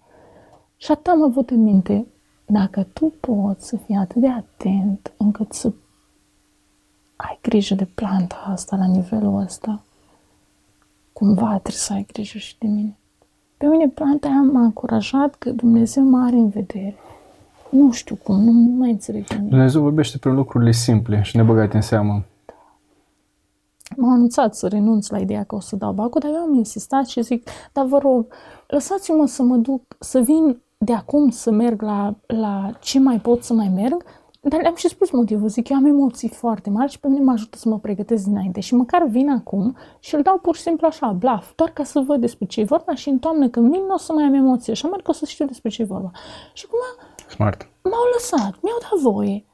și 0.77 0.91
atât 0.91 1.07
am 1.07 1.23
avut 1.23 1.49
în 1.49 1.63
minte, 1.63 2.07
dacă 2.45 2.87
tu 2.93 3.13
poți 3.19 3.67
să 3.67 3.77
fii 3.77 3.95
atât 3.95 4.21
de 4.21 4.27
atent 4.27 5.13
încât 5.17 5.53
să 5.53 5.71
ai 7.15 7.39
grijă 7.41 7.75
de 7.75 7.85
planta 7.85 8.43
asta 8.45 8.75
la 8.75 8.85
nivelul 8.85 9.39
ăsta, 9.39 9.83
cumva 11.13 11.47
trebuie 11.47 11.73
să 11.73 11.93
ai 11.93 12.05
grijă 12.13 12.37
și 12.37 12.57
de 12.57 12.67
mine. 12.67 12.97
Pe 13.57 13.65
mine 13.65 13.87
planta 13.87 14.27
aia 14.27 14.41
m-a 14.41 14.61
încurajat 14.61 15.35
că 15.35 15.51
Dumnezeu 15.51 16.03
mă 16.03 16.23
are 16.25 16.35
în 16.35 16.49
vedere 16.49 16.95
nu 17.71 17.91
știu 17.91 18.15
cum, 18.23 18.43
nu, 18.43 18.51
nu 18.51 18.75
mai 18.77 18.91
înțeleg 18.91 19.29
nimic. 19.29 19.49
Dumnezeu 19.49 19.81
vorbește 19.81 20.17
prin 20.17 20.33
lucrurile 20.33 20.71
simple 20.71 21.21
și 21.21 21.37
nebăgate 21.37 21.75
în 21.75 21.81
seamă. 21.81 22.23
M-au 23.97 24.11
anunțat 24.11 24.55
să 24.55 24.67
renunț 24.67 25.09
la 25.09 25.17
ideea 25.17 25.43
că 25.43 25.55
o 25.55 25.59
să 25.59 25.75
dau 25.75 25.93
bacul, 25.93 26.19
dar 26.19 26.31
eu 26.31 26.37
am 26.37 26.53
insistat 26.53 27.07
și 27.07 27.21
zic, 27.21 27.49
dar 27.73 27.85
vă 27.85 27.97
rog, 27.97 28.25
lăsați-mă 28.67 29.25
să 29.27 29.43
mă 29.43 29.55
duc, 29.55 29.81
să 29.99 30.19
vin 30.19 30.61
de 30.77 30.93
acum 30.93 31.29
să 31.29 31.51
merg 31.51 31.81
la, 31.81 32.15
la 32.25 32.71
ce 32.79 32.99
mai 32.99 33.19
pot 33.19 33.43
să 33.43 33.53
mai 33.53 33.71
merg, 33.75 34.03
dar 34.41 34.61
le-am 34.61 34.75
și 34.75 34.87
spus 34.87 35.11
motivul, 35.11 35.47
zic, 35.47 35.69
eu 35.69 35.77
am 35.77 35.85
emoții 35.85 36.29
foarte 36.29 36.69
mari 36.69 36.91
și 36.91 36.99
pe 36.99 37.07
mine 37.07 37.23
mă 37.23 37.31
ajută 37.31 37.57
să 37.57 37.69
mă 37.69 37.79
pregătesc 37.79 38.23
dinainte 38.23 38.59
și 38.59 38.75
măcar 38.75 39.07
vin 39.07 39.29
acum 39.29 39.75
și 39.99 40.15
îl 40.15 40.21
dau 40.21 40.37
pur 40.37 40.55
și 40.55 40.61
simplu 40.61 40.87
așa, 40.87 41.11
blaf, 41.11 41.51
doar 41.55 41.69
ca 41.69 41.83
să 41.83 41.99
văd 41.99 42.19
despre 42.19 42.45
ce 42.45 42.59
e 42.59 42.63
vorba 42.63 42.95
și 42.95 43.09
în 43.09 43.19
toamnă 43.19 43.49
când 43.49 43.71
vin 43.71 43.81
nu 43.87 43.93
o 43.93 43.97
să 43.97 44.13
mai 44.13 44.23
am 44.23 44.33
emoții, 44.33 44.71
așa 44.71 44.87
merg 44.87 45.07
o 45.07 45.11
să 45.11 45.25
știu 45.25 45.45
despre 45.45 45.69
ce 45.69 45.81
e 45.81 45.85
vorba. 45.85 46.11
Și 46.53 46.67
cum 46.67 46.79
Smart. 47.35 47.67
M-au 47.81 48.05
lăsat, 48.13 48.53
mi-au 48.61 48.79
dat 48.81 48.99
voie. 48.99 49.45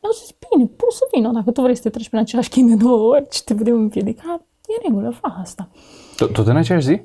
Mi-au 0.00 0.14
zis, 0.20 0.30
bine, 0.44 0.70
poți 0.76 0.96
să 0.96 1.04
vină, 1.12 1.30
dacă 1.32 1.50
tu 1.50 1.60
vrei 1.60 1.76
să 1.76 1.82
te 1.82 1.90
treci 1.90 2.08
prin 2.08 2.20
același 2.20 2.48
chin 2.48 2.66
de 2.68 2.84
două 2.84 3.14
ori 3.14 3.26
și 3.30 3.44
te 3.44 3.54
putem 3.54 3.74
împiedica, 3.74 4.40
e 4.66 4.86
regulă, 4.86 5.10
fă 5.10 5.28
asta. 5.40 5.68
Tot 6.16 6.46
în 6.46 6.56
aceeași 6.56 6.86
zi? 6.86 7.00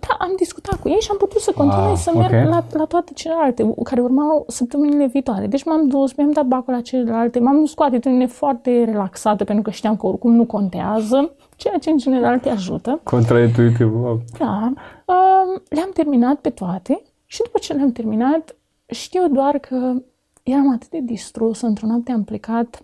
Da, 0.00 0.16
am 0.18 0.32
discutat 0.36 0.80
cu 0.80 0.88
ei 0.88 1.00
și 1.00 1.08
am 1.10 1.16
putut 1.16 1.40
să 1.40 1.52
continui 1.52 1.90
ah, 1.90 1.96
să 1.96 2.10
merg 2.14 2.32
okay. 2.32 2.44
la, 2.44 2.64
la 2.72 2.84
toate 2.84 3.12
celelalte 3.12 3.74
care 3.82 4.00
urmau 4.00 4.44
săptămânile 4.48 5.06
viitoare. 5.06 5.46
Deci 5.46 5.64
m-am 5.64 5.88
dus, 5.88 6.14
mi-am 6.14 6.30
dat 6.30 6.46
bacul 6.46 6.72
la 6.72 6.80
celelalte, 6.80 7.38
m-am 7.38 7.58
dus 7.58 7.74
cu 7.74 7.82
atitudine 7.82 8.26
foarte 8.26 8.84
relaxată 8.84 9.44
pentru 9.44 9.64
că 9.64 9.70
știam 9.70 9.96
că 9.96 10.06
oricum 10.06 10.34
nu 10.34 10.44
contează, 10.44 11.34
ceea 11.56 11.78
ce 11.78 11.90
în 11.90 11.98
general 11.98 12.38
te 12.38 12.48
ajută. 12.48 13.00
Contraintuitiv, 13.02 13.94
wow. 14.02 14.20
Da. 14.38 14.72
Uh, 15.06 15.60
le-am 15.68 15.90
terminat 15.94 16.36
pe 16.36 16.50
toate 16.50 17.02
și 17.26 17.42
după 17.42 17.58
ce 17.58 17.72
le-am 17.72 17.92
terminat, 17.92 18.56
știu 18.92 19.28
doar 19.28 19.58
că 19.58 20.02
eram 20.42 20.70
atât 20.70 20.88
de 20.88 21.00
distrus, 21.00 21.60
într-o 21.60 21.86
noapte 21.86 22.12
am 22.12 22.24
plecat, 22.24 22.80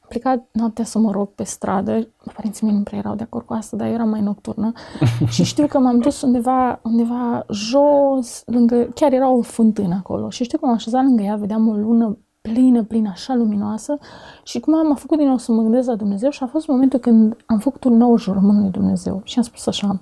am 0.00 0.08
plecat 0.08 0.48
noaptea 0.52 0.84
să 0.84 0.98
mă 0.98 1.10
rog 1.10 1.28
pe 1.28 1.44
stradă, 1.44 2.08
părinții 2.34 2.66
mei 2.66 2.76
nu 2.76 2.82
prea 2.82 2.98
erau 2.98 3.14
de 3.14 3.22
acord 3.22 3.46
cu 3.46 3.52
asta, 3.52 3.76
dar 3.76 3.86
eu 3.86 3.92
eram 3.92 4.08
mai 4.08 4.20
nocturnă. 4.20 4.72
Și 5.28 5.44
știu 5.44 5.66
că 5.66 5.78
m-am 5.78 5.98
dus 5.98 6.20
undeva, 6.22 6.80
undeva 6.82 7.46
jos, 7.50 8.42
lângă, 8.46 8.84
chiar 8.94 9.12
era 9.12 9.28
o 9.28 9.42
fântână 9.42 9.94
acolo. 9.94 10.30
Și 10.30 10.44
știu 10.44 10.58
că 10.58 10.66
m-am 10.66 10.74
așezat 10.74 11.02
lângă 11.02 11.22
ea, 11.22 11.36
vedeam 11.36 11.68
o 11.68 11.72
lună 11.72 12.18
plină, 12.40 12.82
plină, 12.84 13.08
așa 13.08 13.34
luminoasă. 13.34 13.98
Și 14.44 14.60
cum 14.60 14.74
am 14.74 14.94
făcut 14.94 15.18
din 15.18 15.26
nou 15.26 15.36
să 15.36 15.52
mă 15.52 15.62
gândesc 15.62 15.88
la 15.88 15.94
Dumnezeu 15.94 16.30
și 16.30 16.42
a 16.42 16.46
fost 16.46 16.66
momentul 16.66 16.98
când 16.98 17.36
am 17.46 17.58
făcut 17.58 17.84
un 17.84 17.96
nou 17.96 18.16
jurământ 18.16 18.60
lui 18.60 18.70
Dumnezeu. 18.70 19.20
Și 19.24 19.38
am 19.38 19.44
spus 19.44 19.66
așa, 19.66 20.00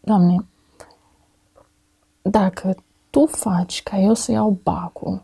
Doamne, 0.00 0.46
dacă 2.22 2.74
tu 3.10 3.26
faci 3.26 3.82
ca 3.82 3.98
eu 3.98 4.14
să 4.14 4.32
iau 4.32 4.58
bacul, 4.62 5.22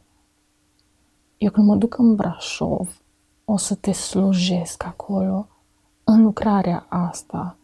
eu 1.39 1.51
când 1.51 1.67
mă 1.67 1.77
duc 1.77 1.99
în 1.99 2.15
Brașov, 2.15 3.01
o 3.45 3.57
să 3.57 3.75
te 3.75 3.93
slujesc 3.93 4.85
acolo 4.85 5.47
în 6.05 6.23
lucrarea 6.23 6.87
asta. 6.89 7.57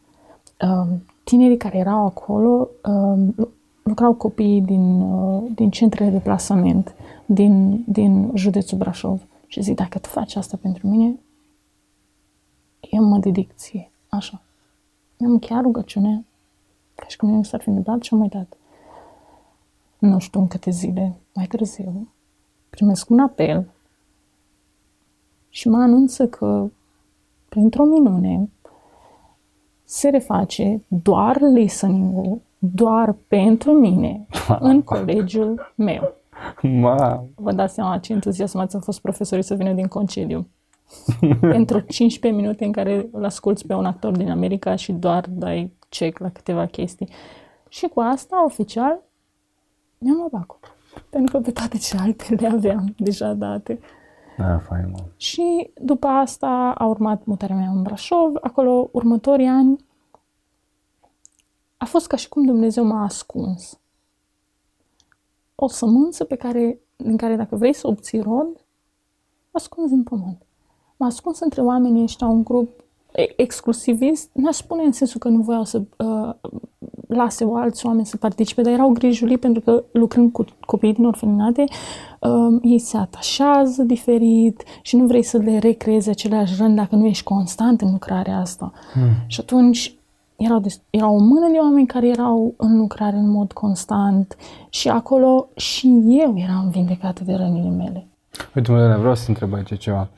Um, 0.60 1.02
tinerii 1.24 1.56
care 1.56 1.78
erau 1.78 2.06
acolo 2.06 2.68
um, 2.84 3.34
lucrau 3.82 4.14
copiii 4.14 4.60
din, 4.60 5.00
uh, 5.00 5.50
din 5.54 5.70
centrele 5.70 6.10
de 6.10 6.18
plasament 6.18 6.94
din, 7.26 7.84
din 7.86 8.30
județul 8.34 8.78
Brașov. 8.78 9.22
Și 9.46 9.62
zic, 9.62 9.74
dacă 9.74 9.98
tu 9.98 10.08
faci 10.08 10.34
asta 10.36 10.58
pentru 10.60 10.86
mine, 10.86 11.18
eu 12.80 13.04
mă 13.04 13.18
dedic 13.18 13.54
ție. 13.54 13.90
Așa. 14.08 14.42
Am 15.20 15.38
chiar 15.38 15.62
rugăciune, 15.62 16.24
ca 16.94 17.06
și 17.06 17.16
cum 17.16 17.30
nu 17.30 17.42
s-ar 17.42 17.60
fi 17.60 17.68
întâmplat 17.68 18.02
și 18.02 18.14
am 18.14 18.20
uitat 18.20 18.56
nu 20.00 20.18
știu 20.18 20.40
în 20.40 20.46
câte 20.46 20.70
zile 20.70 21.16
mai 21.34 21.46
târziu, 21.46 22.08
primesc 22.70 23.10
un 23.10 23.18
apel 23.18 23.70
și 25.48 25.68
mă 25.68 25.76
anunță 25.76 26.28
că, 26.28 26.70
printr-o 27.48 27.84
minune, 27.84 28.50
se 29.84 30.08
reface 30.08 30.82
doar 30.88 31.40
listening 31.40 32.40
doar 32.58 33.16
pentru 33.28 33.72
mine 33.72 34.26
în 34.60 34.82
colegiul 34.82 35.72
meu. 35.74 36.14
Ma. 36.62 37.24
Vă 37.34 37.52
dați 37.52 37.74
seama 37.74 37.98
ce 37.98 38.12
entuziasmați 38.12 38.74
au 38.74 38.80
fost 38.80 39.00
profesorii 39.00 39.44
să 39.44 39.54
vină 39.54 39.72
din 39.72 39.86
concediu. 39.86 40.46
pentru 41.40 41.80
15 41.80 42.42
minute 42.42 42.64
în 42.64 42.72
care 42.72 43.08
îl 43.12 43.24
asculți 43.24 43.66
pe 43.66 43.74
un 43.74 43.84
actor 43.84 44.16
din 44.16 44.30
America 44.30 44.74
și 44.74 44.92
doar 44.92 45.26
dai 45.28 45.72
check 45.88 46.18
la 46.18 46.30
câteva 46.30 46.66
chestii. 46.66 47.08
Și 47.68 47.86
cu 47.86 48.00
asta, 48.00 48.44
oficial, 48.44 49.02
mi-am 50.00 50.16
luat 50.16 50.30
bacul. 50.30 50.58
Pentru 51.10 51.36
că 51.36 51.42
pe 51.42 51.50
toate 51.50 51.78
celelalte 51.78 52.34
le 52.34 52.46
aveam 52.46 52.94
deja 52.96 53.32
date. 53.32 53.80
Da, 54.38 54.58
fain, 54.58 54.90
mă. 54.90 54.98
Și 55.16 55.70
după 55.80 56.06
asta 56.06 56.74
a 56.78 56.86
urmat 56.86 57.24
mutarea 57.24 57.56
mea 57.56 57.70
în 57.70 57.82
Brașov. 57.82 58.34
Acolo, 58.40 58.88
următorii 58.92 59.46
ani, 59.46 59.84
a 61.76 61.84
fost 61.84 62.06
ca 62.06 62.16
și 62.16 62.28
cum 62.28 62.44
Dumnezeu 62.44 62.84
m-a 62.84 63.02
ascuns. 63.02 63.78
O 65.54 65.68
sămânță 65.68 66.24
pe 66.24 66.36
care, 66.36 66.80
din 66.96 67.16
care 67.16 67.36
dacă 67.36 67.56
vrei 67.56 67.72
să 67.72 67.86
obții 67.86 68.20
rod, 68.20 68.64
ascunzi 69.50 69.92
în 69.92 70.02
pământ. 70.02 70.42
M-a 70.96 71.06
ascuns 71.06 71.40
între 71.40 71.62
oamenii 71.62 72.02
ăștia 72.02 72.26
un 72.26 72.44
grup 72.44 72.84
exclusivist, 73.36 74.30
n-aș 74.32 74.56
spune 74.56 74.82
în 74.82 74.92
sensul 74.92 75.20
că 75.20 75.28
nu 75.28 75.42
voiau 75.42 75.64
să 75.64 75.82
uh, 75.98 76.34
lase 77.10 77.44
o 77.44 77.56
alți 77.56 77.86
oameni 77.86 78.06
să 78.06 78.16
participe, 78.16 78.62
dar 78.62 78.72
erau 78.72 78.88
grijuli 78.88 79.38
pentru 79.38 79.60
că 79.60 79.84
lucrând 79.92 80.32
cu 80.32 80.44
copii 80.66 80.94
din 80.94 81.04
orfelinate, 81.04 81.64
um, 82.18 82.60
ei 82.62 82.78
se 82.78 82.96
atașează 82.96 83.82
diferit 83.82 84.62
și 84.82 84.96
nu 84.96 85.06
vrei 85.06 85.22
să 85.22 85.36
le 85.36 85.58
recreezi 85.58 86.08
același 86.08 86.54
rând 86.62 86.76
dacă 86.76 86.96
nu 86.96 87.06
ești 87.06 87.24
constant 87.24 87.80
în 87.80 87.90
lucrarea 87.90 88.38
asta. 88.38 88.72
Hmm. 88.92 89.10
Și 89.26 89.40
atunci 89.40 89.94
erau, 90.36 90.58
de, 90.58 90.68
erau 90.90 91.14
o 91.14 91.18
mână 91.18 91.48
de 91.52 91.58
oameni 91.58 91.86
care 91.86 92.08
erau 92.08 92.54
în 92.56 92.76
lucrare 92.78 93.16
în 93.16 93.30
mod 93.30 93.52
constant 93.52 94.36
și 94.68 94.88
acolo 94.88 95.48
și 95.56 96.02
eu 96.08 96.34
eram 96.36 96.68
vindecată 96.70 97.24
de 97.24 97.34
rănile 97.34 97.68
mele. 97.68 98.06
Uite, 98.54 98.72
mă, 98.72 98.96
vreau 98.98 99.14
să 99.14 99.24
întreb 99.28 99.54
aici 99.54 99.78
ceva. 99.78 100.08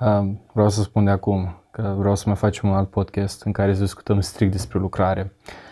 Uh, 0.00 0.28
vreau 0.52 0.68
să 0.68 0.82
spun 0.82 1.04
de 1.04 1.10
acum 1.10 1.54
că 1.70 1.94
vreau 1.98 2.14
să 2.14 2.22
mai 2.26 2.36
facem 2.36 2.68
un 2.68 2.74
alt 2.74 2.88
podcast 2.88 3.42
în 3.42 3.52
care 3.52 3.74
să 3.74 3.80
discutăm 3.80 4.20
strict 4.20 4.52
despre 4.52 4.78
lucrare. 4.78 5.32
Uh, 5.36 5.68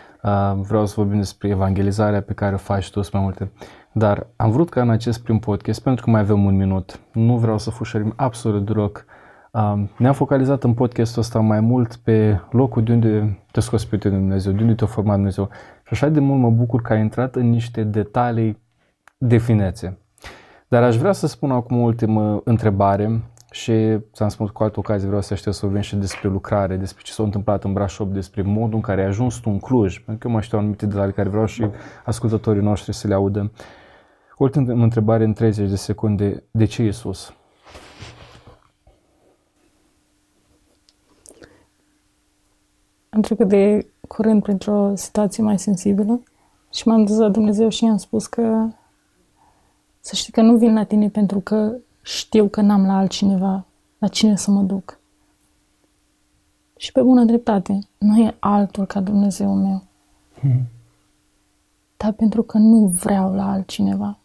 vreau 0.55 0.85
să 0.85 0.93
vorbim 0.97 1.17
despre 1.17 1.47
evangelizarea 1.47 2.21
pe 2.21 2.33
care 2.33 2.53
o 2.53 2.57
faci 2.57 2.91
tu, 2.91 3.01
mai 3.13 3.21
multe. 3.21 3.51
Dar 3.91 4.27
am 4.35 4.51
vrut 4.51 4.69
ca 4.69 4.81
în 4.81 4.89
acest 4.89 5.23
prim 5.23 5.39
podcast, 5.39 5.81
pentru 5.81 6.03
că 6.03 6.09
mai 6.09 6.21
avem 6.21 6.45
un 6.45 6.55
minut, 6.55 6.99
nu 7.13 7.37
vreau 7.37 7.57
să 7.57 7.69
fușărim 7.69 8.13
absolut 8.15 8.65
deloc 8.65 9.05
ne-am 9.97 10.13
focalizat 10.13 10.63
în 10.63 10.73
podcastul 10.73 11.21
ăsta 11.21 11.39
mai 11.39 11.59
mult 11.59 11.95
pe 11.95 12.41
locul 12.51 12.83
de 12.83 12.93
unde 12.93 13.39
te 13.51 13.59
scos 13.59 13.85
pe 13.85 13.97
tine 13.97 14.13
Dumnezeu, 14.13 14.51
de 14.53 14.61
unde 14.61 14.73
te-a 14.73 14.87
format 14.87 15.15
Dumnezeu. 15.15 15.49
Și 15.83 15.89
așa 15.89 16.09
de 16.09 16.19
mult 16.19 16.39
mă 16.39 16.49
bucur 16.49 16.81
că 16.81 16.93
ai 16.93 16.99
intrat 16.99 17.35
în 17.35 17.49
niște 17.49 17.83
detalii 17.83 18.61
de 19.17 19.37
finețe. 19.37 19.97
Dar 20.67 20.83
aș 20.83 20.95
vrea 20.95 21.11
să 21.11 21.27
spun 21.27 21.51
acum 21.51 21.77
o 21.77 21.83
ultimă 21.83 22.41
întrebare 22.43 23.21
și 23.51 23.97
ți-am 24.13 24.29
spus 24.29 24.49
cu 24.49 24.63
altă 24.63 24.79
ocazie, 24.79 25.07
vreau 25.07 25.21
să 25.21 25.35
știu 25.35 25.51
să 25.51 25.59
vorbim 25.65 25.81
și 25.81 25.95
despre 25.95 26.29
lucrare, 26.29 26.75
despre 26.75 27.01
ce 27.05 27.11
s-a 27.11 27.23
întâmplat 27.23 27.63
în 27.63 27.73
Brașov, 27.73 28.11
despre 28.11 28.41
modul 28.41 28.75
în 28.75 28.81
care 28.81 29.01
ai 29.01 29.07
ajuns 29.07 29.35
tu 29.35 29.49
în 29.49 29.59
Cluj, 29.59 29.97
pentru 29.97 30.17
că 30.17 30.27
eu 30.27 30.33
mă 30.33 30.41
știu 30.41 30.57
anumite 30.57 30.85
detalii 30.85 31.13
care 31.13 31.29
vreau 31.29 31.45
și 31.45 31.65
ascultătorii 32.05 32.61
noștri 32.61 32.93
să 32.93 33.07
le 33.07 33.13
audă. 33.13 33.51
Ultima 34.37 34.83
întrebare 34.83 35.23
în 35.23 35.33
30 35.33 35.69
de 35.69 35.75
secunde, 35.75 36.43
de 36.51 36.65
ce 36.65 36.83
Iisus? 36.83 37.33
am 43.09 43.21
trecut 43.21 43.47
de 43.47 43.91
curând 44.07 44.41
printr-o 44.41 44.95
situație 44.95 45.43
mai 45.43 45.59
sensibilă 45.59 46.23
și 46.73 46.87
m-am 46.87 47.05
dus 47.05 47.17
la 47.17 47.29
Dumnezeu 47.29 47.69
și 47.69 47.83
i-am 47.83 47.97
spus 47.97 48.27
că 48.27 48.67
să 49.99 50.15
știi 50.15 50.33
că 50.33 50.41
nu 50.41 50.57
vin 50.57 50.73
la 50.73 50.83
tine 50.83 51.09
pentru 51.09 51.39
că 51.39 51.75
știu 52.09 52.47
că 52.47 52.61
n-am 52.61 52.85
la 52.85 52.97
altcineva 52.97 53.65
la 53.97 54.07
cine 54.07 54.35
să 54.35 54.51
mă 54.51 54.61
duc. 54.61 54.99
Și 56.77 56.91
pe 56.91 57.01
bună 57.01 57.23
dreptate, 57.23 57.79
nu 57.97 58.17
e 58.17 58.35
altul 58.39 58.85
ca 58.85 58.99
Dumnezeu 58.99 59.53
meu. 59.53 59.83
Hmm. 60.39 60.67
Dar 61.97 62.11
pentru 62.11 62.43
că 62.43 62.57
nu 62.57 62.85
vreau 62.85 63.33
la 63.33 63.51
altcineva. 63.51 64.17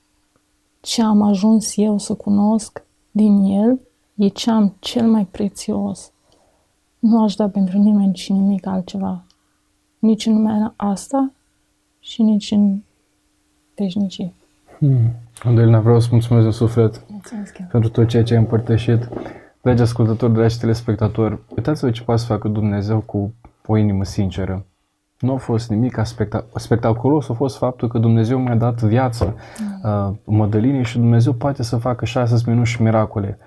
Ce 0.81 1.03
am 1.03 1.23
ajuns 1.23 1.77
eu 1.77 1.99
să 1.99 2.15
cunosc 2.15 2.83
din 3.11 3.43
el 3.43 3.81
e 4.15 4.29
ce 4.29 4.51
am 4.51 4.77
cel 4.79 5.11
mai 5.11 5.25
prețios. 5.25 6.13
Nu 6.99 7.23
aș 7.23 7.35
da 7.35 7.49
pentru 7.49 7.79
nimeni 7.79 8.17
și 8.17 8.33
nimic 8.33 8.67
altceva. 8.67 9.25
Nici 9.99 10.27
în 10.27 10.33
lumea 10.33 10.75
asta 10.77 11.33
și 12.01 12.23
nici 12.23 12.51
în 12.51 12.83
veșnicie. 13.75 14.33
Hmm. 14.79 15.11
Adelina, 15.43 15.81
vreau 15.81 16.01
să 16.01 16.09
mulțumesc 16.11 16.45
de 16.45 16.53
suflet 16.53 17.04
mulțumesc 17.31 17.71
pentru 17.71 17.91
tot 17.91 18.09
ceea 18.09 18.23
ce 18.23 18.35
ai 18.35 18.41
împărtășit. 18.41 19.09
Dragi 19.61 19.83
ascultători, 19.83 20.33
dragi 20.33 20.59
telespectatori, 20.59 21.39
uitați-vă 21.57 21.91
ce 21.91 22.03
poate 22.03 22.21
să 22.21 22.27
facă 22.27 22.49
Dumnezeu 22.49 23.01
cu 23.01 23.35
o 23.67 23.77
inimă 23.77 24.05
sinceră. 24.05 24.65
Nu 25.19 25.33
a 25.33 25.37
fost 25.37 25.71
nimic 25.71 26.03
spectac- 26.03 26.47
spectaculos, 26.57 27.29
a 27.29 27.33
fost 27.33 27.57
faptul 27.57 27.89
că 27.89 27.99
Dumnezeu 27.99 28.39
mi-a 28.39 28.55
dat 28.55 28.83
viață 28.83 29.37
mm. 29.59 29.91
uh, 29.91 30.15
Mădălinii 30.25 30.85
și 30.85 30.99
Dumnezeu 30.99 31.33
poate 31.33 31.63
să 31.63 31.77
facă 31.77 32.05
șase 32.05 32.43
minuni 32.47 32.67
și 32.67 32.83
miracole. 32.83 33.39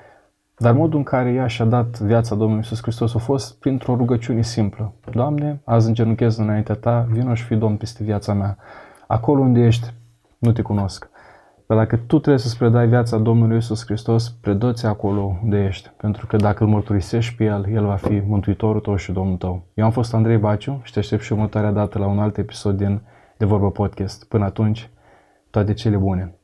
Dar 0.58 0.74
modul 0.74 0.98
în 0.98 1.04
care 1.04 1.32
ea 1.32 1.48
și-a 1.48 1.66
dat 1.66 2.00
viața 2.00 2.36
Domnului 2.36 2.62
Iisus 2.64 2.82
Hristos 2.82 3.16
a 3.16 3.20
fost 3.20 3.60
printr-o 3.60 3.96
rugăciune 3.96 4.42
simplă. 4.42 4.94
Doamne, 5.12 5.62
azi 5.64 5.88
îngenunchez 5.88 6.38
înaintea 6.38 6.76
Ta, 6.76 7.08
vină 7.12 7.34
și 7.34 7.44
fi 7.44 7.56
Domn 7.56 7.76
peste 7.76 8.04
viața 8.04 8.34
mea. 8.34 8.58
Acolo 9.08 9.42
unde 9.42 9.60
ești, 9.60 9.94
nu 10.38 10.52
te 10.52 10.62
cunosc. 10.62 11.10
Dar 11.68 11.78
dacă 11.78 11.96
tu 11.96 12.20
trebuie 12.20 12.38
să-ți 12.38 12.58
predai 12.58 12.88
viața 12.88 13.18
Domnului 13.18 13.56
Iisus 13.56 13.86
Hristos, 13.86 14.30
predă 14.30 14.74
acolo 14.84 15.40
unde 15.44 15.66
ești. 15.66 15.92
Pentru 15.98 16.26
că 16.26 16.36
dacă 16.36 16.64
îl 16.64 16.70
mărturisești 16.70 17.36
pe 17.36 17.44
El, 17.44 17.66
El 17.74 17.86
va 17.86 17.96
fi 17.96 18.22
Mântuitorul 18.28 18.82
tău 18.82 18.96
și 18.96 19.12
Domnul 19.12 19.38
tău. 19.38 19.64
Eu 19.74 19.86
am 19.86 19.92
fost 19.92 20.14
Andrei 20.14 20.38
Baciu 20.38 20.82
și 20.84 20.92
te 20.92 21.00
aștept 21.00 21.22
și 21.22 21.32
următoarea 21.32 21.72
dată 21.72 22.00
la 22.00 22.08
un 22.08 22.20
alt 22.20 22.38
episod 22.38 22.78
din 22.78 23.02
De 23.38 23.46
Vorbă 23.46 23.72
Podcast. 23.72 24.28
Până 24.28 24.46
atunci, 24.46 24.90
toate 25.50 25.74
cele 25.74 25.98
bune! 25.98 26.36